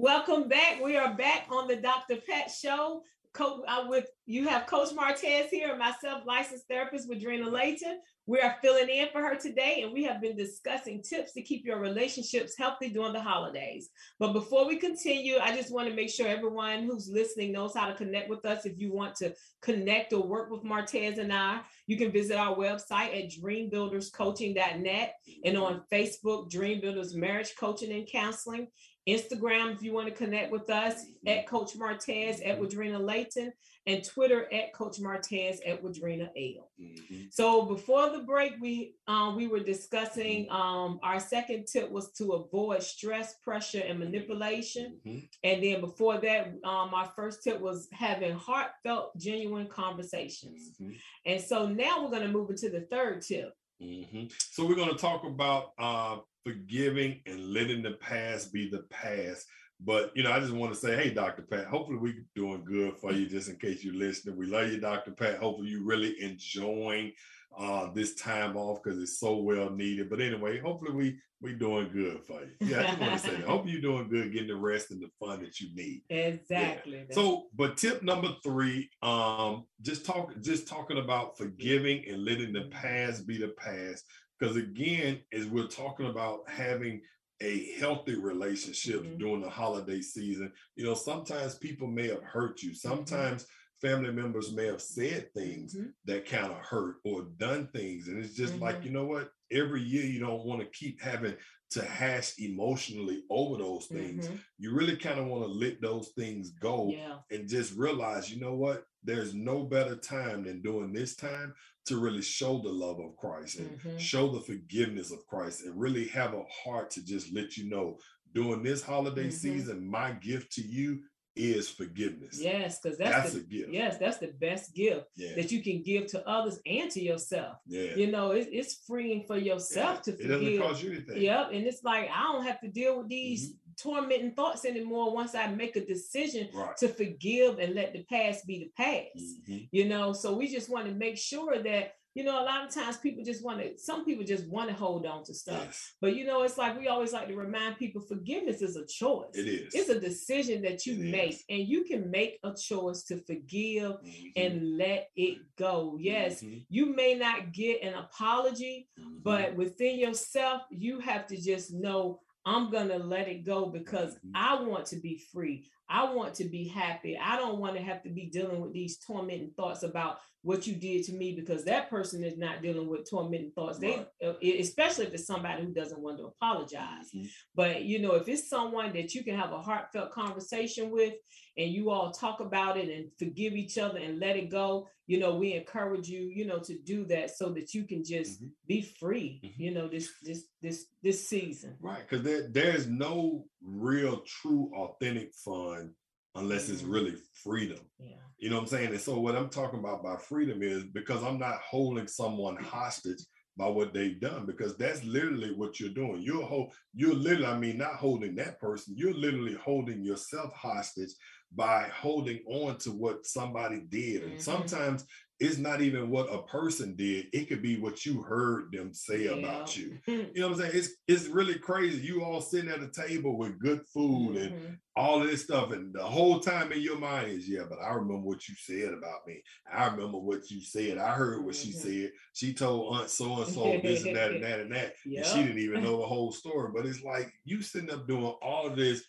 Welcome 0.00 0.48
back. 0.48 0.80
We 0.80 0.96
are 0.96 1.12
back 1.12 1.48
on 1.50 1.66
the 1.66 1.74
Dr. 1.74 2.18
Pat 2.24 2.52
Show. 2.52 3.02
Coach, 3.34 3.62
uh, 3.66 3.84
with 3.88 4.06
you 4.26 4.46
have 4.46 4.66
Coach 4.66 4.90
Martez 4.94 5.48
here, 5.48 5.70
and 5.70 5.78
myself, 5.78 6.22
licensed 6.24 6.68
therapist 6.68 7.10
Wadrina 7.10 7.50
Layton. 7.50 7.98
We 8.26 8.40
are 8.40 8.56
filling 8.62 8.88
in 8.88 9.08
for 9.10 9.22
her 9.22 9.34
today, 9.34 9.82
and 9.82 9.92
we 9.92 10.04
have 10.04 10.20
been 10.20 10.36
discussing 10.36 11.02
tips 11.02 11.32
to 11.32 11.42
keep 11.42 11.64
your 11.64 11.80
relationships 11.80 12.54
healthy 12.56 12.90
during 12.90 13.12
the 13.12 13.20
holidays. 13.20 13.90
But 14.20 14.34
before 14.34 14.68
we 14.68 14.76
continue, 14.76 15.38
I 15.38 15.56
just 15.56 15.72
want 15.72 15.88
to 15.88 15.94
make 15.94 16.10
sure 16.10 16.28
everyone 16.28 16.84
who's 16.84 17.10
listening 17.12 17.52
knows 17.52 17.74
how 17.74 17.88
to 17.88 17.94
connect 17.94 18.30
with 18.30 18.44
us. 18.44 18.66
If 18.66 18.78
you 18.78 18.92
want 18.92 19.16
to 19.16 19.34
connect 19.62 20.12
or 20.12 20.26
work 20.26 20.50
with 20.50 20.62
Martez 20.62 21.18
and 21.18 21.32
I, 21.32 21.62
you 21.86 21.96
can 21.96 22.12
visit 22.12 22.36
our 22.36 22.54
website 22.54 23.18
at 23.18 23.32
dreambuilderscoaching.net 23.42 25.14
and 25.44 25.58
on 25.58 25.82
Facebook, 25.92 26.50
Dream 26.50 26.80
Builders 26.80 27.16
Marriage 27.16 27.54
Coaching 27.58 27.92
and 27.92 28.06
Counseling. 28.06 28.68
Instagram, 29.08 29.74
if 29.74 29.82
you 29.82 29.92
want 29.92 30.06
to 30.06 30.14
connect 30.14 30.52
with 30.52 30.68
us, 30.68 31.06
at 31.26 31.46
Coach 31.46 31.72
Martez, 31.74 32.46
at 32.46 32.60
Wadrina 32.60 33.00
Layton, 33.00 33.52
and 33.86 34.04
Twitter 34.04 34.52
at 34.52 34.74
Coach 34.74 34.98
Martez, 35.00 35.58
at 35.66 35.82
Wadrina 35.82 36.28
L. 36.36 36.70
Mm-hmm. 36.80 37.22
So 37.30 37.62
before 37.62 38.10
the 38.10 38.20
break, 38.20 38.52
we 38.60 38.94
um, 39.06 39.34
we 39.34 39.46
were 39.46 39.60
discussing 39.60 40.50
um, 40.50 41.00
our 41.02 41.18
second 41.18 41.66
tip 41.66 41.90
was 41.90 42.12
to 42.12 42.32
avoid 42.32 42.82
stress, 42.82 43.36
pressure, 43.42 43.80
and 43.80 43.98
manipulation. 43.98 45.00
Mhm. 45.06 45.28
And 45.42 45.62
then 45.62 45.80
before 45.80 46.18
that, 46.18 46.48
um, 46.64 46.92
our 46.92 47.10
first 47.16 47.42
tip 47.42 47.60
was 47.60 47.88
having 47.92 48.34
heartfelt, 48.34 49.16
genuine 49.16 49.68
conversations. 49.68 50.76
Mhm. 50.78 50.96
And 51.24 51.40
so 51.40 51.66
now 51.66 52.02
we're 52.02 52.10
going 52.10 52.22
to 52.22 52.28
move 52.28 52.50
into 52.50 52.68
the 52.68 52.82
third 52.82 53.22
tip. 53.22 53.54
Mhm. 53.82 54.30
So 54.50 54.66
we're 54.66 54.74
going 54.74 54.90
to 54.90 54.96
talk 54.96 55.24
about 55.24 55.72
uh, 55.78 56.18
forgiving 56.44 57.20
and 57.26 57.52
letting 57.52 57.82
the 57.82 57.92
past 57.92 58.52
be 58.52 58.68
the 58.68 58.84
past. 58.90 59.46
But 59.80 60.10
you 60.16 60.22
know, 60.22 60.32
I 60.32 60.40
just 60.40 60.52
want 60.52 60.72
to 60.72 60.78
say, 60.78 60.96
hey, 60.96 61.10
Dr. 61.10 61.42
Pat, 61.42 61.66
hopefully 61.66 61.98
we're 61.98 62.24
doing 62.34 62.64
good 62.64 62.96
for 62.98 63.12
you. 63.12 63.28
Just 63.28 63.48
in 63.48 63.56
case 63.56 63.84
you're 63.84 63.94
listening, 63.94 64.36
we 64.36 64.46
love 64.46 64.70
you, 64.72 64.80
Dr. 64.80 65.12
Pat. 65.12 65.38
Hopefully 65.38 65.68
you're 65.68 65.84
really 65.84 66.20
enjoying 66.20 67.12
uh, 67.56 67.90
this 67.92 68.14
time 68.14 68.56
off 68.56 68.82
because 68.82 69.00
it's 69.00 69.18
so 69.18 69.36
well 69.36 69.70
needed. 69.70 70.10
But 70.10 70.20
anyway, 70.20 70.58
hopefully 70.58 70.92
we 70.92 71.18
we 71.40 71.54
doing 71.54 71.88
good 71.92 72.24
for 72.24 72.40
you. 72.42 72.50
Yeah, 72.60 72.80
I 72.80 72.82
just 72.86 72.98
want 72.98 73.12
to 73.12 73.18
say 73.18 73.36
that. 73.36 73.44
Hope 73.46 73.66
you're 73.66 73.80
doing 73.80 74.08
good, 74.08 74.32
getting 74.32 74.48
the 74.48 74.56
rest 74.56 74.90
and 74.90 75.00
the 75.00 75.08
fun 75.20 75.40
that 75.42 75.60
you 75.60 75.68
need. 75.74 76.02
Exactly. 76.10 77.06
So, 77.12 77.46
but 77.54 77.76
tip 77.76 78.02
number 78.02 78.30
three, 78.42 78.90
um, 79.02 79.64
just 79.80 80.04
talk, 80.04 80.32
just 80.40 80.66
talking 80.66 80.98
about 80.98 81.38
forgiving 81.38 82.04
and 82.08 82.24
letting 82.24 82.52
the 82.52 82.62
past 82.72 83.26
be 83.26 83.38
the 83.38 83.54
past. 83.56 84.04
Because 84.38 84.56
again, 84.56 85.20
as 85.32 85.46
we're 85.46 85.66
talking 85.66 86.06
about 86.06 86.48
having 86.48 87.00
a 87.40 87.72
healthy 87.78 88.16
relationship 88.16 89.02
Mhm. 89.02 89.18
during 89.18 89.40
the 89.42 89.50
holiday 89.50 90.00
season, 90.00 90.52
you 90.76 90.84
know, 90.84 90.94
sometimes 90.94 91.56
people 91.56 91.86
may 91.86 92.08
have 92.08 92.22
hurt 92.22 92.62
you. 92.62 92.74
Sometimes 92.74 93.46
family 93.80 94.12
members 94.12 94.52
may 94.52 94.66
have 94.66 94.82
said 94.82 95.32
things 95.34 95.74
Mhm. 95.76 95.92
that 96.04 96.26
kind 96.26 96.52
of 96.52 96.58
hurt 96.58 96.96
or 97.04 97.22
done 97.36 97.68
things. 97.68 98.08
And 98.08 98.18
it's 98.18 98.34
just 98.34 98.56
like, 98.58 98.80
Mhm. 98.80 98.84
you 98.86 98.90
know 98.90 99.06
what? 99.06 99.32
Every 99.52 99.82
year 99.82 100.04
you 100.04 100.18
don't 100.18 100.44
want 100.44 100.60
to 100.62 100.66
keep 100.78 101.00
having 101.00 101.36
to 101.70 101.84
hash 101.84 102.38
emotionally 102.40 103.24
over 103.30 103.58
those 103.58 103.86
things 103.88 104.26
Mhm. 104.26 104.40
you 104.58 104.72
really 104.74 104.96
kind 104.96 105.20
of 105.20 105.26
want 105.26 105.44
to 105.44 105.48
let 105.48 105.80
those 105.82 106.08
things 106.16 106.50
go 106.50 106.88
Yeah. 106.90 107.20
and 107.30 107.46
just 107.46 107.74
realize, 107.76 108.32
you 108.32 108.40
know 108.40 108.54
what? 108.54 108.86
There's 109.04 109.34
no 109.34 109.64
better 109.64 109.94
time 109.94 110.44
than 110.44 110.62
during 110.62 110.92
this 110.92 111.14
time 111.14 111.54
to 111.88 111.98
really 111.98 112.22
show 112.22 112.60
the 112.62 112.68
love 112.70 112.98
of 113.00 113.16
Christ 113.16 113.58
and 113.58 113.78
Mhm. 113.80 113.98
show 113.98 114.28
the 114.30 114.40
forgiveness 114.40 115.10
of 115.10 115.26
Christ 115.26 115.64
and 115.64 115.78
really 115.78 116.06
have 116.08 116.34
a 116.34 116.44
heart 116.44 116.90
to 116.92 117.04
just 117.04 117.32
let 117.32 117.56
you 117.56 117.68
know 117.68 117.98
during 118.34 118.62
this 118.62 118.82
holiday 118.82 119.28
Mhm. 119.28 119.32
season, 119.32 119.86
my 119.86 120.12
gift 120.12 120.52
to 120.52 120.62
you 120.62 121.02
is 121.34 121.68
forgiveness. 121.70 122.40
Yes, 122.40 122.80
because 122.80 122.98
that's, 122.98 123.16
That's 123.16 123.32
the 123.34 123.40
a 123.40 123.44
gift. 123.44 123.72
yes, 123.72 123.96
that's 123.98 124.18
the 124.18 124.32
best 124.40 124.74
gift 124.74 125.06
Yeah. 125.16 125.34
that 125.36 125.52
you 125.52 125.62
can 125.62 125.82
give 125.82 126.06
to 126.08 126.28
others 126.28 126.58
and 126.66 126.90
to 126.90 127.00
yourself. 127.00 127.58
Yeah. 127.66 127.94
You 127.94 128.08
know, 128.10 128.32
it, 128.32 128.48
it's 128.50 128.82
freeing 128.86 129.24
for 129.24 129.38
yourself 129.38 130.02
to 130.02 130.12
forgive. 130.12 130.30
It 130.42 130.44
doesn't 130.44 130.58
cost 130.58 130.82
you 130.82 130.92
anything. 130.92 131.22
Yep, 131.22 131.50
and 131.52 131.66
it's 131.66 131.84
like 131.84 132.10
I 132.10 132.32
don't 132.32 132.44
have 132.44 132.60
to 132.62 132.68
deal 132.68 132.98
with 132.98 133.08
these 133.08 133.50
Mm-hmm. 133.50 133.67
Tormenting 133.82 134.32
thoughts 134.34 134.64
anymore 134.64 135.14
once 135.14 135.34
I 135.34 135.46
make 135.48 135.76
a 135.76 135.84
decision 135.84 136.48
Right. 136.52 136.76
to 136.78 136.88
forgive 136.88 137.58
and 137.58 137.74
let 137.74 137.92
the 137.92 138.04
past 138.04 138.46
be 138.46 138.58
the 138.58 138.70
past. 138.76 139.48
Mhm. 139.48 139.68
You 139.72 139.84
know, 139.86 140.12
so 140.12 140.34
we 140.36 140.48
just 140.48 140.68
want 140.68 140.86
to 140.86 140.94
make 140.94 141.16
sure 141.16 141.62
that 141.62 141.92
you 142.14 142.24
know 142.24 142.42
a 142.42 142.42
lot 142.42 142.66
of 142.66 142.74
times 142.74 142.96
people 142.96 143.22
just 143.22 143.44
want 143.44 143.60
to 143.60 143.78
some 143.78 144.04
people 144.04 144.24
just 144.24 144.48
want 144.48 144.68
to 144.68 144.74
hold 144.74 145.06
on 145.06 145.22
to 145.22 145.32
stuff 145.32 145.62
Yes. 145.66 145.94
but 146.00 146.16
you 146.16 146.24
know 146.24 146.42
it's 146.42 146.58
like 146.58 146.76
we 146.76 146.88
always 146.88 147.12
like 147.12 147.28
to 147.28 147.36
remind 147.36 147.76
people 147.76 148.00
forgiveness 148.00 148.60
is 148.60 148.74
a 148.76 148.84
choice 148.86 149.34
It 149.36 149.46
is. 149.46 149.74
it's 149.74 149.88
a 149.90 150.00
decision 150.00 150.62
that 150.62 150.84
you 150.84 150.94
It 150.94 150.98
make 151.16 151.32
is. 151.34 151.44
and 151.48 151.60
you 151.68 151.84
can 151.84 152.10
make 152.10 152.40
a 152.42 152.52
choice 152.54 153.04
to 153.04 153.18
forgive 153.18 153.92
Mhm. 154.02 154.32
and 154.36 154.76
let 154.78 155.10
it 155.14 155.38
go 155.56 155.96
yes 156.00 156.42
Mhm. 156.42 156.64
you 156.68 156.86
may 156.86 157.14
not 157.14 157.52
get 157.52 157.82
an 157.82 157.94
apology 157.94 158.88
Mhm. 158.98 159.22
but 159.22 159.54
within 159.54 159.98
yourself 159.98 160.62
you 160.70 160.98
have 161.00 161.26
to 161.28 161.36
just 161.36 161.72
know 161.72 162.20
i'm 162.48 162.70
gonna 162.70 162.98
let 162.98 163.28
it 163.28 163.44
go 163.44 163.66
because 163.66 164.14
Mhm. 164.14 164.32
i 164.34 164.60
want 164.62 164.86
to 164.86 164.96
be 164.96 165.18
free 165.32 165.66
i 165.90 166.12
want 166.12 166.34
to 166.34 166.44
be 166.44 166.66
happy 166.68 167.18
i 167.22 167.36
don't 167.36 167.58
want 167.58 167.74
to 167.76 167.82
have 167.82 168.02
to 168.02 168.10
be 168.10 168.26
dealing 168.26 168.60
with 168.60 168.72
these 168.72 168.98
tormenting 168.98 169.50
thoughts 169.56 169.82
about 169.82 170.18
what 170.42 170.66
you 170.68 170.74
did 170.74 171.04
to 171.04 171.12
me 171.12 171.34
because 171.34 171.64
that 171.64 171.90
person 171.90 172.22
is 172.22 172.38
not 172.38 172.62
dealing 172.62 172.88
with 172.88 173.08
tormenting 173.10 173.50
thoughts 173.52 173.78
they 173.78 173.96
Right. 173.96 174.06
uh, 174.24 174.34
especially 174.60 175.06
if 175.06 175.14
it's 175.14 175.26
somebody 175.26 175.64
who 175.64 175.72
doesn't 175.72 176.00
want 176.00 176.18
to 176.18 176.26
apologize 176.26 177.10
Mhm. 177.14 177.28
but 177.54 177.82
you 177.84 177.98
know, 177.98 178.12
if 178.14 178.28
it's 178.28 178.48
someone 178.48 178.92
that 178.94 179.14
you 179.14 179.24
can 179.24 179.36
have 179.36 179.52
a 179.52 179.60
heartfelt 179.60 180.12
conversation 180.12 180.90
with 180.90 181.14
and 181.56 181.72
you 181.72 181.90
all 181.90 182.12
talk 182.12 182.38
about 182.40 182.76
it 182.76 182.88
and 182.88 183.10
forgive 183.18 183.54
each 183.54 183.78
other 183.78 183.98
and 183.98 184.20
let 184.20 184.36
it 184.36 184.48
go, 184.48 184.86
you 185.08 185.18
know, 185.18 185.34
we 185.36 185.54
encourage 185.54 186.08
you, 186.08 186.20
you 186.20 186.46
know, 186.46 186.60
to 186.60 186.78
do 186.78 187.04
that 187.06 187.30
so 187.36 187.48
that 187.50 187.74
you 187.74 187.82
can 187.84 188.04
just 188.04 188.40
Mhm. 188.40 188.50
be 188.68 188.80
free, 188.82 189.40
Mhm. 189.44 189.54
you 189.58 189.70
know, 189.72 189.88
this 189.88 190.08
this 190.22 190.46
this 190.62 190.86
this 191.02 191.28
season. 191.28 191.76
Right, 191.80 192.02
because 192.08 192.22
there, 192.24 192.48
there's 192.48 192.86
no 192.86 193.44
real, 193.62 194.20
true, 194.22 194.70
authentic 194.74 195.34
fun 195.34 195.94
unless 196.34 196.68
it's 196.68 196.82
Mhm. 196.82 196.92
really 196.92 197.16
freedom. 197.42 197.80
Yeah. 197.98 198.16
You 198.38 198.50
know 198.50 198.56
what 198.56 198.62
I'm 198.62 198.68
saying? 198.68 198.90
And 198.90 199.00
so 199.00 199.18
what 199.18 199.34
I'm 199.34 199.50
talking 199.50 199.80
about 199.80 200.02
by 200.02 200.16
freedom 200.16 200.62
is 200.62 200.84
because 200.84 201.24
I'm 201.24 201.38
not 201.38 201.60
holding 201.60 202.06
someone 202.06 202.56
hostage 202.56 203.20
by 203.56 203.66
what 203.66 203.92
they've 203.92 204.20
done, 204.20 204.46
because 204.46 204.76
that's 204.76 205.02
literally 205.02 205.52
what 205.52 205.80
you're 205.80 205.90
doing. 205.90 206.22
You're 206.22 206.44
hold, 206.44 206.72
you're 206.94 207.14
literally, 207.14 207.46
I 207.46 207.58
mean, 207.58 207.76
not 207.76 207.94
holding 207.94 208.36
that 208.36 208.60
person, 208.60 208.94
you're 208.96 209.12
literally 209.14 209.54
holding 209.54 210.04
yourself 210.04 210.52
hostage 210.52 211.10
by 211.50 211.88
holding 211.88 212.44
on 212.46 212.78
to 212.78 212.92
what 212.92 213.26
somebody 213.26 213.80
did. 213.80 214.22
And 214.22 214.34
Mhm. 214.34 214.40
sometimes 214.40 215.04
it's 215.40 215.58
not 215.58 215.80
even 215.80 216.10
what 216.10 216.32
a 216.32 216.42
person 216.42 216.96
did, 216.96 217.26
it 217.32 217.48
could 217.48 217.62
be 217.62 217.78
what 217.78 218.04
you 218.04 218.22
heard 218.22 218.72
them 218.72 218.92
say 218.92 219.26
about 219.26 219.76
you. 219.76 219.98
You 220.06 220.42
know 220.42 220.48
what 220.48 220.54
I'm 220.56 220.60
saying? 220.62 220.72
It's 220.74 220.90
it's 221.06 221.26
really 221.26 221.58
crazy. 221.58 222.04
You 222.06 222.22
all 222.22 222.40
sitting 222.40 222.70
at 222.70 222.82
a 222.82 222.90
table 222.90 223.36
with 223.38 223.58
good 223.58 223.82
food 223.92 224.36
and 224.36 224.52
Mhm. 224.52 224.78
all 224.96 225.22
of 225.22 225.28
this 225.28 225.44
stuff, 225.44 225.70
and 225.72 225.92
the 225.94 226.02
whole 226.02 226.40
time 226.40 226.72
in 226.72 226.80
your 226.80 226.98
mind 226.98 227.30
is, 227.30 227.48
yeah, 227.48 227.62
but 227.68 227.78
I 227.78 227.90
remember 227.94 228.18
what 228.26 228.48
you 228.48 228.54
said 228.56 228.92
about 228.92 229.26
me. 229.26 229.42
I 229.72 229.86
remember 229.86 230.18
what 230.18 230.50
you 230.50 230.60
said. 230.60 230.98
I 230.98 231.12
heard 231.14 231.44
what 231.44 231.54
she 231.54 231.68
Mhm. 231.70 231.74
said. 231.74 232.12
She 232.32 232.52
told 232.52 232.96
Aunt 232.96 233.10
so 233.10 233.38
and 233.38 233.48
so 233.48 233.80
this 233.84 234.02
and 234.02 234.14
that 234.14 234.32
and 234.32 234.42
that 234.42 234.60
and 234.60 234.72
that, 234.72 234.94
and 235.14 235.24
she 235.24 235.42
didn't 235.44 235.60
even 235.60 235.80
know 235.82 235.98
the 235.98 236.06
whole 236.14 236.32
story. 236.32 236.70
But 236.74 236.86
it's 236.86 237.02
like 237.02 237.32
you 237.44 237.62
sitting 237.62 237.90
up 237.90 238.06
doing 238.08 238.34
all 238.42 238.66
of 238.66 238.76
this, 238.76 239.04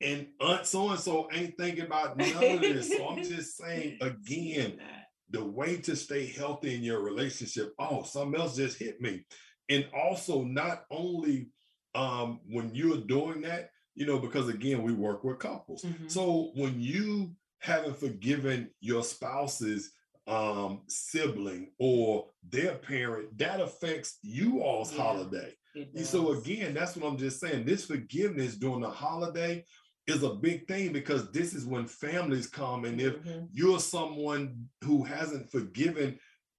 and 0.00 0.28
Aunt 0.40 0.66
so 0.66 0.90
and 0.90 1.00
so 1.00 1.28
ain't 1.32 1.56
thinking 1.58 1.84
about 1.86 2.18
none 2.18 2.50
of 2.50 2.66
this. 2.66 2.94
So 2.94 3.06
I'm 3.08 3.22
just 3.22 3.56
saying 3.56 3.98
again, 4.00 4.78
the 5.30 5.44
way 5.44 5.76
to 5.78 5.96
stay 5.96 6.26
healthy 6.26 6.74
in 6.74 6.82
your 6.82 7.00
relationship. 7.00 7.74
Oh, 7.78 8.02
something 8.04 8.40
else 8.40 8.56
just 8.56 8.78
hit 8.78 9.00
me. 9.00 9.24
And 9.68 9.86
also, 9.92 10.42
not 10.44 10.84
only 10.90 11.50
um, 11.94 12.40
when 12.48 12.74
you're 12.74 12.98
doing 12.98 13.40
that, 13.42 13.70
you 13.94 14.06
know, 14.06 14.18
because 14.18 14.48
again, 14.48 14.82
we 14.82 14.92
work 14.92 15.24
with 15.24 15.38
couples. 15.38 15.82
Mhm. 15.82 16.10
So 16.10 16.52
when 16.54 16.78
you 16.80 17.34
haven't 17.58 17.98
forgiven 17.98 18.70
your 18.80 19.02
spouse's 19.02 19.92
um, 20.28 20.82
sibling 20.88 21.70
or 21.78 22.26
their 22.48 22.74
parent, 22.76 23.38
that 23.38 23.60
affects 23.60 24.18
you 24.22 24.60
all's 24.62 24.92
Yeah. 24.92 25.02
holiday. 25.02 25.54
And 25.94 26.06
so 26.06 26.32
again, 26.32 26.74
that's 26.74 26.96
what 26.96 27.06
I'm 27.08 27.16
just 27.18 27.38
saying. 27.38 27.64
This 27.64 27.84
forgiveness 27.86 28.56
during 28.56 28.80
the 28.80 28.90
holiday, 28.90 29.64
is 30.06 30.22
a 30.22 30.30
big 30.34 30.66
thing 30.68 30.92
because 30.92 31.30
this 31.32 31.54
is 31.54 31.64
when 31.64 31.86
families 31.86 32.46
come 32.46 32.84
and 32.84 33.00
if 33.00 33.16
Mhm. 33.24 33.48
you're 33.52 33.80
someone 33.80 34.68
who 34.84 35.02
hasn't 35.02 35.50
forgiven 35.50 36.18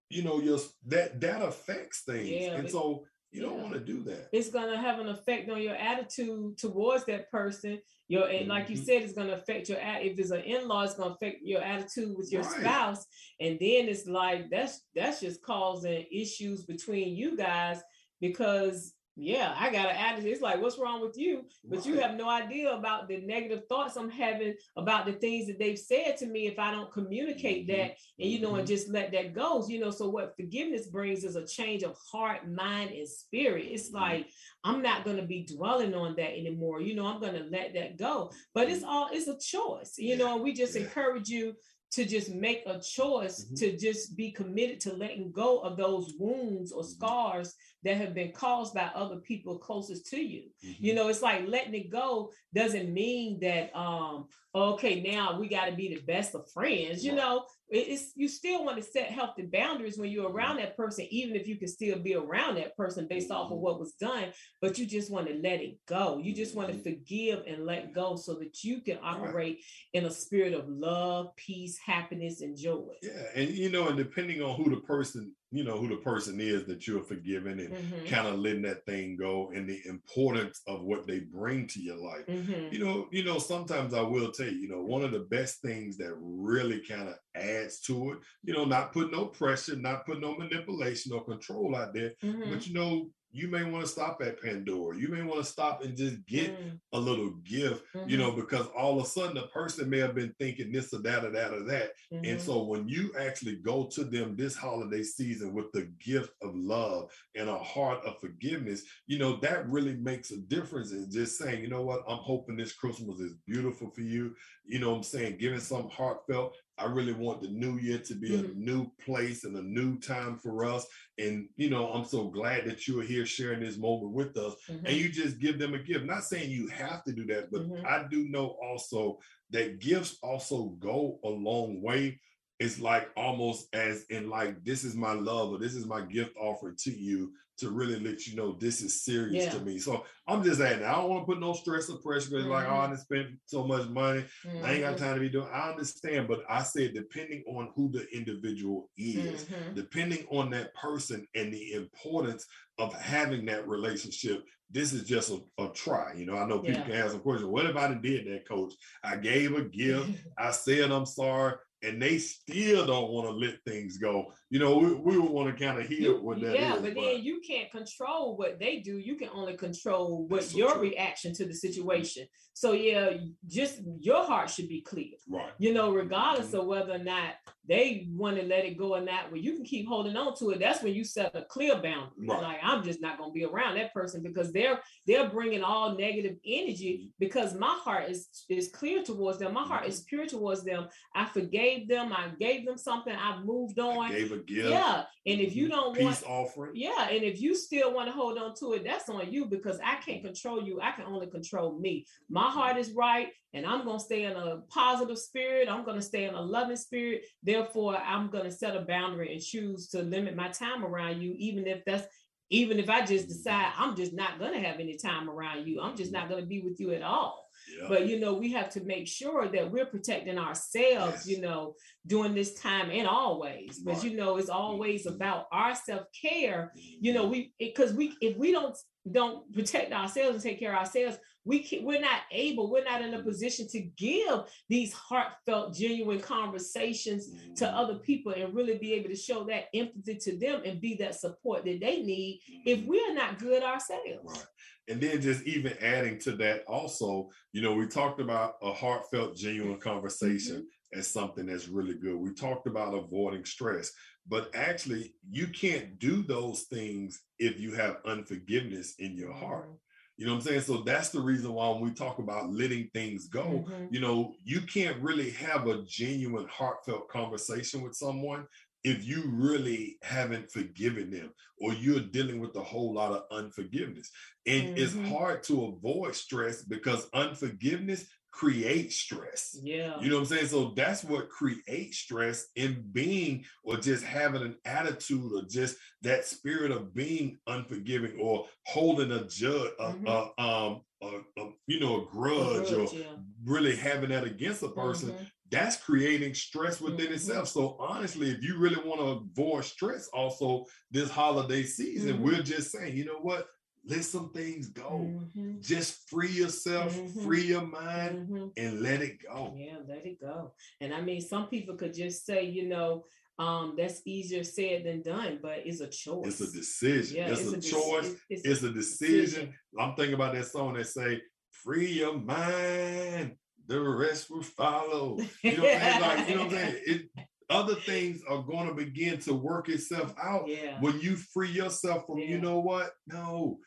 you 0.10 0.24
know 0.24 0.40
your 0.40 0.60
that 0.86 1.20
that 1.22 1.42
affects 1.42 2.02
things 2.04 2.30
Yeah, 2.46 2.58
and 2.58 2.70
so 2.70 3.06
you 3.32 3.42
don't 3.42 3.62
want 3.62 3.74
to 3.74 3.80
do 3.80 4.04
that 4.04 4.30
it's 4.32 4.50
gonna 4.50 4.78
have 4.78 5.00
an 5.00 5.10
effect 5.10 5.50
on 5.50 5.62
your 5.62 5.76
attitude 5.76 6.58
towards 6.58 7.06
that 7.06 7.30
person. 7.30 7.80
Your 8.10 8.28
and 8.30 8.48
like 8.48 8.70
you 8.70 8.78
Mhm. 8.78 8.86
said, 8.86 9.02
it's 9.02 9.12
gonna 9.14 9.34
affect 9.34 9.68
your 9.68 9.80
if 9.80 10.18
it's 10.18 10.32
an 10.32 10.42
in-law, 10.42 10.84
it's 10.84 10.96
gonna 10.96 11.14
affect 11.14 11.40
your 11.44 11.62
attitude 11.62 12.16
with 12.18 12.32
your 12.32 12.44
Right. 12.44 12.62
spouse. 12.62 13.06
And 13.42 13.60
then 13.60 13.90
it's 13.90 14.06
like 14.08 14.50
that's 14.50 14.82
that's 14.96 15.20
just 15.20 15.42
causing 15.42 16.06
issues 16.10 16.64
between 16.66 17.16
you 17.18 17.36
guys 17.36 17.82
because 18.22 18.94
yeah, 19.20 19.56
I 19.58 19.72
got 19.72 19.90
an 19.90 19.96
attitude. 19.96 20.32
It's 20.32 20.42
like, 20.44 20.62
what's 20.62 20.78
wrong 20.78 21.02
with 21.02 21.18
you? 21.18 21.46
But 21.66 21.88
you 21.88 22.00
have 22.00 22.16
no 22.16 22.30
idea 22.30 22.72
about 22.72 23.08
the 23.08 23.18
negative 23.18 23.64
thoughts 23.68 23.96
I'm 23.96 24.12
having 24.12 24.54
about 24.76 25.08
the 25.08 25.14
things 25.14 25.48
that 25.48 25.58
they've 25.58 25.78
said 25.78 26.18
to 26.18 26.28
me 26.28 26.46
if 26.46 26.60
I 26.60 26.72
don't 26.72 26.92
communicate 26.92 27.66
Mhm. 27.66 27.70
that 27.70 27.98
and 28.20 28.30
you 28.30 28.40
know 28.40 28.56
and 28.56 28.64
Mhm. 28.64 28.68
just 28.68 28.90
let 28.90 29.12
that 29.14 29.34
go. 29.34 29.66
You 29.68 29.80
know, 29.80 29.90
so 29.90 30.08
what 30.08 30.36
forgiveness 30.36 30.86
brings 30.86 31.24
is 31.24 31.36
a 31.36 31.48
change 31.48 31.82
of 31.82 31.98
heart, 32.12 32.48
mind, 32.48 32.92
and 32.92 33.10
spirit. 33.10 33.66
It's 33.66 33.90
Mhm. 33.90 33.96
like 33.96 34.30
I'm 34.64 34.82
not 34.84 35.04
going 35.04 35.18
to 35.18 35.24
be 35.24 35.44
dwelling 35.44 35.96
on 35.96 36.16
that 36.18 36.38
anymore. 36.38 36.82
You 36.82 36.94
know, 36.94 37.08
I'm 37.08 37.20
going 37.20 37.34
to 37.36 37.44
let 37.50 37.74
that 37.74 37.98
go. 37.98 38.32
But 38.54 38.70
it's 38.70 38.84
all 38.84 39.10
it's 39.12 39.28
a 39.28 39.38
choice. 39.40 39.98
You 39.98 40.16
know, 40.18 40.38
we 40.38 40.54
just 40.54 40.76
Mm-hmm. 40.76 40.84
Yeah. 40.84 40.88
encourage 40.90 41.30
you 41.30 41.56
to 41.92 42.06
just 42.06 42.30
make 42.30 42.64
a 42.66 42.80
choice 42.80 43.46
Mhm. 43.46 43.60
to 43.60 43.78
just 43.78 44.16
be 44.16 44.32
committed 44.32 44.80
to 44.82 44.94
letting 44.94 45.32
go 45.32 45.60
of 45.60 45.78
those 45.78 46.14
wounds 46.20 46.72
or 46.72 46.84
Mhm. 46.84 46.90
scars 46.90 47.56
that 47.84 47.98
have 47.98 48.14
been 48.14 48.32
caused 48.34 48.74
by 48.74 48.92
other 48.94 49.18
people 49.22 49.58
closest 49.58 50.06
to 50.08 50.22
you. 50.22 50.52
You 50.62 50.92
Mhm. 50.92 50.96
know, 50.96 51.08
it's 51.08 51.22
like 51.22 51.48
letting 51.48 51.74
it 51.76 51.90
go 51.90 52.32
doesn't 52.54 52.94
mean 52.94 53.40
that 53.40 53.76
um 53.76 54.28
okay, 54.56 55.02
now 55.02 55.40
we 55.40 55.48
got 55.48 55.66
to 55.66 55.76
be 55.76 55.94
the 55.94 56.02
best 56.02 56.34
of 56.34 56.50
friends. 56.52 57.06
You 57.06 57.14
know, 57.14 57.46
it's 57.70 58.12
you 58.16 58.28
still 58.28 58.64
want 58.64 58.78
to 58.78 58.84
set 58.84 59.08
healthy 59.08 59.44
boundaries 59.44 59.98
when 59.98 60.10
you're 60.10 60.30
around 60.32 60.58
that 60.58 60.78
person, 60.78 61.06
even 61.10 61.36
if 61.36 61.48
you 61.48 61.58
can 61.58 61.68
still 61.68 62.00
be 62.00 62.16
around 62.16 62.56
that 62.56 62.76
person 62.78 63.08
based 63.08 63.30
off 63.32 63.52
of 63.52 63.58
Mhm. 63.58 63.62
what 63.62 63.80
was 63.80 63.94
done, 63.94 64.32
but 64.62 64.78
you 64.80 64.86
just 64.86 65.12
want 65.12 65.28
to 65.28 65.34
let 65.36 65.62
it 65.62 65.78
go. 65.86 66.18
You 66.18 66.34
just 66.34 66.56
want 66.56 66.70
to 66.70 66.76
Mhm. 66.76 66.84
forgive 66.84 67.44
and 67.46 67.66
let 67.66 67.92
go 67.94 68.16
so 68.16 68.36
that 68.36 68.64
you 68.64 68.82
can 68.82 69.00
operate 69.02 69.64
in 69.94 70.06
a 70.06 70.12
spirit 70.12 70.54
of 70.54 70.70
love, 70.70 71.36
peace, 71.36 71.78
happiness, 71.78 72.42
and 72.42 72.56
joy. 72.58 72.96
yeah 73.04 73.26
and 73.36 73.50
you 73.50 73.70
know 73.70 73.88
and 73.88 73.98
depending 73.98 74.42
on 74.42 74.56
who 74.56 74.70
the 74.70 74.82
person 74.82 75.36
you 75.52 75.64
know 75.64 75.78
who 75.78 75.88
the 75.88 75.98
person 75.98 76.40
is 76.42 76.66
that 76.66 76.86
you're 76.88 77.04
forgiving 77.04 77.60
and 77.60 77.74
Mhm, 77.76 78.06
kind 78.06 78.28
of 78.28 78.40
letting 78.40 78.64
that 78.64 78.86
thing 78.86 79.16
go 79.18 79.50
and 79.56 79.68
the 79.70 79.80
importance 79.86 80.62
of 80.68 80.84
what 80.84 81.08
they 81.08 81.20
bring 81.20 81.68
to 81.68 81.82
your 81.82 81.98
life. 81.98 82.26
Mhm. 82.28 82.72
you 82.72 82.80
know 82.84 83.08
you 83.12 83.24
know 83.24 83.38
sometimes 83.40 83.94
i 83.94 84.02
will 84.02 84.32
tell 84.32 84.48
you 84.48 84.58
you 84.60 84.68
know 84.70 84.82
one 84.84 85.04
of 85.04 85.12
the 85.12 85.22
best 85.32 85.62
things 85.62 85.98
that 85.98 86.14
really 86.20 86.82
kind 86.86 87.08
of 87.08 87.16
adds 87.36 87.80
to 87.82 88.12
it 88.12 88.20
you 88.44 88.54
know 88.54 88.66
not 88.66 88.92
put 88.92 89.12
no 89.12 89.26
pressure 89.28 89.76
not 89.78 90.06
put 90.06 90.20
no 90.20 90.36
manipulation 90.38 91.14
or 91.14 91.24
control 91.24 91.76
out 91.76 91.94
there 91.94 92.12
Mhm, 92.24 92.50
but 92.50 92.68
you 92.68 92.74
know 92.74 93.10
you 93.32 93.48
may 93.48 93.64
want 93.64 93.86
to 93.86 93.92
stop 93.92 94.22
at 94.22 94.42
pandora 94.42 94.98
you 94.98 95.10
may 95.10 95.22
want 95.22 95.40
to 95.40 95.46
stop 95.46 95.84
and 95.84 95.98
just 95.98 96.26
get 96.28 96.58
mhm, 96.60 96.80
a 96.94 97.00
little 97.00 97.32
gift 97.44 97.84
you 98.06 98.18
know 98.18 98.32
because 98.32 98.68
all 98.78 99.00
of 99.00 99.06
a 99.06 99.10
sudden 99.10 99.36
the 99.36 99.48
person 99.48 99.90
may 99.90 100.00
have 100.00 100.16
been 100.16 100.34
thinking 100.40 100.72
this 100.72 100.94
or 100.94 101.00
that 101.00 101.26
or 101.26 101.32
that 101.32 101.54
or 101.54 101.64
that 101.64 101.92
and 102.12 102.26
mhm. 102.26 102.40
so 102.40 102.64
when 102.64 102.88
you 102.88 103.12
actually 103.20 103.58
go 103.58 103.86
to 103.94 104.04
them 104.04 104.36
this 104.36 104.56
holiday 104.56 105.04
season 105.04 105.54
with 105.54 105.72
the 105.74 105.92
gift 106.04 106.32
of 106.42 106.56
love 106.56 107.10
and 107.36 107.50
a 107.50 107.58
heart 107.58 108.04
of 108.06 108.20
forgiveness, 108.20 108.84
you 109.08 109.20
know, 109.20 109.38
that 109.38 109.70
really 109.70 109.96
makes 109.96 110.32
a 110.32 110.38
difference 110.38 110.92
in 110.92 111.10
just 111.12 111.38
saying, 111.38 111.62
you 111.62 111.70
know 111.70 111.82
what, 111.82 112.04
I'm 112.08 112.18
hoping 112.18 112.58
this 112.58 112.74
Christmas 112.74 113.20
is 113.20 113.36
beautiful 113.46 113.90
for 113.92 114.02
you. 114.02 114.36
You 114.66 114.80
know 114.80 114.92
what 114.92 114.98
I'm 114.98 115.04
saying? 115.04 115.38
Giving 115.38 115.60
some 115.60 115.90
heartfelt. 115.90 116.56
I 116.78 116.86
really 116.86 117.14
want 117.14 117.42
the 117.42 117.48
new 117.48 117.78
year 117.78 117.98
to 118.00 118.16
be 118.16 118.30
Mhm. 118.30 118.52
a 118.52 118.54
new 118.56 118.92
place 119.04 119.44
and 119.44 119.56
a 119.58 119.62
new 119.62 119.98
time 120.00 120.38
for 120.38 120.64
us. 120.66 120.86
And, 121.18 121.50
you 121.56 121.70
know, 121.70 121.92
I'm 121.92 122.06
so 122.06 122.30
glad 122.30 122.66
that 122.66 122.88
you 122.88 123.00
are 123.00 123.04
here 123.04 123.26
sharing 123.26 123.60
this 123.62 123.78
moment 123.78 124.14
with 124.14 124.38
us 124.38 124.56
Mhm. 124.68 124.84
and 124.86 124.96
you 124.98 125.10
just 125.10 125.40
give 125.40 125.58
them 125.58 125.74
a 125.74 125.80
gift. 125.82 126.06
Not 126.06 126.24
saying 126.24 126.52
you 126.52 126.68
have 126.68 127.04
to 127.06 127.14
do 127.14 127.26
that, 127.28 127.52
but 127.52 127.68
Mhm. 127.68 127.86
I 127.86 128.08
do 128.08 128.28
know 128.30 128.58
also 128.62 129.20
that 129.50 129.80
gifts 129.80 130.20
also 130.22 130.70
go 130.70 131.20
a 131.24 131.30
long 131.30 131.82
way. 131.82 132.22
It's 132.60 132.80
like 132.80 133.12
almost 133.16 133.74
as 133.74 134.04
in 134.06 134.30
like 134.30 134.64
this 134.64 134.84
is 134.84 134.96
my 134.96 135.14
love 135.14 135.52
or 135.52 135.60
this 135.60 135.76
is 135.76 135.86
my 135.86 136.02
gift 136.02 136.36
offering 136.38 136.76
to 136.78 136.92
you 136.92 137.34
to 137.58 137.72
really 137.72 138.00
let 138.00 138.26
you 138.28 138.36
know 138.36 138.54
this 138.60 138.82
is 138.82 139.04
serious 139.04 139.44
Yeah. 139.44 139.52
to 139.52 139.60
me. 139.60 139.80
So 139.80 140.06
I'm 140.28 140.44
just 140.44 140.60
saying 140.60 140.84
I 140.84 140.94
don't 140.96 141.10
want 141.10 141.24
to 141.24 141.26
put 141.26 141.40
no 141.40 141.54
stress 141.54 141.90
or 141.90 141.98
pressure 141.98 142.30
because 142.32 142.46
like 142.46 142.66
oh 142.68 142.78
I 142.78 142.88
done 142.88 142.98
spent 142.98 143.28
so 143.46 143.66
much 143.66 143.88
money. 143.90 144.26
I 144.62 144.74
ain't 144.74 144.82
got 144.82 144.96
Mhm, 144.96 145.00
time 145.00 145.16
to 145.16 145.22
be 145.22 145.30
doing. 145.30 145.48
I 145.52 145.70
understand, 145.72 146.28
but 146.28 146.42
I 146.50 146.64
said 146.64 146.94
depending 146.94 147.44
on 147.48 147.72
who 147.76 147.92
the 147.92 148.08
individual 148.16 148.90
is, 148.98 149.46
mhm. 149.50 149.76
depending 149.76 150.26
on 150.30 150.50
that 150.52 150.74
person 150.76 151.26
and 151.36 151.54
the 151.54 151.74
importance 151.74 152.46
of 152.78 152.94
having 152.94 153.46
that 153.46 153.68
relationship, 153.68 154.44
this 154.70 154.94
is 154.94 155.04
just 155.08 155.32
a, 155.32 155.40
a 155.64 155.70
try. 155.74 156.14
You 156.14 156.26
know, 156.26 156.38
I 156.38 156.46
know 156.48 156.60
people 156.60 156.84
Yeah. 156.84 156.84
can 156.84 157.06
ask 157.06 157.16
a 157.16 157.20
question. 157.20 157.50
What 157.50 157.66
if 157.66 157.76
I 157.76 157.94
did 157.94 158.28
that, 158.28 158.48
coach? 158.48 158.74
I 159.04 159.16
gave 159.18 159.56
a 159.56 159.64
gift, 159.64 160.12
I 160.38 160.52
said 160.52 160.92
I'm 160.92 161.06
sorry, 161.06 161.54
and 161.84 162.02
they 162.02 162.18
still 162.18 162.86
don't 162.86 163.12
want 163.12 163.28
to 163.28 163.34
let 163.34 163.62
things 163.64 163.98
go. 163.98 164.34
You 164.50 164.60
know, 164.60 164.78
we, 164.78 164.94
we 164.94 165.18
would 165.18 165.30
want 165.32 165.56
to 165.56 165.66
kind 165.66 165.80
of 165.80 165.88
hear 165.88 166.20
what 166.20 166.40
that 166.42 166.48
is. 166.48 166.60
yeah, 166.60 166.76
but 166.82 166.96
then 166.96 167.22
you 167.24 167.40
can't 167.46 167.70
control 167.72 168.36
what 168.36 168.60
they 168.60 168.78
do. 168.80 168.98
You 168.98 169.16
can 169.16 169.30
only 169.34 169.56
control 169.56 170.26
what 170.28 170.44
so 170.46 170.58
your 170.58 170.74
true. 170.74 170.82
reaction 170.82 171.34
to 171.36 171.46
the 171.46 171.54
situation. 171.54 172.26
So 172.54 172.72
yeah, 172.72 173.12
just 173.48 173.82
your 174.00 174.24
heart 174.26 174.50
should 174.50 174.68
be 174.70 174.82
clear. 174.82 175.14
right. 175.30 175.52
You 175.60 175.74
know, 175.74 175.92
regardless 175.94 176.52
Mhm. 176.52 176.60
of 176.62 176.66
whether 176.66 176.94
or 176.94 176.98
not 177.04 177.36
they 177.68 178.08
want 178.12 178.38
to 178.38 178.44
let 178.44 178.66
it 178.66 178.78
go 178.78 178.96
or 178.96 179.02
not, 179.02 179.32
well, 179.32 179.42
you 179.42 179.54
can 179.56 179.66
keep 179.66 179.88
holding 179.88 180.16
on 180.16 180.36
to 180.38 180.52
it. 180.52 180.60
That's 180.60 180.82
when 180.82 180.94
you 180.94 181.04
set 181.04 181.36
a 181.36 181.44
clear 181.44 181.76
boundary. 181.76 182.28
Right. 182.28 182.42
Like 182.42 182.58
I'm 182.64 182.84
just 182.84 183.02
not 183.02 183.18
gonna 183.18 183.32
be 183.34 183.44
around 183.46 183.76
that 183.76 183.94
person 183.94 184.24
because 184.24 184.52
they're 184.54 184.80
they're 185.06 185.30
bringing 185.30 185.64
all 185.64 185.98
negative 185.98 186.38
energy. 186.46 187.12
Because 187.20 187.54
my 187.54 187.76
heart 187.84 188.10
is 188.10 188.28
is 188.50 188.70
clear 188.72 189.04
towards 189.04 189.40
them. 189.40 189.54
My 189.54 189.64
heart 189.64 189.78
Mm-hmm. 189.84 189.90
is 189.92 190.02
pure 190.02 190.26
towards 190.26 190.64
them. 190.64 190.88
I 191.14 191.26
forgave 191.26 191.88
them. 191.88 192.12
I 192.14 192.30
gave 192.40 192.66
them 192.66 192.78
something. 192.78 193.14
I've 193.16 193.46
moved 193.46 193.80
I 193.80 193.84
on. 193.84 194.12
gave 194.12 194.32
a 194.32 194.38
gift. 194.38 194.70
Yeah, 194.70 195.04
and 195.26 195.40
if 195.42 195.56
you 195.56 195.68
Mhm. 195.68 195.72
don't 195.72 195.96
peace 195.96 196.24
want 196.24 196.26
offering. 196.26 196.72
yeah, 196.76 197.10
and 197.10 197.24
if 197.24 197.40
you 197.42 197.54
still 197.56 197.94
want 197.94 198.08
to 198.08 198.14
hold 198.14 198.38
on 198.38 198.54
to 198.60 198.74
it, 198.74 198.84
that's 198.84 199.08
on 199.10 199.32
you 199.32 199.46
because 199.46 199.80
I 199.84 199.96
can't 199.98 200.24
control 200.24 200.64
you. 200.64 200.80
I 200.82 200.92
can 200.94 201.06
only 201.06 201.28
control 201.28 201.78
me. 201.80 202.06
My 202.30 202.50
heart 202.50 202.78
is 202.78 202.92
right, 202.94 203.30
and 203.54 203.66
I'm 203.66 203.86
going 203.86 203.98
to 204.00 204.04
stay 204.04 204.24
in 204.24 204.34
a 204.34 204.58
positive 204.70 205.18
spirit. 205.18 205.70
I'm 205.70 205.84
going 205.86 205.98
to 205.98 206.02
stay 206.06 206.26
in 206.26 206.36
a 206.36 206.42
loving 206.42 206.76
spirit. 206.76 207.26
Therefore, 207.44 207.96
I'm 207.98 208.30
going 208.30 208.44
to 208.44 208.52
set 208.52 208.76
a 208.76 208.82
boundary 208.82 209.32
and 209.34 209.42
choose 209.42 209.88
to 209.90 210.02
limit 210.04 210.36
my 210.36 210.50
time 210.50 210.84
around 210.86 211.22
you, 211.22 211.34
even 211.38 211.66
if 211.68 211.84
that's 211.86 212.08
even 212.50 212.80
if 212.80 212.90
I 212.90 213.06
just 213.06 213.28
decide 213.28 213.74
I'm 213.78 213.94
just 213.96 214.14
not 214.14 214.40
going 214.40 214.54
to 214.54 214.60
have 214.66 214.80
any 214.80 214.96
time 214.96 215.30
around 215.30 215.68
you. 215.68 215.82
I'm 215.82 215.98
just 215.98 216.14
not 216.14 216.30
going 216.30 216.40
to 216.42 216.48
be 216.48 216.62
with 216.62 216.80
you 216.80 216.92
at 216.94 217.02
all 217.02 217.50
Yeah. 217.78 217.88
but 217.90 218.08
you 218.08 218.20
know 218.22 218.36
we 218.36 218.54
have 218.54 218.70
to 218.70 218.82
make 218.86 219.06
sure 219.06 219.50
that 219.50 219.70
we're 219.70 219.86
protecting 219.86 220.38
ourselves 220.38 221.28
Yes. 221.28 221.28
you 221.28 221.42
know 221.42 221.74
during 222.06 222.34
this 222.34 222.54
time 222.54 222.90
and 222.90 223.06
always 223.06 223.80
but 223.80 223.96
Right. 223.96 224.04
you 224.06 224.16
know 224.16 224.38
it's 224.38 224.48
always 224.50 225.06
Mhm. 225.06 225.16
about 225.16 225.48
our 225.52 225.76
self-care 225.76 226.72
you 226.76 227.12
know 227.14 227.28
we 227.28 227.52
because 227.60 227.92
we 227.94 228.16
if 228.22 228.38
we 228.38 228.52
don't 228.54 228.78
don't 229.12 229.52
protect 229.54 229.92
ourselves 229.92 230.36
and 230.36 230.44
take 230.44 230.60
care 230.60 230.72
of 230.74 230.80
ourselves 230.80 231.18
we 231.48 231.60
can 231.64 231.84
we're 231.84 232.00
not 232.02 232.22
able 232.32 232.70
we're 232.70 232.84
not 232.84 233.02
in 233.02 233.14
a 233.14 233.24
position 233.24 233.68
to 233.70 233.80
give 233.80 234.42
these 234.68 234.92
heartfelt 234.94 235.74
genuine 235.74 236.20
conversations 236.20 237.30
to 237.56 237.66
Mhm. 237.66 237.74
other 237.74 237.96
people 238.00 238.34
and 238.34 238.54
really 238.54 238.78
be 238.78 238.94
able 238.94 239.10
to 239.10 239.16
show 239.16 239.44
that 239.46 239.66
empathy 239.74 240.16
to 240.18 240.38
them 240.38 240.62
and 240.66 240.82
be 240.82 240.96
that 240.96 241.16
support 241.16 241.64
that 241.66 241.80
they 241.80 242.02
need 242.04 242.42
if 242.66 242.80
Mhm. 242.80 242.88
we're 242.88 243.14
not 243.14 243.40
good 243.40 243.64
ourselves 243.64 244.04
Right. 244.24 244.46
And 244.90 245.02
then 245.02 245.22
just 245.22 245.44
even 245.46 245.74
adding 245.82 246.18
to 246.20 246.32
that, 246.38 246.64
also, 246.66 247.30
you 247.52 247.62
know, 247.62 247.74
we 247.76 247.88
talked 247.88 248.22
about 248.22 248.56
a 248.62 248.72
heartfelt, 248.74 249.36
genuine 249.36 249.80
conversation 249.80 250.58
Mm-hmm. 250.62 251.00
as 251.00 251.08
something 251.10 251.46
that's 251.48 251.68
really 251.68 251.96
good. 251.96 252.16
We 252.16 252.34
talked 252.34 252.68
about 252.68 252.94
avoiding 252.94 253.44
stress, 253.44 253.92
but 254.26 254.50
actually, 254.56 255.14
you 255.30 255.48
can't 255.48 256.00
do 256.00 256.24
those 256.24 256.64
things 256.64 257.22
if 257.40 257.60
you 257.60 257.74
have 257.74 257.98
unforgiveness 258.06 258.96
in 259.00 259.18
your 259.18 259.34
heart. 259.34 259.70
You 260.18 260.26
know 260.26 260.34
what 260.34 260.40
I'm 260.40 260.48
saying? 260.48 260.62
So 260.62 260.82
that's 260.82 261.10
the 261.10 261.22
reason 261.22 261.54
why 261.54 261.70
when 261.70 261.82
we 261.82 261.94
talk 261.94 262.18
about 262.18 262.52
letting 262.52 262.90
things 262.94 263.28
go, 263.28 263.68
Mhm. 263.68 263.90
you 263.90 264.00
know, 264.00 264.36
you 264.44 264.62
can't 264.62 265.02
really 265.02 265.30
have 265.32 265.68
a 265.68 265.84
genuine, 265.84 266.48
heartfelt 266.48 267.08
conversation 267.10 267.82
with 267.82 267.96
someone 267.96 268.48
if 268.84 269.06
you 269.06 269.24
really 269.32 269.98
haven't 270.02 270.52
forgiven 270.52 271.12
them 271.12 271.34
or 271.60 271.74
you're 271.74 272.00
dealing 272.00 272.40
with 272.40 272.56
a 272.56 272.64
whole 272.64 272.94
lot 272.94 273.12
of 273.12 273.24
unforgiveness. 273.32 274.10
And 274.48 274.72
it's 274.76 274.96
Mhm. 274.96 275.04
hard 275.04 275.44
to 275.44 275.66
avoid 275.66 276.16
stress 276.16 276.64
because 276.64 277.10
unforgiveness 277.14 278.10
create 278.38 278.94
stress. 278.94 279.58
Yeah. 279.64 280.00
You 280.00 280.10
know 280.10 280.18
what 280.18 280.22
I'm 280.22 280.38
saying? 280.38 280.48
So 280.48 280.74
that's 280.76 281.04
what 281.04 281.28
creates 281.28 281.98
stress 281.98 282.46
in 282.56 282.86
being 282.92 283.46
or 283.64 283.78
just 283.78 284.04
having 284.04 284.44
an 284.44 284.58
attitude 284.64 285.32
or 285.34 285.42
just 285.50 285.78
that 286.04 286.24
spirit 286.24 286.70
of 286.70 286.94
being 286.94 287.40
unforgiving 287.48 288.20
or 288.22 288.46
holding 288.68 289.12
a 289.12 289.28
judge, 289.28 289.72
mm-hmm. 289.80 290.06
a, 290.06 290.30
a, 290.38 290.42
um, 290.42 290.82
a, 291.02 291.42
a, 291.42 291.50
you 291.66 291.80
know, 291.80 292.04
a 292.04 292.06
grudge, 292.12 292.70
a 292.70 292.76
grudge 292.76 292.94
or 292.94 292.96
yeah. 292.96 293.06
really 293.44 293.76
having 293.76 294.10
that 294.12 294.24
against 294.24 294.62
a 294.62 294.70
person. 294.70 295.10
Mm-hmm. 295.10 295.24
That's 295.50 295.78
creating 295.78 296.36
stress 296.36 296.80
within 296.80 297.08
mm-hmm. 297.08 297.16
itself. 297.16 297.48
So 297.48 297.76
honestly, 297.80 298.30
if 298.30 298.44
you 298.44 298.60
really 298.60 298.88
want 298.88 299.00
to 299.00 299.42
avoid 299.42 299.66
stress, 299.66 300.10
also 300.10 300.66
this 300.92 301.10
holiday 301.10 301.64
season, 301.64 302.18
mm-hmm. 302.18 302.24
we're 302.24 302.44
just 302.44 302.72
saying, 302.72 302.96
you 302.96 303.06
know 303.06 303.20
what? 303.20 303.48
Let 303.88 304.04
some 304.04 304.32
things 304.32 304.68
go. 304.68 305.08
Mm-hmm. 305.08 305.62
Just 305.62 306.10
free 306.10 306.30
yourself, 306.30 306.94
mm-hmm. 306.94 307.24
free 307.24 307.46
your 307.46 307.66
mind, 307.66 308.28
mm-hmm. 308.28 308.48
and 308.58 308.82
let 308.82 309.02
it 309.02 309.18
go. 309.24 309.56
Yeah, 309.58 309.78
let 309.88 310.06
it 310.06 310.20
go. 310.20 310.54
And 310.82 310.94
I 310.94 311.02
mean, 311.02 311.22
some 311.22 311.48
people 311.48 311.76
could 311.76 311.94
just 311.94 312.26
say, 312.26 312.44
you 312.46 312.68
know, 312.68 313.06
um, 313.40 313.76
that's 313.78 314.02
easier 314.06 314.44
said 314.44 314.84
than 314.84 315.04
done, 315.04 315.40
but 315.42 315.60
it's 315.64 315.80
a 315.80 315.88
choice. 315.88 316.26
It's 316.28 316.42
a 316.42 316.58
decision. 316.58 317.18
Yeah, 317.18 317.30
it's, 317.30 317.42
it's 317.42 317.54
a, 317.54 317.58
a, 317.58 317.82
choice. 317.82 318.16
It's, 318.30 318.46
it's, 318.46 318.64
a 318.64 318.72
decision. 318.72 319.26
decision. 319.26 319.54
I'm 319.80 319.96
thinking 319.96 320.16
about 320.16 320.34
that 320.34 320.48
song 320.48 320.74
that 320.74 320.88
say, 320.88 321.22
"Free 321.52 321.92
your 321.92 322.18
mind, 322.18 323.36
the 323.68 323.80
rest 323.80 324.32
will 324.32 324.42
follow." 324.42 325.20
You 325.44 325.58
know 325.58 325.64
what 325.64 325.76
I'm 325.76 325.82
saying? 325.82 326.02
Like, 326.02 326.30
you 326.30 326.36
know 326.36 326.46
what 326.46 326.54
I'm 326.54 326.58
saying? 326.58 326.82
It, 326.88 327.28
other 327.50 327.76
things 327.76 328.22
are 328.28 328.44
going 328.44 328.68
to 328.68 328.74
begin 328.74 329.20
to 329.20 329.34
work 329.34 329.70
itself 329.70 330.14
out 330.22 330.48
yeah. 330.48 330.80
when 330.82 331.00
you 331.00 331.16
free 331.16 331.50
yourself 331.50 332.06
from. 332.06 332.20
Yeah. 332.20 332.26
You 332.26 332.42
know 332.42 332.60
what? 332.60 332.92
No, 333.08 333.60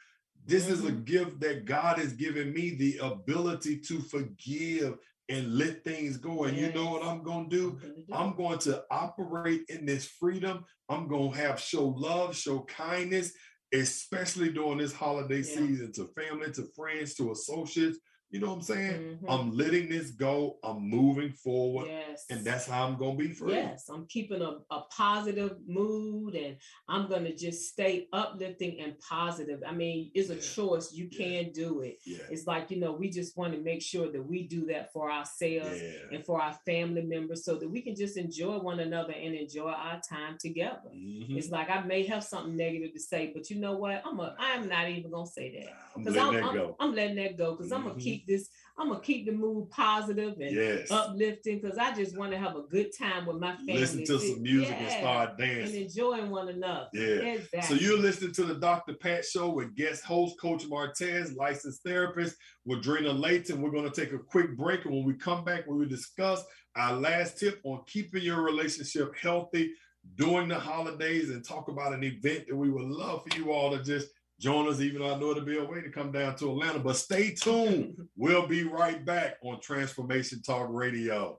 this 0.46 0.64
mm-hmm. 0.64 0.72
is 0.72 0.84
a 0.84 0.92
mm-hmm. 0.92 1.04
gift 1.04 1.40
that 1.40 1.64
God 1.64 1.98
has 1.98 2.12
given 2.12 2.52
me 2.52 2.70
the 2.70 2.98
ability 3.02 3.78
to 3.80 4.00
forgive 4.00 4.96
and 5.28 5.56
let 5.56 5.84
things 5.84 6.16
go. 6.16 6.44
And 6.44 6.56
yes. 6.56 6.66
you 6.66 6.74
know 6.74 6.90
what 6.90 7.04
I'm 7.04 7.22
going 7.22 7.48
to 7.48 7.56
do? 7.56 7.78
I'm 8.12 8.34
going 8.34 8.58
to 8.60 8.82
operate 8.90 9.62
in 9.68 9.86
this 9.86 10.06
freedom. 10.06 10.64
I'm 10.88 11.08
going 11.08 11.32
to 11.32 11.38
have 11.38 11.60
show 11.60 11.86
love, 11.86 12.36
show 12.36 12.60
kindness, 12.60 13.32
especially 13.72 14.50
during 14.50 14.78
this 14.78 14.92
holiday 14.92 15.38
yeah. 15.38 15.54
season 15.54 15.92
to 15.92 16.10
family, 16.20 16.50
to 16.52 16.66
friends, 16.74 17.14
to 17.14 17.30
associates, 17.30 17.98
you 18.30 18.38
know 18.38 18.48
what 18.48 18.56
I'm 18.56 18.62
saying? 18.62 18.92
Mm-hmm. 18.92 19.28
I'm 19.28 19.56
letting 19.56 19.88
this 19.88 20.10
go. 20.10 20.58
I'm 20.62 20.88
moving 20.88 21.32
forward. 21.32 21.88
Yes. 21.88 22.26
And 22.30 22.44
that's 22.44 22.66
how 22.66 22.86
I'm 22.86 22.96
going 22.96 23.18
to 23.18 23.24
be 23.24 23.32
free. 23.32 23.54
Yes. 23.54 23.88
I'm 23.88 24.06
keeping 24.06 24.40
a, 24.40 24.58
a 24.70 24.82
positive 24.96 25.56
mood 25.66 26.36
and 26.36 26.56
I'm 26.88 27.08
going 27.08 27.24
to 27.24 27.34
just 27.34 27.68
stay 27.68 28.06
uplifting 28.12 28.80
and 28.80 28.94
positive. 29.00 29.62
I 29.66 29.72
mean, 29.72 30.12
it's 30.14 30.30
a 30.30 30.36
yeah. 30.36 30.40
choice. 30.40 30.92
You 30.92 31.08
yeah. 31.10 31.42
can 31.42 31.52
do 31.52 31.80
it. 31.80 31.98
Yeah. 32.04 32.18
It's 32.30 32.46
like, 32.46 32.70
you 32.70 32.78
know, 32.78 32.92
we 32.92 33.10
just 33.10 33.36
want 33.36 33.52
to 33.52 33.60
make 33.60 33.82
sure 33.82 34.10
that 34.12 34.22
we 34.22 34.46
do 34.46 34.64
that 34.66 34.92
for 34.92 35.10
ourselves 35.10 35.80
and 36.12 36.24
for 36.24 36.40
our 36.40 36.52
family 36.64 37.02
members 37.02 37.44
so 37.44 37.56
that 37.56 37.68
we 37.68 37.82
can 37.82 37.96
just 37.96 38.16
enjoy 38.16 38.58
one 38.58 38.78
another 38.78 39.12
and 39.12 39.34
enjoy 39.34 39.70
our 39.70 40.00
time 40.08 40.36
together. 40.38 40.90
Mm-hmm. 40.94 41.36
It's 41.36 41.50
like 41.50 41.68
I 41.68 41.82
may 41.82 42.04
have 42.06 42.22
something 42.22 42.56
negative 42.56 42.92
to 42.92 43.00
say, 43.00 43.32
but 43.34 43.50
you 43.50 43.58
know 43.58 43.72
what? 43.72 44.02
I'm 44.06 44.20
a, 44.20 44.36
I'm 44.38 44.68
not 44.68 44.88
even 44.88 45.10
going 45.10 45.26
to 45.26 45.32
say 45.32 45.64
that. 45.64 45.74
Because 45.96 46.16
I'm, 46.16 46.36
I'm, 46.36 46.74
I'm, 46.78 46.94
letting 46.94 47.16
that 47.16 47.36
go 47.36 47.52
because 47.52 47.72
mm-hmm. 47.72 47.74
I'm 47.74 47.82
going 47.82 47.98
to 47.98 48.02
keep 48.02 48.19
keep 48.20 48.26
this, 48.26 48.48
I'm 48.78 48.88
gonna 48.88 49.00
keep 49.00 49.26
the 49.26 49.32
mood 49.32 49.70
positive 49.70 50.34
and 50.40 50.54
yes. 50.54 50.90
uplifting 50.90 51.60
because 51.60 51.78
I 51.78 51.94
just 51.94 52.16
want 52.16 52.32
to 52.32 52.38
have 52.38 52.56
a 52.56 52.62
good 52.62 52.90
time 52.96 53.26
with 53.26 53.36
my 53.36 53.56
family. 53.56 53.78
Listen 53.78 54.04
to 54.06 54.18
some 54.18 54.42
music 54.42 54.76
yeah. 54.78 54.86
and 54.86 55.00
start 55.00 55.38
dancing 55.38 55.76
and 55.76 55.86
enjoying 55.86 56.30
one 56.30 56.48
another. 56.48 56.88
Yeah. 56.92 57.34
Exactly. 57.34 57.62
So 57.62 57.74
you're 57.74 57.98
listening 57.98 58.32
to 58.34 58.44
the 58.44 58.54
Dr. 58.54 58.94
Pat 58.94 59.24
Show 59.24 59.50
with 59.50 59.74
guest 59.74 60.04
host 60.04 60.40
Coach 60.40 60.64
Martez, 60.64 61.36
licensed 61.36 61.82
therapist 61.84 62.36
Wadrina 62.68 63.18
Layton. 63.18 63.60
We're 63.60 63.70
gonna 63.70 63.90
take 63.90 64.12
a 64.12 64.18
quick 64.18 64.56
break, 64.56 64.84
and 64.84 64.94
when 64.94 65.04
we 65.04 65.14
come 65.14 65.44
back, 65.44 65.66
we 65.66 65.76
will 65.76 65.88
discuss 65.88 66.42
our 66.76 66.94
last 66.94 67.38
tip 67.38 67.60
on 67.64 67.82
keeping 67.86 68.22
your 68.22 68.42
relationship 68.42 69.14
healthy 69.16 69.72
during 70.16 70.48
the 70.48 70.58
holidays 70.58 71.30
and 71.30 71.44
talk 71.44 71.68
about 71.68 71.92
an 71.92 72.04
event 72.04 72.46
that 72.48 72.56
we 72.56 72.70
would 72.70 72.86
love 72.86 73.22
for 73.22 73.36
you 73.36 73.52
all 73.52 73.76
to 73.76 73.82
just 73.82 74.08
join 74.40 74.68
us, 74.68 74.80
even 74.80 75.02
though 75.02 75.14
I 75.14 75.18
know 75.18 75.30
it'll 75.30 75.44
be 75.44 75.58
a 75.58 75.64
way 75.64 75.82
to 75.82 75.90
come 75.90 76.10
down 76.10 76.34
to 76.36 76.50
Atlanta. 76.50 76.78
But 76.78 76.96
stay 76.96 77.34
tuned. 77.34 77.96
we'll 78.16 78.46
be 78.46 78.64
right 78.64 79.04
back 79.04 79.36
on 79.44 79.60
Transformation 79.60 80.42
Talk 80.42 80.68
Radio. 80.70 81.38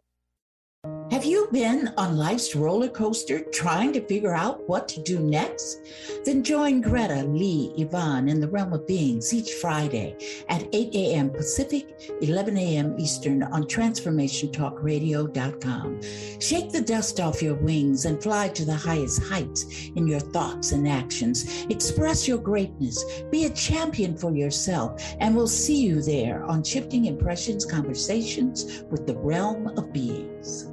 Have 1.12 1.26
you 1.26 1.48
been 1.52 1.92
on 1.98 2.16
life's 2.16 2.56
roller 2.56 2.88
coaster 2.88 3.42
trying 3.52 3.92
to 3.92 4.00
figure 4.00 4.34
out 4.34 4.66
what 4.70 4.88
to 4.88 5.02
do 5.02 5.20
next? 5.20 5.82
Then 6.24 6.42
join 6.42 6.80
Greta, 6.80 7.24
Lee, 7.24 7.74
Yvonne 7.76 8.30
in 8.30 8.40
the 8.40 8.48
realm 8.48 8.72
of 8.72 8.88
beings 8.88 9.34
each 9.34 9.56
Friday 9.56 10.16
at 10.48 10.70
8 10.72 10.96
a.m. 10.96 11.30
Pacific, 11.30 12.00
11 12.22 12.58
a.m. 12.58 12.98
Eastern 12.98 13.44
on 13.44 13.66
TransformationTalkRadio.com. 13.66 16.02
Shake 16.40 16.72
the 16.72 16.80
dust 16.80 17.20
off 17.20 17.44
your 17.44 17.56
wings 17.56 18.06
and 18.06 18.24
fly 18.24 18.48
to 18.48 18.64
the 18.64 18.74
highest 18.74 19.22
heights 19.22 19.66
in 19.98 20.08
your 20.08 20.22
thoughts 20.22 20.72
and 20.72 20.88
actions. 20.88 21.66
Express 21.66 22.26
your 22.26 22.38
greatness. 22.38 23.04
Be 23.30 23.48
a 23.48 23.50
champion 23.50 24.16
for 24.16 24.34
yourself, 24.34 25.04
and 25.20 25.36
we'll 25.36 25.46
see 25.46 25.82
you 25.82 26.02
there 26.02 26.46
on 26.46 26.64
Shifting 26.64 27.04
Impressions 27.04 27.66
Conversations 27.66 28.86
with 28.90 29.06
the 29.06 29.18
Realm 29.18 29.78
of 29.78 29.92
Beings. 29.92 30.71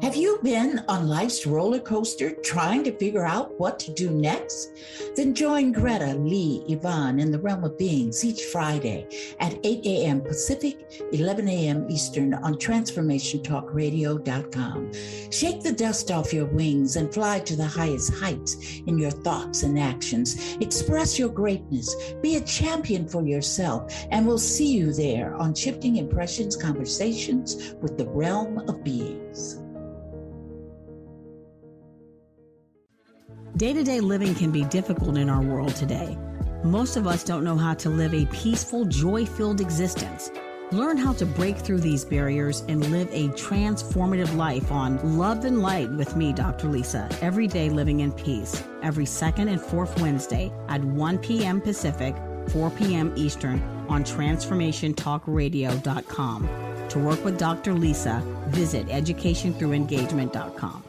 Have 0.00 0.14
you 0.14 0.38
been 0.44 0.84
on 0.86 1.08
life's 1.08 1.44
roller 1.44 1.80
coaster 1.80 2.30
trying 2.30 2.84
to 2.84 2.96
figure 2.96 3.26
out 3.26 3.58
what 3.58 3.80
to 3.80 3.92
do 3.92 4.10
next? 4.10 4.78
Then 5.16 5.34
join 5.34 5.72
Greta, 5.72 6.14
Lee, 6.14 6.62
Yvonne 6.68 7.18
in 7.18 7.32
the 7.32 7.40
realm 7.40 7.64
of 7.64 7.76
beings 7.76 8.24
each 8.24 8.44
Friday 8.44 9.08
at 9.40 9.58
8 9.64 9.84
a.m. 9.84 10.20
Pacific, 10.20 10.88
11 11.12 11.48
a.m. 11.48 11.90
Eastern 11.90 12.34
on 12.34 12.54
TransformationTalkRadio.com. 12.54 14.92
Shake 15.32 15.64
the 15.64 15.72
dust 15.72 16.12
off 16.12 16.32
your 16.32 16.46
wings 16.46 16.94
and 16.94 17.12
fly 17.12 17.40
to 17.40 17.56
the 17.56 17.66
highest 17.66 18.14
heights 18.14 18.80
in 18.86 18.98
your 18.98 19.10
thoughts 19.10 19.64
and 19.64 19.80
actions. 19.80 20.56
Express 20.60 21.18
your 21.18 21.28
greatness. 21.28 22.12
Be 22.22 22.36
a 22.36 22.40
champion 22.42 23.08
for 23.08 23.26
yourself, 23.26 23.92
and 24.10 24.28
we'll 24.28 24.38
see 24.38 24.72
you 24.72 24.92
there 24.92 25.34
on 25.34 25.54
Shifting 25.54 25.96
Impressions 25.96 26.56
Conversations 26.56 27.74
with 27.82 27.98
the 27.98 28.06
Realm 28.06 28.58
of 28.68 28.84
Beings. 28.84 29.17
Day 33.58 33.72
to 33.72 33.82
day 33.82 33.98
living 33.98 34.36
can 34.36 34.52
be 34.52 34.62
difficult 34.66 35.18
in 35.18 35.28
our 35.28 35.42
world 35.42 35.74
today. 35.74 36.16
Most 36.62 36.96
of 36.96 37.08
us 37.08 37.24
don't 37.24 37.42
know 37.42 37.56
how 37.56 37.74
to 37.74 37.90
live 37.90 38.14
a 38.14 38.24
peaceful, 38.26 38.84
joy 38.84 39.26
filled 39.26 39.60
existence. 39.60 40.30
Learn 40.70 40.96
how 40.96 41.12
to 41.14 41.26
break 41.26 41.56
through 41.56 41.80
these 41.80 42.04
barriers 42.04 42.60
and 42.68 42.88
live 42.92 43.08
a 43.10 43.26
transformative 43.30 44.36
life 44.36 44.70
on 44.70 45.18
Love 45.18 45.44
and 45.44 45.60
Light 45.60 45.90
with 45.90 46.14
me, 46.14 46.32
Dr. 46.32 46.68
Lisa, 46.68 47.08
every 47.20 47.48
day 47.48 47.68
living 47.68 47.98
in 47.98 48.12
peace, 48.12 48.62
every 48.84 49.06
second 49.06 49.48
and 49.48 49.60
fourth 49.60 50.00
Wednesday 50.00 50.52
at 50.68 50.84
1 50.84 51.18
p.m. 51.18 51.60
Pacific, 51.60 52.14
4 52.50 52.70
p.m. 52.70 53.12
Eastern 53.16 53.60
on 53.88 54.04
TransformationTalkRadio.com. 54.04 56.48
To 56.90 56.98
work 57.00 57.24
with 57.24 57.36
Dr. 57.36 57.74
Lisa, 57.74 58.22
visit 58.50 58.86
EducationThroughEngagement.com. 58.86 60.84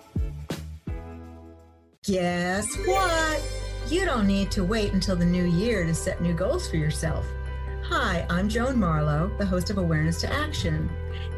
Guess 2.05 2.77
what? 2.87 3.43
You 3.89 4.05
don't 4.05 4.25
need 4.25 4.51
to 4.51 4.63
wait 4.63 4.93
until 4.93 5.17
the 5.17 5.25
new 5.25 5.43
year 5.43 5.83
to 5.83 5.93
set 5.93 6.21
new 6.21 6.33
goals 6.33 6.69
for 6.69 6.77
yourself. 6.77 7.25
Hi, 7.83 8.25
I'm 8.29 8.47
Joan 8.47 8.79
Marlowe, 8.79 9.29
the 9.37 9.45
host 9.45 9.69
of 9.69 9.77
Awareness 9.77 10.21
to 10.21 10.31
Action, 10.31 10.89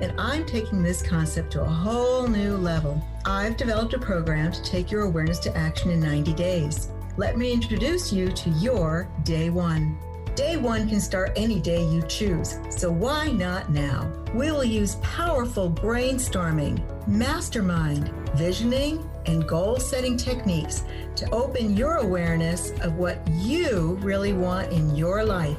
and 0.02 0.14
I'm 0.22 0.46
taking 0.46 0.84
this 0.84 1.02
concept 1.02 1.52
to 1.54 1.64
a 1.64 1.68
whole 1.68 2.28
new 2.28 2.58
level. 2.58 3.04
I've 3.26 3.58
developed 3.58 3.96
a 3.96 4.00
program 4.00 4.52
to 4.52 4.62
take 4.62 4.92
your 4.92 5.02
awareness 5.02 5.40
to 5.40 5.58
action 5.58 5.90
in 5.90 6.00
90 6.00 6.34
days. 6.34 6.90
Let 7.18 7.40
me 7.40 7.52
introduce 7.52 8.14
you 8.14 8.32
to 8.32 8.50
your 8.52 9.10
day 9.24 9.50
one. 9.50 9.98
Day 10.36 10.58
one 10.58 10.88
can 10.88 11.02
start 11.02 11.34
any 11.36 11.60
day 11.60 11.84
you 11.84 12.04
choose, 12.04 12.60
so 12.70 12.92
why 12.92 13.32
not 13.32 13.72
now? 13.72 14.12
We 14.36 14.52
will 14.52 14.64
use 14.64 14.96
powerful 15.02 15.72
brainstorming, 15.72 17.08
mastermind, 17.08 18.10
visioning, 18.36 19.04
and 19.26 19.48
goal 19.48 19.78
setting 19.78 20.18
techniques 20.18 20.84
to 21.16 21.30
open 21.32 21.76
your 21.76 21.98
awareness 21.98 22.72
of 22.82 22.96
what 22.96 23.26
you 23.34 23.98
really 24.02 24.34
want 24.34 24.72
in 24.72 24.96
your 24.96 25.24
life 25.24 25.58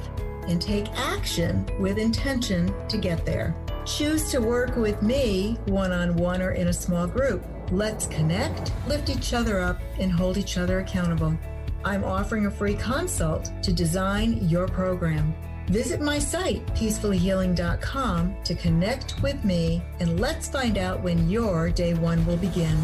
and 0.49 0.61
take 0.61 0.89
action 0.99 1.67
with 1.79 1.99
intention 1.99 2.75
to 2.89 2.97
get 2.99 3.25
there. 3.25 3.55
Choose 3.85 4.31
to 4.31 4.41
work 4.41 4.77
with 4.77 5.03
me 5.03 5.59
one 5.67 5.93
on 5.93 6.17
one 6.17 6.41
or 6.41 6.53
in 6.53 6.69
a 6.69 6.73
small 6.73 7.07
group. 7.07 7.45
Let's 7.71 8.07
connect, 8.07 8.73
lift 8.87 9.09
each 9.09 9.33
other 9.35 9.61
up, 9.61 9.81
and 9.99 10.13
hold 10.13 10.37
each 10.37 10.59
other 10.59 10.81
accountable. 10.81 11.37
I'm 11.85 12.05
offering 12.05 12.47
a 12.47 12.51
free 12.51 12.75
consult 12.75 13.51
to 13.63 13.73
design 13.73 14.49
your 14.49 14.69
program. 14.69 15.35
Visit 15.69 16.01
my 16.01 16.19
site, 16.19 16.65
peacefullyhealing.com, 16.75 18.37
to 18.45 18.55
connect 18.55 19.21
with 19.23 19.43
me 19.45 19.83
and 20.01 20.21
let's 20.21 20.49
find 20.49 20.77
out 20.77 21.03
when 21.03 21.31
your 21.31 21.71
day 21.71 21.95
one 21.95 22.25
will 22.27 22.37
begin. 22.37 22.77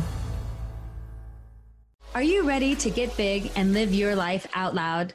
Are 2.19 2.25
you 2.25 2.43
ready 2.43 2.75
to 2.75 2.91
get 2.91 3.17
big 3.17 3.53
and 3.55 3.73
live 3.73 3.95
your 3.95 4.17
life 4.17 4.45
out 4.55 4.75
loud? 4.75 5.15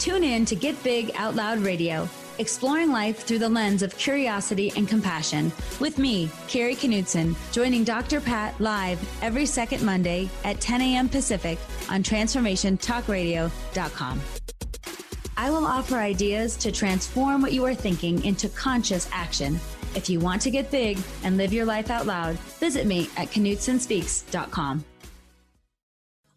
Tune 0.00 0.24
in 0.24 0.44
to 0.46 0.56
Get 0.56 0.82
Big 0.82 1.12
Out 1.14 1.36
Loud 1.36 1.60
Radio, 1.60 2.08
exploring 2.40 2.90
life 2.90 3.20
through 3.20 3.38
the 3.38 3.48
lens 3.48 3.84
of 3.84 3.96
curiosity 3.96 4.72
and 4.74 4.88
compassion, 4.88 5.52
with 5.78 5.98
me, 5.98 6.28
Carrie 6.48 6.74
Knudsen, 6.74 7.36
joining 7.52 7.84
Dr. 7.84 8.20
Pat 8.20 8.60
live 8.60 8.98
every 9.22 9.46
second 9.46 9.84
Monday 9.84 10.28
at 10.42 10.60
10 10.60 10.80
a.m. 10.80 11.08
Pacific 11.08 11.56
on 11.88 12.02
TransformationTalkRadio.com. 12.02 14.20
I 15.36 15.50
will 15.50 15.64
offer 15.64 15.98
ideas 15.98 16.56
to 16.56 16.72
transform 16.72 17.42
what 17.42 17.52
you 17.52 17.64
are 17.64 17.76
thinking 17.76 18.24
into 18.24 18.48
conscious 18.48 19.08
action. 19.12 19.60
If 19.94 20.10
you 20.10 20.18
want 20.18 20.42
to 20.42 20.50
get 20.50 20.72
big 20.72 20.98
and 21.22 21.36
live 21.36 21.52
your 21.52 21.64
life 21.64 21.90
out 21.90 22.06
loud, 22.06 22.34
visit 22.58 22.88
me 22.88 23.08
at 23.16 23.28
KnudsenSpeaks.com. 23.28 24.84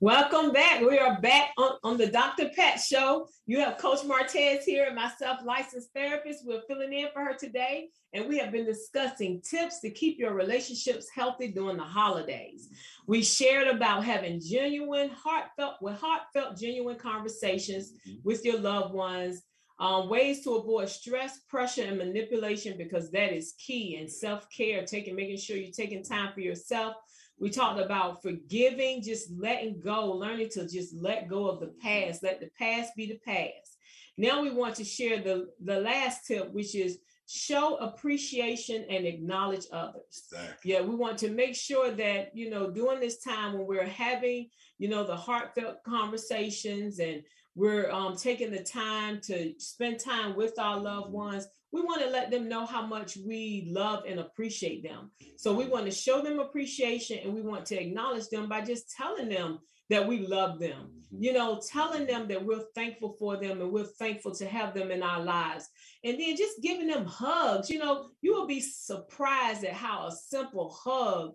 Welcome 0.06 0.52
back. 0.52 0.82
We 0.82 1.00
are 1.00 1.20
back 1.20 1.50
on, 1.58 1.78
on 1.84 1.98
the 1.98 2.06
Dr. 2.06 2.50
Pat 2.56 2.80
Show. 2.80 3.28
You 3.48 3.60
have 3.62 3.80
Coach 3.80 4.02
Martez 4.02 4.62
here 4.62 4.86
and 4.86 4.96
myself, 4.96 5.40
licensed 5.44 5.92
therapist. 5.96 6.46
We're 6.46 6.62
filling 6.68 6.94
in 6.94 7.08
for 7.12 7.24
her 7.24 7.34
today, 7.34 7.90
and 8.14 8.30
we 8.30 8.38
have 8.38 8.52
been 8.52 8.68
discussing 8.68 9.42
tips 9.42 9.80
to 9.80 9.90
keep 9.90 10.20
your 10.20 10.36
relationships 10.36 11.08
healthy 11.10 11.48
during 11.48 11.78
the 11.78 11.84
holidays. 11.84 12.70
We 13.08 13.24
shared 13.24 13.68
about 13.68 14.04
having 14.04 14.40
genuine, 14.40 15.10
heartfelt, 15.10 15.78
with 15.82 16.00
heartfelt, 16.00 16.56
genuine 16.56 17.00
conversations 17.00 17.94
mm-hmm. 18.08 18.20
with 18.24 18.46
your 18.46 18.60
loved 18.60 18.94
ones. 18.94 19.42
Um, 19.80 20.08
ways 20.08 20.44
to 20.44 20.52
avoid 20.52 20.88
stress, 20.88 21.40
pressure, 21.50 21.84
and 21.84 21.98
manipulation 21.98 22.78
because 22.78 23.10
that 23.12 23.34
is 23.34 23.56
key. 23.58 23.98
And 23.98 24.10
self 24.10 24.48
care, 24.56 24.86
taking, 24.86 25.16
making 25.16 25.38
sure 25.38 25.58
you're 25.58 25.72
taking 25.72 26.04
time 26.04 26.32
for 26.32 26.42
yourself 26.42 26.96
we 27.40 27.50
talked 27.50 27.80
about 27.80 28.22
forgiving, 28.22 29.02
just 29.02 29.30
letting 29.32 29.82
go, 29.82 30.12
learning 30.12 30.50
to 30.54 30.68
just 30.68 30.96
let 30.96 31.28
go 31.28 31.48
of 31.48 31.60
the 31.60 31.74
past, 31.82 32.24
let 32.24 32.40
the 32.40 32.50
past 32.58 32.96
be 32.96 33.08
the 33.08 33.20
past. 33.26 33.78
Now 34.18 34.42
we 34.42 34.52
want 34.52 34.76
to 34.76 34.86
share 34.86 35.22
the, 35.22 35.48
the 35.64 35.80
last 35.82 36.26
tip, 36.26 36.52
which 36.54 36.76
is 36.76 37.00
show 37.28 37.76
appreciation 37.78 38.86
and 38.90 39.06
acknowledge 39.06 39.66
others. 39.72 40.24
Exactly. 40.32 40.72
Yeah, 40.72 40.82
we 40.82 40.96
want 40.96 41.18
to 41.20 41.30
make 41.30 41.56
sure 41.56 41.92
that, 41.92 42.32
you 42.36 42.50
know, 42.50 42.70
during 42.70 43.00
this 43.00 43.22
time 43.22 43.54
when 43.54 43.68
we're 43.68 43.86
having, 43.86 44.50
you 44.78 44.90
know, 44.90 45.04
the 45.06 45.16
heartfelt 45.16 45.84
conversations 45.84 47.00
and 47.00 47.24
we're 47.56 47.90
um, 47.90 48.16
taking 48.16 48.52
the 48.52 48.64
time 48.64 49.20
to 49.24 49.54
spend 49.58 50.00
time 50.00 50.36
with 50.36 50.60
our 50.60 50.78
loved 50.78 51.12
ones, 51.12 51.48
we 51.76 51.82
want 51.82 52.02
to 52.02 52.10
let 52.10 52.32
them 52.32 52.48
know 52.48 52.66
how 52.66 52.86
much 52.86 53.18
we 53.18 53.68
love 53.70 54.06
and 54.08 54.22
appreciate 54.22 54.82
them. 54.82 55.12
So 55.36 55.54
we 55.54 55.66
want 55.66 55.84
to 55.86 55.92
show 55.92 56.22
them 56.22 56.40
appreciation 56.40 57.20
and 57.22 57.34
we 57.34 57.42
want 57.42 57.66
to 57.66 57.76
acknowledge 57.76 58.30
them 58.30 58.48
by 58.48 58.62
just 58.62 58.96
telling 58.96 59.28
them 59.28 59.60
that 59.90 60.08
we 60.08 60.26
love 60.26 60.58
them. 60.58 60.90
Mm-hmm. 61.14 61.24
You 61.24 61.34
know, 61.34 61.60
telling 61.70 62.08
them 62.08 62.30
that 62.30 62.46
we're 62.46 62.64
thankful 62.76 63.18
for 63.20 63.36
them 63.36 63.60
and 63.62 63.74
we're 63.74 63.84
thankful 63.84 64.34
to 64.36 64.48
have 64.48 64.74
them 64.74 64.90
in 64.90 65.04
our 65.04 65.22
lives. 65.22 65.68
And 66.06 66.18
then 66.18 66.38
just 66.38 66.62
giving 66.62 66.88
them 66.88 67.06
hugs. 67.06 67.70
You 67.70 67.80
know, 67.80 68.08
you 68.22 68.34
will 68.34 68.48
be 68.48 68.62
surprised 68.62 69.66
at 69.66 69.74
how 69.74 70.08
a 70.08 70.14
simple 70.14 70.74
hug 70.82 71.34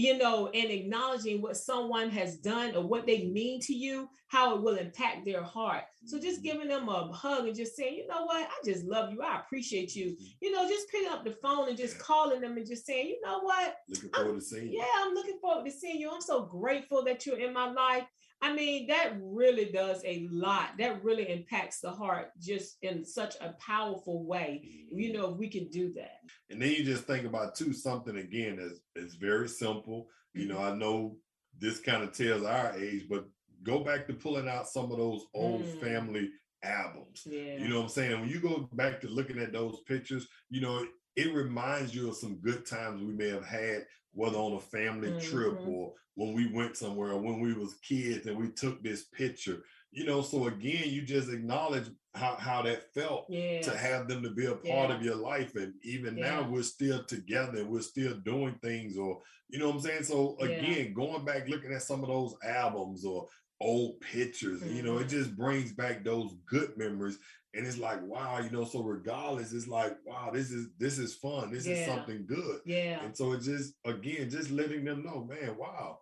you 0.00 0.16
know, 0.16 0.48
and 0.54 0.70
acknowledging 0.70 1.42
what 1.42 1.56
someone 1.56 2.10
has 2.10 2.36
done 2.36 2.74
or 2.74 2.86
what 2.86 3.06
they 3.06 3.26
mean 3.26 3.60
to 3.60 3.74
you, 3.74 4.08
how 4.28 4.54
it 4.54 4.62
will 4.62 4.76
impact 4.76 5.26
their 5.26 5.42
heart. 5.42 5.82
So 6.06 6.18
just 6.18 6.38
mm-hmm. 6.38 6.52
giving 6.52 6.68
them 6.68 6.88
a 6.88 7.12
hug 7.12 7.46
and 7.46 7.56
just 7.56 7.76
saying, 7.76 7.96
you 7.96 8.06
know 8.08 8.24
what, 8.24 8.48
I 8.48 8.64
just 8.64 8.84
love 8.84 9.12
you. 9.12 9.20
I 9.22 9.40
appreciate 9.40 9.94
you. 9.94 10.12
Mm-hmm. 10.12 10.24
You 10.40 10.52
know, 10.52 10.68
just 10.68 10.90
picking 10.90 11.10
up 11.10 11.24
the 11.24 11.36
phone 11.42 11.68
and 11.68 11.76
just 11.76 11.98
calling 11.98 12.40
them 12.40 12.56
and 12.56 12.66
just 12.66 12.86
saying, 12.86 13.08
you 13.08 13.20
know 13.24 13.40
what? 13.40 13.76
Looking 13.88 14.10
forward 14.10 14.30
I'm, 14.30 14.38
to 14.38 14.44
seeing 14.44 14.72
you. 14.72 14.78
Yeah, 14.78 14.86
I'm 15.04 15.14
looking 15.14 15.38
forward 15.40 15.66
to 15.66 15.72
seeing 15.72 16.00
you. 16.00 16.10
I'm 16.10 16.20
so 16.20 16.44
grateful 16.44 17.04
that 17.04 17.26
you're 17.26 17.38
in 17.38 17.52
my 17.52 17.70
life. 17.70 18.04
I 18.42 18.54
mean, 18.54 18.86
that 18.86 19.16
really 19.20 19.66
does 19.66 20.02
a 20.04 20.26
lot. 20.30 20.70
That 20.78 21.04
really 21.04 21.30
impacts 21.30 21.80
the 21.80 21.90
heart 21.90 22.30
just 22.40 22.78
in 22.82 23.04
such 23.04 23.34
a 23.40 23.54
powerful 23.64 24.24
way. 24.24 24.62
You 24.90 25.12
know, 25.12 25.32
if 25.32 25.36
we 25.36 25.48
can 25.48 25.68
do 25.68 25.92
that. 25.94 26.20
And 26.48 26.60
then 26.60 26.70
you 26.70 26.84
just 26.84 27.04
think 27.04 27.26
about 27.26 27.54
too 27.54 27.72
something 27.72 28.16
again 28.16 28.56
that's 28.56 28.80
it's 28.96 29.14
very 29.16 29.48
simple. 29.48 30.08
You 30.32 30.46
know, 30.46 30.56
mm-hmm. 30.56 30.74
I 30.74 30.76
know 30.76 31.16
this 31.58 31.80
kind 31.80 32.02
of 32.02 32.12
tells 32.12 32.44
our 32.44 32.74
age, 32.78 33.06
but 33.08 33.26
go 33.62 33.84
back 33.84 34.06
to 34.06 34.14
pulling 34.14 34.48
out 34.48 34.68
some 34.68 34.90
of 34.90 34.98
those 34.98 35.24
old 35.34 35.64
mm. 35.64 35.80
family 35.80 36.30
albums. 36.62 37.22
Yeah. 37.26 37.58
You 37.58 37.68
know 37.68 37.76
what 37.76 37.84
I'm 37.84 37.88
saying? 37.88 38.20
When 38.20 38.28
you 38.28 38.40
go 38.40 38.68
back 38.72 39.00
to 39.00 39.08
looking 39.08 39.38
at 39.38 39.52
those 39.52 39.80
pictures, 39.86 40.26
you 40.48 40.60
know, 40.60 40.86
it 41.16 41.34
reminds 41.34 41.94
you 41.94 42.08
of 42.08 42.16
some 42.16 42.36
good 42.36 42.64
times 42.64 43.02
we 43.02 43.12
may 43.12 43.28
have 43.28 43.44
had, 43.44 43.84
whether 44.12 44.36
on 44.36 44.52
a 44.52 44.60
family 44.60 45.08
mm-hmm. 45.08 45.30
trip 45.30 45.58
or 45.66 45.92
when 46.14 46.32
we 46.32 46.52
went 46.52 46.76
somewhere 46.76 47.12
or 47.12 47.18
when 47.18 47.40
we 47.40 47.54
was 47.54 47.74
kids 47.86 48.26
and 48.26 48.36
we 48.36 48.50
took 48.50 48.82
this 48.82 49.04
picture. 49.04 49.62
You 49.92 50.04
know, 50.04 50.22
so 50.22 50.46
again, 50.46 50.84
you 50.86 51.02
just 51.02 51.30
acknowledge 51.30 51.88
how, 52.14 52.36
how 52.36 52.62
that 52.62 52.92
felt 52.94 53.26
yes. 53.28 53.64
to 53.64 53.76
have 53.76 54.06
them 54.06 54.22
to 54.22 54.30
be 54.30 54.46
a 54.46 54.54
part 54.54 54.90
yeah. 54.90 54.94
of 54.94 55.02
your 55.02 55.16
life. 55.16 55.56
And 55.56 55.74
even 55.82 56.16
yeah. 56.16 56.30
now 56.30 56.48
we're 56.48 56.62
still 56.62 57.02
together, 57.04 57.64
we're 57.64 57.80
still 57.80 58.14
doing 58.14 58.54
things, 58.62 58.96
or 58.96 59.20
you 59.48 59.58
know 59.58 59.68
what 59.68 59.76
I'm 59.76 59.82
saying? 59.82 60.02
So 60.04 60.36
again, 60.40 60.64
yeah. 60.64 60.84
going 60.94 61.24
back 61.24 61.48
looking 61.48 61.72
at 61.72 61.82
some 61.82 62.02
of 62.02 62.08
those 62.08 62.34
albums 62.44 63.04
or 63.04 63.26
old 63.60 64.00
pictures, 64.00 64.62
mm-hmm. 64.62 64.76
you 64.76 64.82
know, 64.82 64.96
it 64.96 65.06
mm-hmm. 65.06 65.18
just 65.18 65.36
brings 65.36 65.72
back 65.72 66.04
those 66.04 66.34
good 66.46 66.76
memories 66.76 67.18
and 67.54 67.66
it's 67.66 67.78
like 67.78 68.00
wow 68.02 68.38
you 68.38 68.50
know 68.50 68.64
so 68.64 68.82
regardless 68.82 69.52
it's 69.52 69.66
like 69.66 69.96
wow 70.06 70.30
this 70.32 70.50
is 70.50 70.68
this 70.78 70.98
is 70.98 71.14
fun 71.14 71.50
this 71.50 71.66
yeah. 71.66 71.74
is 71.74 71.86
something 71.86 72.24
good 72.26 72.60
yeah 72.64 73.02
and 73.04 73.16
so 73.16 73.32
it 73.32 73.42
just 73.42 73.74
again 73.84 74.30
just 74.30 74.50
letting 74.50 74.84
them 74.84 75.04
know 75.04 75.26
man 75.28 75.56
wow 75.58 75.98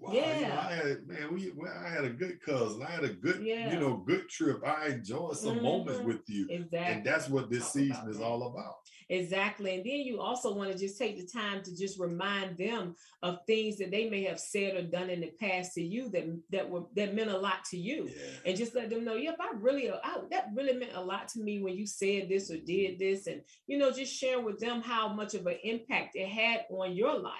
Wow, 0.00 0.12
yeah. 0.12 0.38
You 0.38 0.46
know, 0.46 0.54
I 0.54 0.72
had 0.74 1.08
man, 1.08 1.34
we 1.34 1.52
I 1.84 1.88
had 1.88 2.04
a 2.04 2.10
good 2.10 2.40
cousin. 2.40 2.82
I 2.86 2.90
had 2.90 3.02
a 3.02 3.08
good, 3.08 3.42
yeah. 3.42 3.72
you 3.72 3.80
know, 3.80 3.96
good 3.96 4.28
trip. 4.28 4.62
I 4.64 4.86
enjoyed 4.86 5.36
some 5.36 5.56
mm-hmm. 5.56 5.64
moments 5.64 6.00
with 6.02 6.20
you. 6.28 6.46
Exactly. 6.48 6.78
And 6.78 7.04
that's 7.04 7.28
what 7.28 7.50
this 7.50 7.64
Talk 7.64 7.72
season 7.72 8.08
is 8.08 8.20
all 8.20 8.46
about. 8.46 8.76
Exactly. 9.10 9.74
And 9.74 9.84
then 9.84 10.00
you 10.00 10.20
also 10.20 10.54
want 10.54 10.70
to 10.70 10.78
just 10.78 10.98
take 10.98 11.16
the 11.16 11.26
time 11.26 11.62
to 11.64 11.76
just 11.76 11.98
remind 11.98 12.58
them 12.58 12.94
of 13.22 13.38
things 13.46 13.78
that 13.78 13.90
they 13.90 14.08
may 14.08 14.22
have 14.24 14.38
said 14.38 14.76
or 14.76 14.82
done 14.82 15.10
in 15.10 15.20
the 15.20 15.32
past 15.40 15.74
to 15.74 15.82
you 15.82 16.10
that 16.10 16.24
that 16.50 16.68
were 16.68 16.82
that 16.94 17.14
meant 17.14 17.30
a 17.30 17.38
lot 17.38 17.64
to 17.70 17.76
you. 17.76 18.08
Yeah. 18.08 18.22
And 18.46 18.56
just 18.56 18.76
let 18.76 18.90
them 18.90 19.04
know, 19.04 19.14
yep, 19.14 19.36
I 19.40 19.50
really 19.56 19.90
I, 19.90 20.18
that 20.30 20.50
really 20.54 20.78
meant 20.78 20.92
a 20.94 21.02
lot 21.02 21.26
to 21.28 21.40
me 21.40 21.60
when 21.60 21.74
you 21.74 21.86
said 21.86 22.28
this 22.28 22.52
or 22.52 22.58
did 22.58 23.00
this. 23.00 23.26
And 23.26 23.40
you 23.66 23.78
know, 23.78 23.90
just 23.90 24.14
share 24.14 24.40
with 24.40 24.60
them 24.60 24.80
how 24.80 25.08
much 25.08 25.34
of 25.34 25.44
an 25.48 25.58
impact 25.64 26.14
it 26.14 26.28
had 26.28 26.66
on 26.70 26.94
your 26.94 27.18
life 27.18 27.34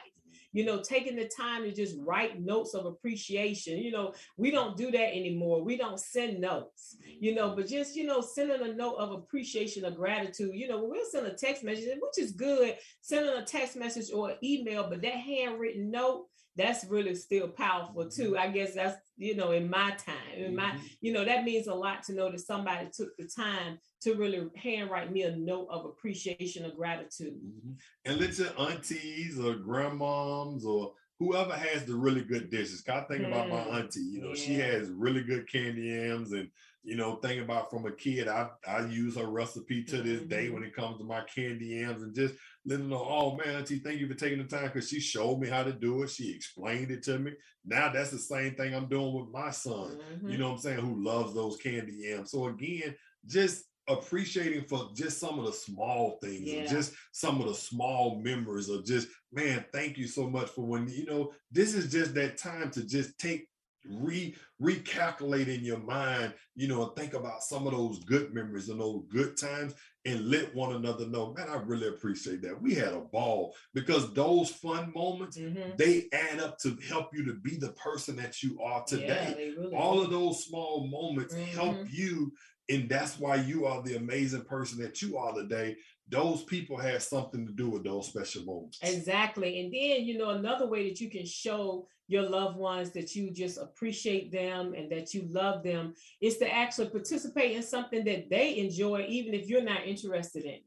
you 0.53 0.65
know, 0.65 0.81
taking 0.83 1.17
the 1.17 1.29
time 1.29 1.63
to 1.63 1.73
just 1.73 1.97
write 2.01 2.41
notes 2.41 2.75
of 2.75 2.87
appreciation. 2.87 3.79
You 3.79 3.93
know, 3.93 4.15
we 4.37 4.51
don't 4.51 4.77
do 4.77 4.91
that 4.91 5.15
anymore. 5.15 5.63
We 5.63 5.77
don't 5.77 6.01
send 6.01 6.41
notes, 6.41 6.97
you 7.21 7.35
know, 7.35 7.55
but 7.55 7.67
just, 7.67 7.97
you 7.97 8.05
know, 8.05 8.21
sending 8.21 8.63
a 8.63 8.75
note 8.75 8.97
of 8.97 9.13
appreciation 9.13 9.85
or 9.85 9.91
gratitude. 9.91 10.53
You 10.55 10.69
know, 10.69 10.83
we'll 10.85 11.05
send 11.11 11.27
a 11.27 11.35
text 11.35 11.65
message, 11.65 11.89
which 12.01 12.25
is 12.25 12.33
good, 12.33 12.77
sending 13.01 13.35
a 13.35 13.45
text 13.45 13.77
message 13.77 14.11
or 14.13 14.35
email, 14.43 14.89
but 14.89 15.03
that 15.03 15.15
handwritten 15.15 15.91
note, 15.91 16.27
that's 16.59 16.85
really 16.85 17.15
still 17.15 17.49
powerful 17.49 18.09
too. 18.11 18.37
I 18.37 18.49
guess 18.49 18.75
that's, 18.75 18.97
you 19.17 19.37
know, 19.37 19.53
in 19.53 19.71
my 19.71 19.93
time, 19.93 20.35
in 20.37 20.57
my, 20.57 20.71
mm-hmm. 20.71 20.87
you 21.01 21.13
know, 21.13 21.25
that 21.25 21.45
means 21.45 21.69
a 21.69 21.75
lot 21.75 22.03
to 22.05 22.13
know 22.13 22.31
that 22.31 22.41
somebody 22.41 22.89
took 22.93 23.17
the 23.17 23.27
time 23.29 23.79
to 24.03 24.15
really 24.15 24.49
handwrite 24.57 25.13
me 25.13 25.23
a 25.23 25.37
note 25.37 25.69
of 25.71 25.87
appreciation 25.87 26.67
or 26.67 26.73
gratitude. 26.73 27.35
Mm-hmm. 27.35 27.73
And 28.05 28.21
let 28.21 28.39
your 28.39 28.49
aunties 28.59 29.39
or 29.39 29.55
grandmoms 29.55 30.65
or 30.65 30.93
whoever 31.19 31.55
has 31.55 31.85
the 31.85 31.95
really 31.95 32.23
good 32.23 32.51
dishes. 32.51 32.85
I 32.89 33.01
think 33.03 33.23
mm. 33.23 33.29
about 33.29 33.49
my 33.49 33.61
mm. 33.61 33.75
auntie, 33.75 34.01
you 34.01 34.21
know, 34.21 34.29
yeah. 34.29 34.43
she 34.43 34.55
has 34.55 34.91
really 34.91 35.23
good 35.23 35.51
candy 35.51 35.83
yams 35.83 36.33
and 36.33 36.49
you 36.89 36.97
know, 36.97 37.17
thinking 37.17 37.45
about 37.45 37.71
from 37.71 37.85
a 37.85 37.93
kid, 37.93 38.29
I, 38.29 38.49
I 38.67 38.87
use 38.87 39.15
her 39.17 39.27
recipe 39.27 39.85
to 39.85 39.99
this 39.99 40.21
mm-hmm. 40.21 40.29
day 40.29 40.49
when 40.49 40.63
it 40.63 40.75
comes 40.75 40.97
to 40.97 41.05
my 41.05 41.21
candy 41.21 41.67
yams 41.67 42.03
and 42.03 42.15
just 42.15 42.35
letting 42.65 42.89
know, 42.89 43.07
oh 43.07 43.37
man, 43.37 43.57
auntie, 43.57 43.81
thank 43.81 44.01
you 44.01 44.09
for 44.09 44.15
taking 44.15 44.39
the 44.39 44.45
time 44.45 44.71
because 44.73 44.89
she 44.89 44.99
showed 44.99 45.39
me 45.39 45.49
how 45.49 45.63
to 45.63 45.73
do 45.73 46.03
it. 46.03 46.09
She 46.09 46.35
explained 46.35 46.91
it 46.91 47.03
to 47.03 47.19
me. 47.19 47.33
Now 47.67 47.93
that's 47.93 48.11
the 48.11 48.19
same 48.19 48.55
thing 48.55 48.75
I'm 48.75 48.89
doing 48.89 49.13
with 49.13 49.29
my 49.31 49.51
son, 49.51 49.99
mm-hmm. 49.99 50.31
you 50.31 50.39
know 50.39 50.47
what 50.49 50.55
I'm 50.55 50.61
saying, 50.61 50.79
who 50.79 51.05
loves 51.05 51.35
those 51.35 51.59
candy 51.59 51.93
yams. 51.95 52.31
So 52.31 52.47
again, 52.47 52.95
just 53.27 53.65
appreciating 53.87 54.65
for 54.65 54.89
just 54.95 55.21
some 55.21 55.39
of 55.39 55.45
the 55.45 55.53
small 55.53 56.19
things 56.23 56.43
yeah. 56.43 56.67
just 56.67 56.93
some 57.13 57.41
of 57.41 57.49
the 57.49 57.55
small 57.55 58.21
memories 58.23 58.69
of 58.69 58.85
just 58.85 59.09
man 59.33 59.65
thank 59.73 59.97
you 59.97 60.07
so 60.07 60.29
much 60.29 60.51
for 60.51 60.67
when 60.67 60.87
you 60.89 61.07
know 61.07 61.33
this 61.51 61.73
is 61.73 61.91
just 61.91 62.13
that 62.13 62.37
time 62.37 62.71
to 62.71 62.85
just 62.85 63.19
take 63.19 63.49
re 63.91 64.35
recalculate 64.61 65.49
in 65.49 65.65
your 65.65 65.79
mind 65.79 66.33
you 66.55 66.69
know 66.69 66.83
and 66.83 66.97
think 66.97 67.15
about 67.15 67.43
some 67.43 67.67
of 67.67 67.73
those 67.73 68.03
good 68.05 68.35
memories 68.35 68.69
and 68.69 68.81
those 68.81 69.03
good 69.09 69.37
times 69.37 69.75
and 70.05 70.29
let 70.29 70.55
one 70.55 70.75
another 70.75 71.07
know 71.07 71.35
man 71.37 71.49
i 71.49 71.57
really 71.57 71.89
appreciate 71.89 72.43
that. 72.43 72.61
We 72.61 72.75
had 72.75 72.93
a 72.93 73.01
ball. 73.01 73.55
Because 73.75 74.13
those 74.15 74.51
fun 74.51 74.93
moments 74.95 75.39
mm-hmm. 75.39 75.77
they 75.77 76.07
add 76.13 76.41
up 76.41 76.59
to 76.61 76.77
help 76.89 77.11
you 77.13 77.25
to 77.27 77.35
be 77.35 77.57
the 77.57 77.73
person 77.73 78.17
that 78.17 78.43
you 78.43 78.61
are 78.63 78.85
today. 78.85 79.35
yeah, 79.39 79.61
really 79.61 79.75
all 79.75 80.01
of 80.01 80.11
those 80.11 80.45
small 80.45 80.87
moments 80.89 81.35
mm-hmm. 81.35 81.57
help 81.57 81.77
you 81.91 82.33
and 82.71 82.89
that's 82.89 83.19
why 83.19 83.37
you 83.37 83.65
are 83.65 83.83
the 83.83 83.97
amazing 83.97 84.43
person 84.43 84.79
that 84.83 85.01
you 85.01 85.17
are 85.17 85.33
today. 85.33 85.75
Those 86.11 86.45
people 86.45 86.77
have 86.77 87.03
something 87.03 87.47
to 87.47 87.53
do 87.53 87.71
with 87.71 87.85
those 87.85 88.09
special 88.09 88.45
moments. 88.45 88.79
Exactly 88.83 89.61
and 89.61 89.73
then 89.73 90.05
you 90.05 90.19
know 90.19 90.31
another 90.31 90.67
way 90.67 90.89
that 90.89 91.01
you 91.01 91.11
can 91.11 91.27
show 91.27 91.87
your 92.09 92.29
loved 92.29 92.57
ones 92.57 92.91
that 92.91 93.15
you 93.15 93.31
just 93.31 93.59
appreciate 93.59 94.33
them 94.33 94.75
and 94.75 94.91
that 94.91 95.15
you 95.15 95.29
love 95.31 95.63
them 95.63 95.95
is 96.21 96.39
to 96.39 96.53
actually 96.53 96.89
participate 96.89 97.55
in 97.55 97.63
something 97.63 98.05
that 98.05 98.29
they 98.31 98.59
enjoy, 98.59 99.05
even 99.09 99.35
if 99.35 99.49
you're 99.49 99.63
not 99.63 99.87
interested 99.87 100.45
in 100.45 100.59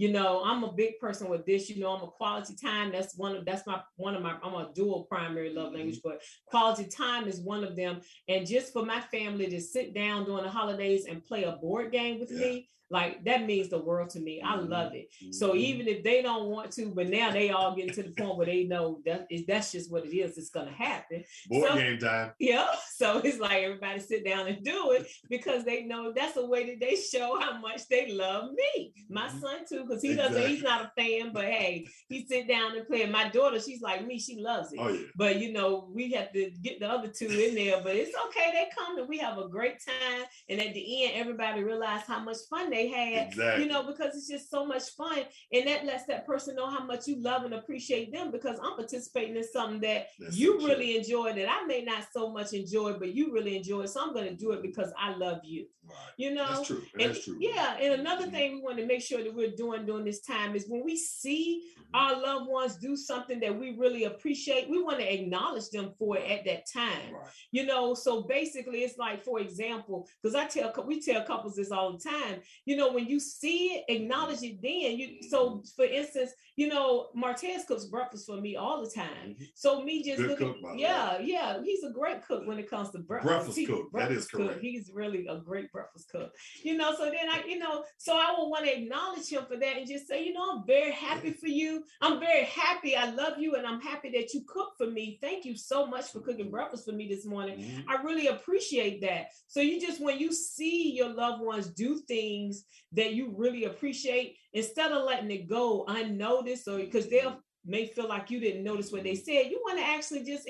you 0.00 0.10
know 0.10 0.42
i'm 0.44 0.64
a 0.64 0.72
big 0.72 0.98
person 0.98 1.28
with 1.28 1.44
this 1.44 1.68
you 1.68 1.78
know 1.78 1.92
i'm 1.94 2.02
a 2.02 2.06
quality 2.06 2.54
time 2.54 2.90
that's 2.90 3.18
one 3.18 3.36
of 3.36 3.44
that's 3.44 3.66
my 3.66 3.78
one 3.96 4.14
of 4.14 4.22
my 4.22 4.34
i'm 4.42 4.54
a 4.54 4.70
dual 4.74 5.04
primary 5.04 5.52
love 5.52 5.74
language 5.74 5.96
mm-hmm. 5.96 6.08
but 6.08 6.22
quality 6.46 6.86
time 6.86 7.28
is 7.28 7.40
one 7.40 7.62
of 7.62 7.76
them 7.76 8.00
and 8.26 8.46
just 8.46 8.72
for 8.72 8.82
my 8.82 9.00
family 9.00 9.46
to 9.46 9.60
sit 9.60 9.94
down 9.94 10.24
during 10.24 10.42
the 10.42 10.50
holidays 10.50 11.04
and 11.04 11.22
play 11.22 11.44
a 11.44 11.52
board 11.52 11.92
game 11.92 12.18
with 12.18 12.30
yeah. 12.32 12.38
me 12.38 12.70
like 12.90 13.24
that 13.24 13.46
means 13.46 13.68
the 13.68 13.78
world 13.78 14.10
to 14.10 14.20
me. 14.20 14.42
I 14.44 14.56
mm-hmm. 14.56 14.70
love 14.70 14.92
it. 14.94 15.08
So 15.32 15.50
mm-hmm. 15.50 15.58
even 15.58 15.88
if 15.88 16.02
they 16.02 16.22
don't 16.22 16.46
want 16.46 16.72
to, 16.72 16.86
but 16.86 17.08
now 17.08 17.30
they 17.30 17.50
all 17.50 17.74
get 17.76 17.94
to 17.94 18.02
the 18.02 18.10
point 18.10 18.36
where 18.36 18.46
they 18.46 18.64
know 18.64 19.00
that 19.06 19.26
is 19.30 19.46
that's 19.46 19.72
just 19.72 19.90
what 19.90 20.04
it 20.04 20.16
is. 20.16 20.36
It's 20.36 20.50
gonna 20.50 20.72
happen. 20.72 21.24
Board 21.48 21.70
so, 21.70 21.76
game 21.76 21.98
time. 21.98 22.32
Yeah. 22.40 22.66
So 22.96 23.18
it's 23.18 23.38
like 23.38 23.62
everybody 23.62 24.00
sit 24.00 24.24
down 24.24 24.48
and 24.48 24.64
do 24.64 24.92
it 24.92 25.06
because 25.28 25.64
they 25.64 25.84
know 25.84 26.12
that's 26.14 26.36
a 26.36 26.44
way 26.44 26.66
that 26.66 26.80
they 26.80 26.96
show 26.96 27.38
how 27.40 27.58
much 27.60 27.86
they 27.88 28.12
love 28.12 28.50
me. 28.52 28.92
My 29.08 29.28
mm-hmm. 29.28 29.38
son 29.38 29.56
too, 29.68 29.84
because 29.86 30.02
he 30.02 30.10
exactly. 30.10 30.40
doesn't. 30.40 30.50
He's 30.50 30.62
not 30.62 30.86
a 30.86 30.92
fan, 31.00 31.32
but 31.32 31.44
hey, 31.44 31.86
he 32.08 32.26
sit 32.26 32.48
down 32.48 32.76
and 32.76 32.86
play. 32.86 33.06
My 33.06 33.28
daughter, 33.28 33.60
she's 33.60 33.80
like 33.80 34.04
me. 34.06 34.18
She 34.18 34.40
loves 34.40 34.72
it. 34.72 34.80
Oh, 34.80 34.88
yeah. 34.88 35.06
But 35.14 35.38
you 35.38 35.52
know, 35.52 35.88
we 35.92 36.12
have 36.12 36.32
to 36.32 36.50
get 36.62 36.80
the 36.80 36.88
other 36.88 37.08
two 37.08 37.28
in 37.28 37.54
there. 37.54 37.80
But 37.82 37.94
it's 37.96 38.16
okay. 38.26 38.50
They 38.52 38.68
come 38.76 38.98
and 38.98 39.08
we 39.08 39.18
have 39.18 39.38
a 39.38 39.48
great 39.48 39.78
time. 39.84 40.24
And 40.48 40.60
at 40.60 40.74
the 40.74 41.04
end, 41.04 41.12
everybody 41.14 41.62
realize 41.62 42.02
how 42.06 42.20
much 42.20 42.38
fun 42.48 42.70
they 42.70 42.79
had. 42.88 43.28
Exactly 43.28 43.60
you 43.60 43.68
know, 43.68 43.82
because 43.82 44.16
it's 44.16 44.28
just 44.28 44.50
so 44.50 44.66
much 44.66 44.90
fun. 44.96 45.20
And 45.52 45.66
that 45.66 45.84
lets 45.84 46.06
that 46.06 46.26
person 46.26 46.56
know 46.56 46.68
how 46.68 46.84
much 46.84 47.06
you 47.06 47.20
love 47.22 47.44
and 47.44 47.54
appreciate 47.54 48.12
them 48.12 48.30
because 48.30 48.58
I'm 48.62 48.76
participating 48.76 49.36
in 49.36 49.44
something 49.44 49.80
that 49.82 50.08
That's 50.18 50.36
you 50.36 50.58
really 50.58 50.96
enjoy 50.96 51.32
that 51.34 51.48
I 51.48 51.66
may 51.66 51.82
not 51.82 52.06
so 52.12 52.32
much 52.32 52.52
enjoy, 52.52 52.94
but 52.94 53.14
you 53.14 53.32
really 53.32 53.56
enjoy. 53.56 53.86
So 53.86 54.02
I'm 54.02 54.14
going 54.14 54.28
to 54.28 54.34
do 54.34 54.52
it 54.52 54.62
because 54.62 54.92
I 54.98 55.14
love 55.14 55.40
you. 55.44 55.66
Right. 55.90 55.96
You 56.18 56.34
know, 56.34 56.46
that's 56.48 56.66
true. 56.68 56.82
And, 56.98 57.10
that's 57.10 57.24
true. 57.24 57.36
Yeah. 57.40 57.76
And 57.80 58.00
another 58.00 58.26
mm-hmm. 58.26 58.34
thing 58.34 58.52
we 58.54 58.62
want 58.62 58.78
to 58.78 58.86
make 58.86 59.02
sure 59.02 59.22
that 59.22 59.34
we're 59.34 59.56
doing 59.56 59.86
during 59.86 60.04
this 60.04 60.20
time 60.20 60.54
is 60.54 60.66
when 60.68 60.84
we 60.84 60.96
see 60.96 61.62
mm-hmm. 61.78 61.96
our 61.96 62.20
loved 62.20 62.48
ones 62.48 62.76
do 62.76 62.96
something 62.96 63.40
that 63.40 63.58
we 63.58 63.76
really 63.76 64.04
appreciate, 64.04 64.70
we 64.70 64.82
want 64.82 64.98
to 64.98 65.12
acknowledge 65.12 65.68
them 65.70 65.90
for 65.98 66.16
it 66.16 66.30
at 66.30 66.44
that 66.44 66.64
time. 66.72 67.14
Right. 67.14 67.30
You 67.50 67.66
know, 67.66 67.94
so 67.94 68.22
basically 68.22 68.80
it's 68.80 68.98
like, 68.98 69.24
for 69.24 69.40
example, 69.40 70.06
because 70.22 70.36
I 70.36 70.46
tell 70.46 70.72
we 70.86 71.00
tell 71.00 71.24
couples 71.24 71.56
this 71.56 71.70
all 71.70 71.92
the 71.92 71.98
time, 71.98 72.40
you 72.70 72.76
know, 72.76 72.92
when 72.92 73.06
you 73.06 73.18
see 73.18 73.70
it, 73.74 73.84
acknowledge 73.88 74.44
it 74.44 74.62
then. 74.62 74.96
You 74.96 75.28
so 75.28 75.64
for 75.74 75.84
instance, 75.84 76.30
you 76.54 76.68
know, 76.68 77.08
Martez 77.16 77.66
cooks 77.66 77.86
breakfast 77.86 78.26
for 78.26 78.36
me 78.36 78.54
all 78.54 78.80
the 78.84 78.88
time. 78.88 79.30
Mm-hmm. 79.30 79.44
So 79.56 79.82
me 79.82 80.04
just 80.04 80.18
Good 80.18 80.30
looking, 80.30 80.54
cook, 80.62 80.74
yeah, 80.76 81.18
yeah, 81.18 81.60
he's 81.64 81.82
a 81.82 81.90
great 81.90 82.24
cook 82.24 82.46
when 82.46 82.60
it 82.60 82.70
comes 82.70 82.90
to 82.90 82.98
breakfast. 82.98 83.28
Breakfast 83.28 83.58
he, 83.58 83.66
cook, 83.66 83.90
breakfast 83.90 84.30
that 84.30 84.38
is 84.38 84.46
correct. 84.46 84.60
Cook. 84.60 84.62
He's 84.62 84.88
really 84.94 85.26
a 85.26 85.38
great 85.38 85.72
breakfast 85.72 86.10
cook. 86.12 86.30
You 86.62 86.76
know, 86.76 86.94
so 86.94 87.06
then 87.06 87.28
I, 87.28 87.42
you 87.44 87.58
know, 87.58 87.82
so 87.98 88.14
I 88.14 88.36
will 88.38 88.50
want 88.52 88.66
to 88.66 88.78
acknowledge 88.78 89.28
him 89.28 89.46
for 89.48 89.56
that 89.56 89.76
and 89.76 89.88
just 89.88 90.06
say, 90.06 90.24
you 90.24 90.32
know, 90.32 90.52
I'm 90.52 90.64
very 90.64 90.92
happy 90.92 91.32
for 91.32 91.48
you. 91.48 91.82
I'm 92.00 92.20
very 92.20 92.44
happy. 92.44 92.94
I 92.94 93.10
love 93.10 93.40
you, 93.40 93.56
and 93.56 93.66
I'm 93.66 93.80
happy 93.80 94.10
that 94.10 94.32
you 94.32 94.44
cook 94.46 94.74
for 94.78 94.86
me. 94.86 95.18
Thank 95.20 95.44
you 95.44 95.56
so 95.56 95.88
much 95.88 96.12
for 96.12 96.20
cooking 96.20 96.52
breakfast 96.52 96.84
for 96.84 96.92
me 96.92 97.08
this 97.08 97.26
morning. 97.26 97.58
Mm-hmm. 97.58 97.90
I 97.90 98.00
really 98.02 98.28
appreciate 98.28 99.00
that. 99.00 99.30
So 99.48 99.58
you 99.58 99.80
just 99.80 100.00
when 100.00 100.20
you 100.20 100.32
see 100.32 100.92
your 100.92 101.08
loved 101.08 101.42
ones 101.42 101.66
do 101.66 101.98
things 102.06 102.59
that 102.92 103.14
you 103.14 103.34
really 103.36 103.64
appreciate, 103.64 104.36
instead 104.52 104.92
of 104.92 105.04
letting 105.04 105.30
it 105.30 105.48
go 105.48 105.84
unnoticed 105.88 106.68
or 106.68 106.78
because 106.78 107.08
they'll 107.08 107.40
may 107.64 107.86
feel 107.86 108.08
like 108.08 108.30
you 108.30 108.40
didn't 108.40 108.64
notice 108.64 108.90
what 108.90 109.02
they 109.02 109.14
said, 109.14 109.50
you 109.50 109.60
want 109.64 109.78
to 109.78 109.86
actually 109.86 110.24
just 110.24 110.48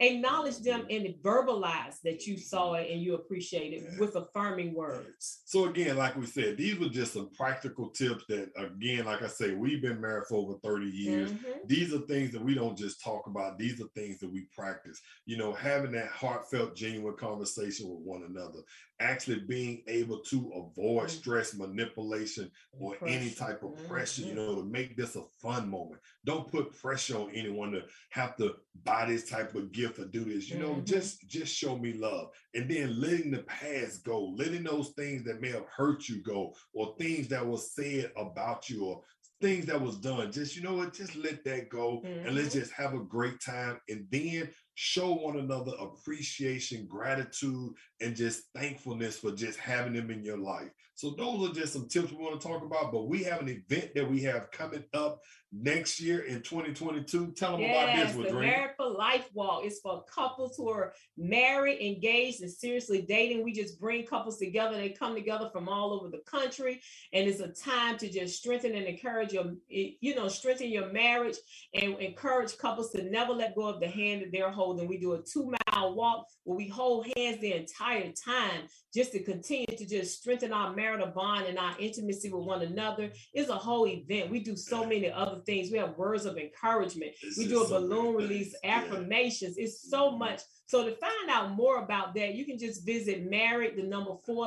acknowledge 0.00 0.58
them 0.60 0.86
and 0.90 1.14
verbalize 1.22 2.00
that 2.04 2.26
you 2.26 2.36
saw 2.38 2.74
it 2.74 2.90
and 2.90 3.02
you 3.02 3.14
appreciate 3.14 3.72
it 3.72 3.84
with 3.96 4.16
affirming 4.16 4.74
words. 4.74 5.42
So 5.44 5.66
again, 5.66 5.96
like 5.96 6.16
we 6.16 6.26
said, 6.26 6.56
these 6.56 6.78
were 6.78 6.88
just 6.88 7.12
some 7.12 7.30
practical 7.32 7.90
tips 7.90 8.24
that 8.28 8.50
again, 8.56 9.04
like 9.04 9.22
I 9.22 9.28
say, 9.28 9.54
we've 9.54 9.82
been 9.82 10.00
married 10.00 10.24
for 10.28 10.36
over 10.38 10.58
30 10.62 10.86
years. 10.88 11.32
Mhm. 11.32 11.68
These 11.68 11.92
are 11.92 12.00
things 12.00 12.32
that 12.32 12.42
we 12.42 12.54
don't 12.54 12.78
just 12.78 13.02
talk 13.02 13.26
about. 13.26 13.58
These 13.58 13.80
are 13.80 13.88
things 13.94 14.18
that 14.20 14.30
we 14.32 14.46
practice. 14.56 15.00
You 15.26 15.36
know, 15.36 15.52
having 15.52 15.92
that 15.92 16.08
heartfelt, 16.08 16.74
genuine 16.76 17.16
conversation 17.16 17.88
with 17.88 18.00
one 18.00 18.22
another, 18.22 18.60
actually 19.00 19.40
being 19.40 19.82
able 19.86 20.20
to 20.20 20.50
avoid 20.52 21.08
Mhm. 21.08 21.10
stress, 21.10 21.54
manipulation, 21.54 22.50
or 22.78 22.96
any 23.04 23.30
type 23.30 23.62
of 23.62 23.76
pressure, 23.76 24.22
you 24.22 24.34
Mhm. 24.34 24.36
know, 24.36 24.56
to 24.56 24.64
make 24.64 24.96
this 24.96 25.16
a 25.16 25.24
fun 25.40 25.68
moment. 25.68 26.00
Don't 26.24 26.50
put 26.50 26.72
pressure 26.76 27.16
on 27.18 27.30
anyone 27.34 27.72
to 27.72 27.82
have 28.10 28.36
to 28.36 28.56
buy 28.84 29.06
this 29.06 29.28
type 29.28 29.54
of 29.54 29.72
gift 29.72 29.89
or 29.98 30.06
do 30.06 30.24
this. 30.24 30.48
You 30.50 30.58
know, 30.58 30.76
Mhm. 30.76 30.84
just 30.84 31.26
just 31.28 31.54
show 31.54 31.76
me 31.76 31.92
love. 31.94 32.30
And 32.54 32.70
then 32.70 33.00
letting 33.00 33.30
the 33.30 33.42
past 33.44 34.04
go, 34.04 34.26
letting 34.36 34.64
those 34.64 34.90
things 34.90 35.24
that 35.24 35.40
may 35.40 35.50
have 35.50 35.66
hurt 35.66 36.08
you 36.08 36.22
go, 36.22 36.54
or 36.72 36.96
things 36.98 37.28
that 37.28 37.46
was 37.46 37.74
said 37.74 38.12
about 38.16 38.68
you, 38.68 38.84
or 38.84 39.02
things 39.40 39.64
that 39.66 39.80
was 39.80 39.96
done. 39.98 40.30
Just 40.30 40.54
you 40.54 40.62
know 40.62 40.74
what, 40.74 40.92
just 40.92 41.16
let 41.16 41.42
that 41.44 41.70
go 41.70 42.02
and 42.24 42.34
let's 42.34 42.48
Mhm. 42.48 42.60
just 42.60 42.72
have 42.72 42.92
a 42.94 42.98
great 43.02 43.40
time. 43.40 43.80
And 43.88 44.06
then 44.10 44.50
show 44.74 45.12
one 45.14 45.38
another 45.38 45.72
appreciation, 45.78 46.86
gratitude, 46.86 47.72
and 48.00 48.14
just 48.16 48.44
thankfulness 48.54 49.18
for 49.18 49.32
just 49.32 49.58
having 49.58 49.94
them 49.94 50.10
in 50.10 50.22
your 50.22 50.38
life. 50.38 50.70
So 50.94 51.14
those 51.16 51.50
are 51.50 51.54
just 51.54 51.72
some 51.72 51.88
tips 51.88 52.10
we 52.12 52.18
want 52.18 52.38
to 52.40 52.46
talk 52.46 52.62
about. 52.62 52.92
But 52.92 53.08
we 53.08 53.22
have 53.24 53.40
an 53.40 53.48
event 53.48 53.92
that 53.94 54.10
we 54.10 54.20
have 54.22 54.50
coming 54.50 54.84
up 54.92 55.20
next 55.52 56.00
year 56.00 56.20
in 56.20 56.42
2022. 56.42 57.32
Tell 57.32 57.52
them 57.52 57.62
about 57.62 57.88
Yes, 57.88 58.14
this, 58.14 58.16
the 58.16 58.32
Madrina. 58.32 58.40
Married 58.40 58.70
for 58.76 58.88
Life 58.88 59.28
Walk 59.34 59.64
is 59.64 59.80
for 59.82 60.04
couples 60.04 60.56
who 60.56 60.68
are 60.68 60.92
married, 61.16 61.80
engaged, 61.80 62.42
and 62.42 62.50
seriously 62.50 63.02
dating. 63.02 63.44
We 63.44 63.52
just 63.52 63.80
bring 63.80 64.06
couples 64.06 64.38
together. 64.38 64.76
They 64.76 64.90
come 64.90 65.14
together 65.14 65.50
from 65.52 65.68
all 65.68 65.92
over 65.92 66.08
the 66.08 66.22
country, 66.26 66.80
and 67.12 67.28
it's 67.28 67.40
a 67.40 67.48
time 67.48 67.98
to 67.98 68.08
just 68.08 68.38
strengthen 68.38 68.74
and 68.74 68.86
encourage 68.86 69.32
your, 69.32 69.54
you 69.68 70.14
know, 70.14 70.28
strengthen 70.28 70.68
your 70.68 70.92
marriage 70.92 71.36
and 71.74 71.98
encourage 71.98 72.56
couples 72.58 72.90
to 72.90 73.02
never 73.02 73.32
let 73.32 73.56
go 73.56 73.66
of 73.66 73.80
the 73.80 73.88
hand 73.88 74.22
that 74.22 74.32
they're 74.32 74.50
holding. 74.50 74.88
We 74.88 74.98
do 74.98 75.14
a 75.14 75.22
two 75.22 75.52
mile 75.72 75.94
walk 75.94 76.26
where 76.44 76.56
we 76.56 76.68
hold 76.68 77.06
hands 77.16 77.40
the 77.40 77.54
entire 77.54 78.12
time 78.12 78.62
just 78.94 79.12
to 79.12 79.22
continue 79.22 79.66
to 79.66 79.86
just 79.86 80.20
strengthen 80.20 80.52
our 80.52 80.74
marital 80.74 81.08
bond 81.08 81.46
and 81.46 81.58
our 81.58 81.74
intimacy 81.78 82.30
with 82.30 82.44
one 82.44 82.62
another. 82.62 83.10
It's 83.32 83.48
a 83.48 83.54
whole 83.54 83.86
event. 83.86 84.30
We 84.30 84.40
do 84.40 84.56
so 84.56 84.84
many 84.84 85.10
other 85.10 85.39
things. 85.44 85.70
We 85.70 85.78
have 85.78 85.96
words 85.96 86.24
of 86.26 86.36
encouragement. 86.38 87.12
It's 87.22 87.38
we 87.38 87.46
do 87.48 87.62
a 87.62 87.68
balloon 87.68 88.14
release, 88.14 88.52
things. 88.52 88.56
Yeah. 88.64 88.76
affirmations. 88.82 89.56
It's 89.58 89.88
so 89.90 90.10
much. 90.12 90.40
So 90.66 90.84
to 90.84 90.94
find 90.96 91.28
out 91.30 91.50
more 91.52 91.82
about 91.82 92.14
that, 92.14 92.34
you 92.34 92.44
can 92.44 92.56
just 92.58 92.86
visit 92.86 93.28
married 93.28 93.76
the 93.76 93.82
number 93.82 94.12
four 94.24 94.46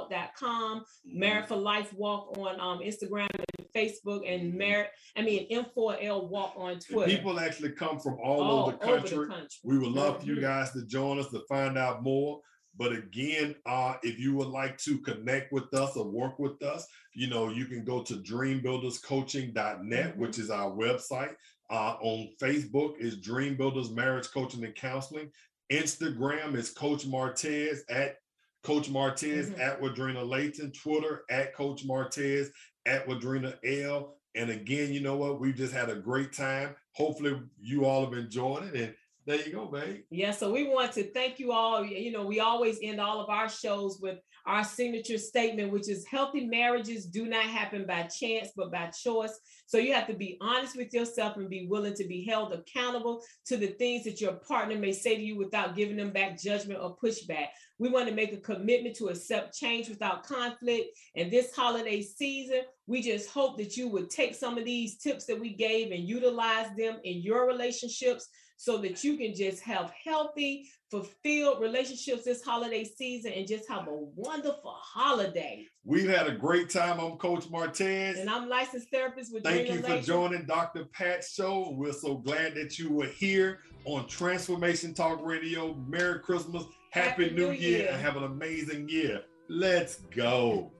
lifewalk.com, 0.00 0.84
married 1.04 1.48
for 1.48 1.56
life 1.56 1.92
walk 1.94 2.36
on 2.38 2.60
um, 2.60 2.78
Instagram 2.80 3.28
and 3.34 3.66
Facebook, 3.74 4.22
and 4.32 4.54
married, 4.54 4.88
I 5.16 5.22
mean 5.22 5.48
M4L 5.50 6.28
walk 6.28 6.54
on 6.56 6.72
And 6.72 6.80
Twitter. 6.86 7.10
people 7.10 7.38
actually 7.40 7.72
come 7.72 7.98
from 7.98 8.14
all, 8.22 8.40
All 8.42 8.68
over 8.68 8.76
the 8.76 8.84
over 8.84 8.96
the 8.96 9.08
country. 9.08 9.28
country. 9.28 9.48
We 9.64 9.78
would 9.78 9.88
love 9.92 10.20
for 10.20 10.26
you 10.26 10.36
Mhm. 10.36 10.40
guys 10.42 10.72
to 10.72 10.84
join 10.86 11.18
us 11.18 11.30
to 11.30 11.40
find 11.48 11.76
out 11.76 12.02
more. 12.02 12.40
But 12.78 12.92
again, 12.92 13.54
uh, 13.64 13.94
if 14.02 14.18
you 14.18 14.34
would 14.36 14.48
like 14.48 14.78
to 14.78 14.98
connect 14.98 15.52
with 15.52 15.72
us 15.74 15.96
or 15.96 16.04
work 16.04 16.38
with 16.38 16.62
us, 16.62 16.86
you 17.14 17.28
know, 17.28 17.48
you 17.48 17.66
can 17.66 17.84
go 17.84 18.02
to 18.02 18.14
dreambuilderscoaching.net, 18.14 20.14
Mhm. 20.14 20.16
which 20.16 20.38
is 20.38 20.50
our 20.50 20.70
website. 20.70 21.34
Uh, 21.70 21.96
on 22.00 22.28
Facebook 22.40 22.98
is 22.98 23.20
Dream 23.20 23.56
Builders 23.56 23.90
Marriage 23.90 24.30
Coaching 24.30 24.64
and 24.64 24.74
Counseling. 24.74 25.30
Instagram 25.72 26.54
is 26.54 26.70
Coach 26.70 27.06
Martez 27.06 27.80
at 27.88 28.18
Coach 28.62 28.90
Martez 28.90 29.46
Mhm. 29.46 29.58
at 29.58 29.80
Wadrina 29.80 30.28
Layton. 30.28 30.72
Twitter 30.72 31.24
at 31.30 31.54
Coach 31.54 31.86
Martez 31.86 32.50
at 32.84 33.06
Wadrina 33.06 33.58
L. 33.64 34.18
And 34.34 34.50
again, 34.50 34.92
you 34.92 35.00
know 35.00 35.16
what? 35.16 35.40
We've 35.40 35.56
just 35.56 35.72
had 35.72 35.88
a 35.88 35.96
great 35.96 36.32
time. 36.32 36.76
Hopefully, 36.92 37.40
you 37.58 37.86
all 37.86 38.04
have 38.04 38.18
enjoyed 38.18 38.64
it. 38.64 38.74
And 38.74 38.94
there 39.26 39.40
you 39.40 39.52
go, 39.52 39.66
babe. 39.66 40.02
Yeah, 40.10 40.30
so 40.30 40.52
we 40.52 40.68
want 40.68 40.92
to 40.92 41.10
thank 41.10 41.40
you 41.40 41.50
all. 41.50 41.84
You 41.84 42.12
know, 42.12 42.24
we 42.24 42.38
always 42.38 42.78
end 42.80 43.00
all 43.00 43.20
of 43.20 43.28
our 43.28 43.48
shows 43.48 43.98
with 44.00 44.18
our 44.46 44.62
signature 44.62 45.18
statement, 45.18 45.72
which 45.72 45.88
is 45.88 46.06
healthy 46.06 46.46
marriages 46.46 47.06
do 47.06 47.26
not 47.26 47.42
happen 47.42 47.84
by 47.84 48.04
chance, 48.04 48.50
but 48.56 48.70
by 48.70 48.86
choice. 48.86 49.36
So 49.66 49.78
you 49.78 49.92
have 49.94 50.06
to 50.06 50.14
be 50.14 50.38
honest 50.40 50.76
with 50.76 50.94
yourself 50.94 51.36
and 51.36 51.50
be 51.50 51.66
willing 51.66 51.94
to 51.94 52.06
be 52.06 52.24
held 52.24 52.52
accountable 52.52 53.20
to 53.46 53.56
the 53.56 53.66
things 53.66 54.04
that 54.04 54.20
your 54.20 54.34
partner 54.34 54.78
may 54.78 54.92
say 54.92 55.16
to 55.16 55.22
you 55.22 55.36
without 55.36 55.74
giving 55.74 55.96
them 55.96 56.12
back 56.12 56.38
judgment 56.38 56.78
or 56.80 56.96
pushback. 56.96 57.48
We 57.80 57.88
want 57.88 58.08
to 58.08 58.14
make 58.14 58.32
a 58.32 58.36
commitment 58.36 58.94
to 58.96 59.08
accept 59.08 59.58
change 59.58 59.88
without 59.88 60.22
conflict. 60.22 60.96
And 61.16 61.32
this 61.32 61.52
holiday 61.52 62.00
season, 62.00 62.60
we 62.86 63.02
just 63.02 63.28
hope 63.28 63.58
that 63.58 63.76
you 63.76 63.88
would 63.88 64.08
take 64.08 64.36
some 64.36 64.56
of 64.56 64.64
these 64.64 64.98
tips 64.98 65.26
that 65.26 65.40
we 65.40 65.54
gave 65.54 65.90
and 65.90 66.08
utilize 66.08 66.68
them 66.76 66.98
in 67.02 67.20
your 67.22 67.48
relationships 67.48 68.28
so 68.56 68.78
that 68.78 69.04
you 69.04 69.16
can 69.16 69.34
just 69.34 69.62
have 69.62 69.92
healthy, 70.02 70.68
fulfilled 70.90 71.60
relationships 71.60 72.24
this 72.24 72.42
holiday 72.42 72.84
season 72.84 73.32
and 73.32 73.46
just 73.46 73.68
have 73.68 73.86
a 73.86 73.94
wonderful 74.14 74.74
holiday. 74.80 75.64
We've 75.84 76.08
had 76.08 76.26
a 76.26 76.34
great 76.34 76.70
time. 76.70 76.98
I'm 76.98 77.16
Coach 77.18 77.44
Martez. 77.50 78.18
And 78.18 78.30
I'm 78.30 78.48
licensed 78.48 78.88
therapist 78.90 79.32
with 79.32 79.44
Thank 79.44 79.66
Dream 79.68 79.78
you 79.78 79.86
for 79.86 80.00
joining 80.00 80.46
Dr. 80.46 80.86
Pat's 80.86 81.34
show. 81.34 81.74
We're 81.76 81.92
so 81.92 82.16
glad 82.16 82.54
that 82.54 82.78
you 82.78 82.92
were 82.92 83.06
here 83.06 83.60
on 83.84 84.06
Transformation 84.06 84.94
Talk 84.94 85.24
Radio. 85.24 85.74
Merry 85.86 86.20
Christmas, 86.20 86.64
Happy, 86.90 87.24
Happy 87.24 87.30
New, 87.30 87.48
New 87.48 87.52
Year, 87.52 87.78
Year. 87.80 87.88
and 87.90 88.00
have 88.00 88.16
an 88.16 88.24
amazing 88.24 88.88
year. 88.88 89.22
Let's 89.48 89.96
go. 90.14 90.72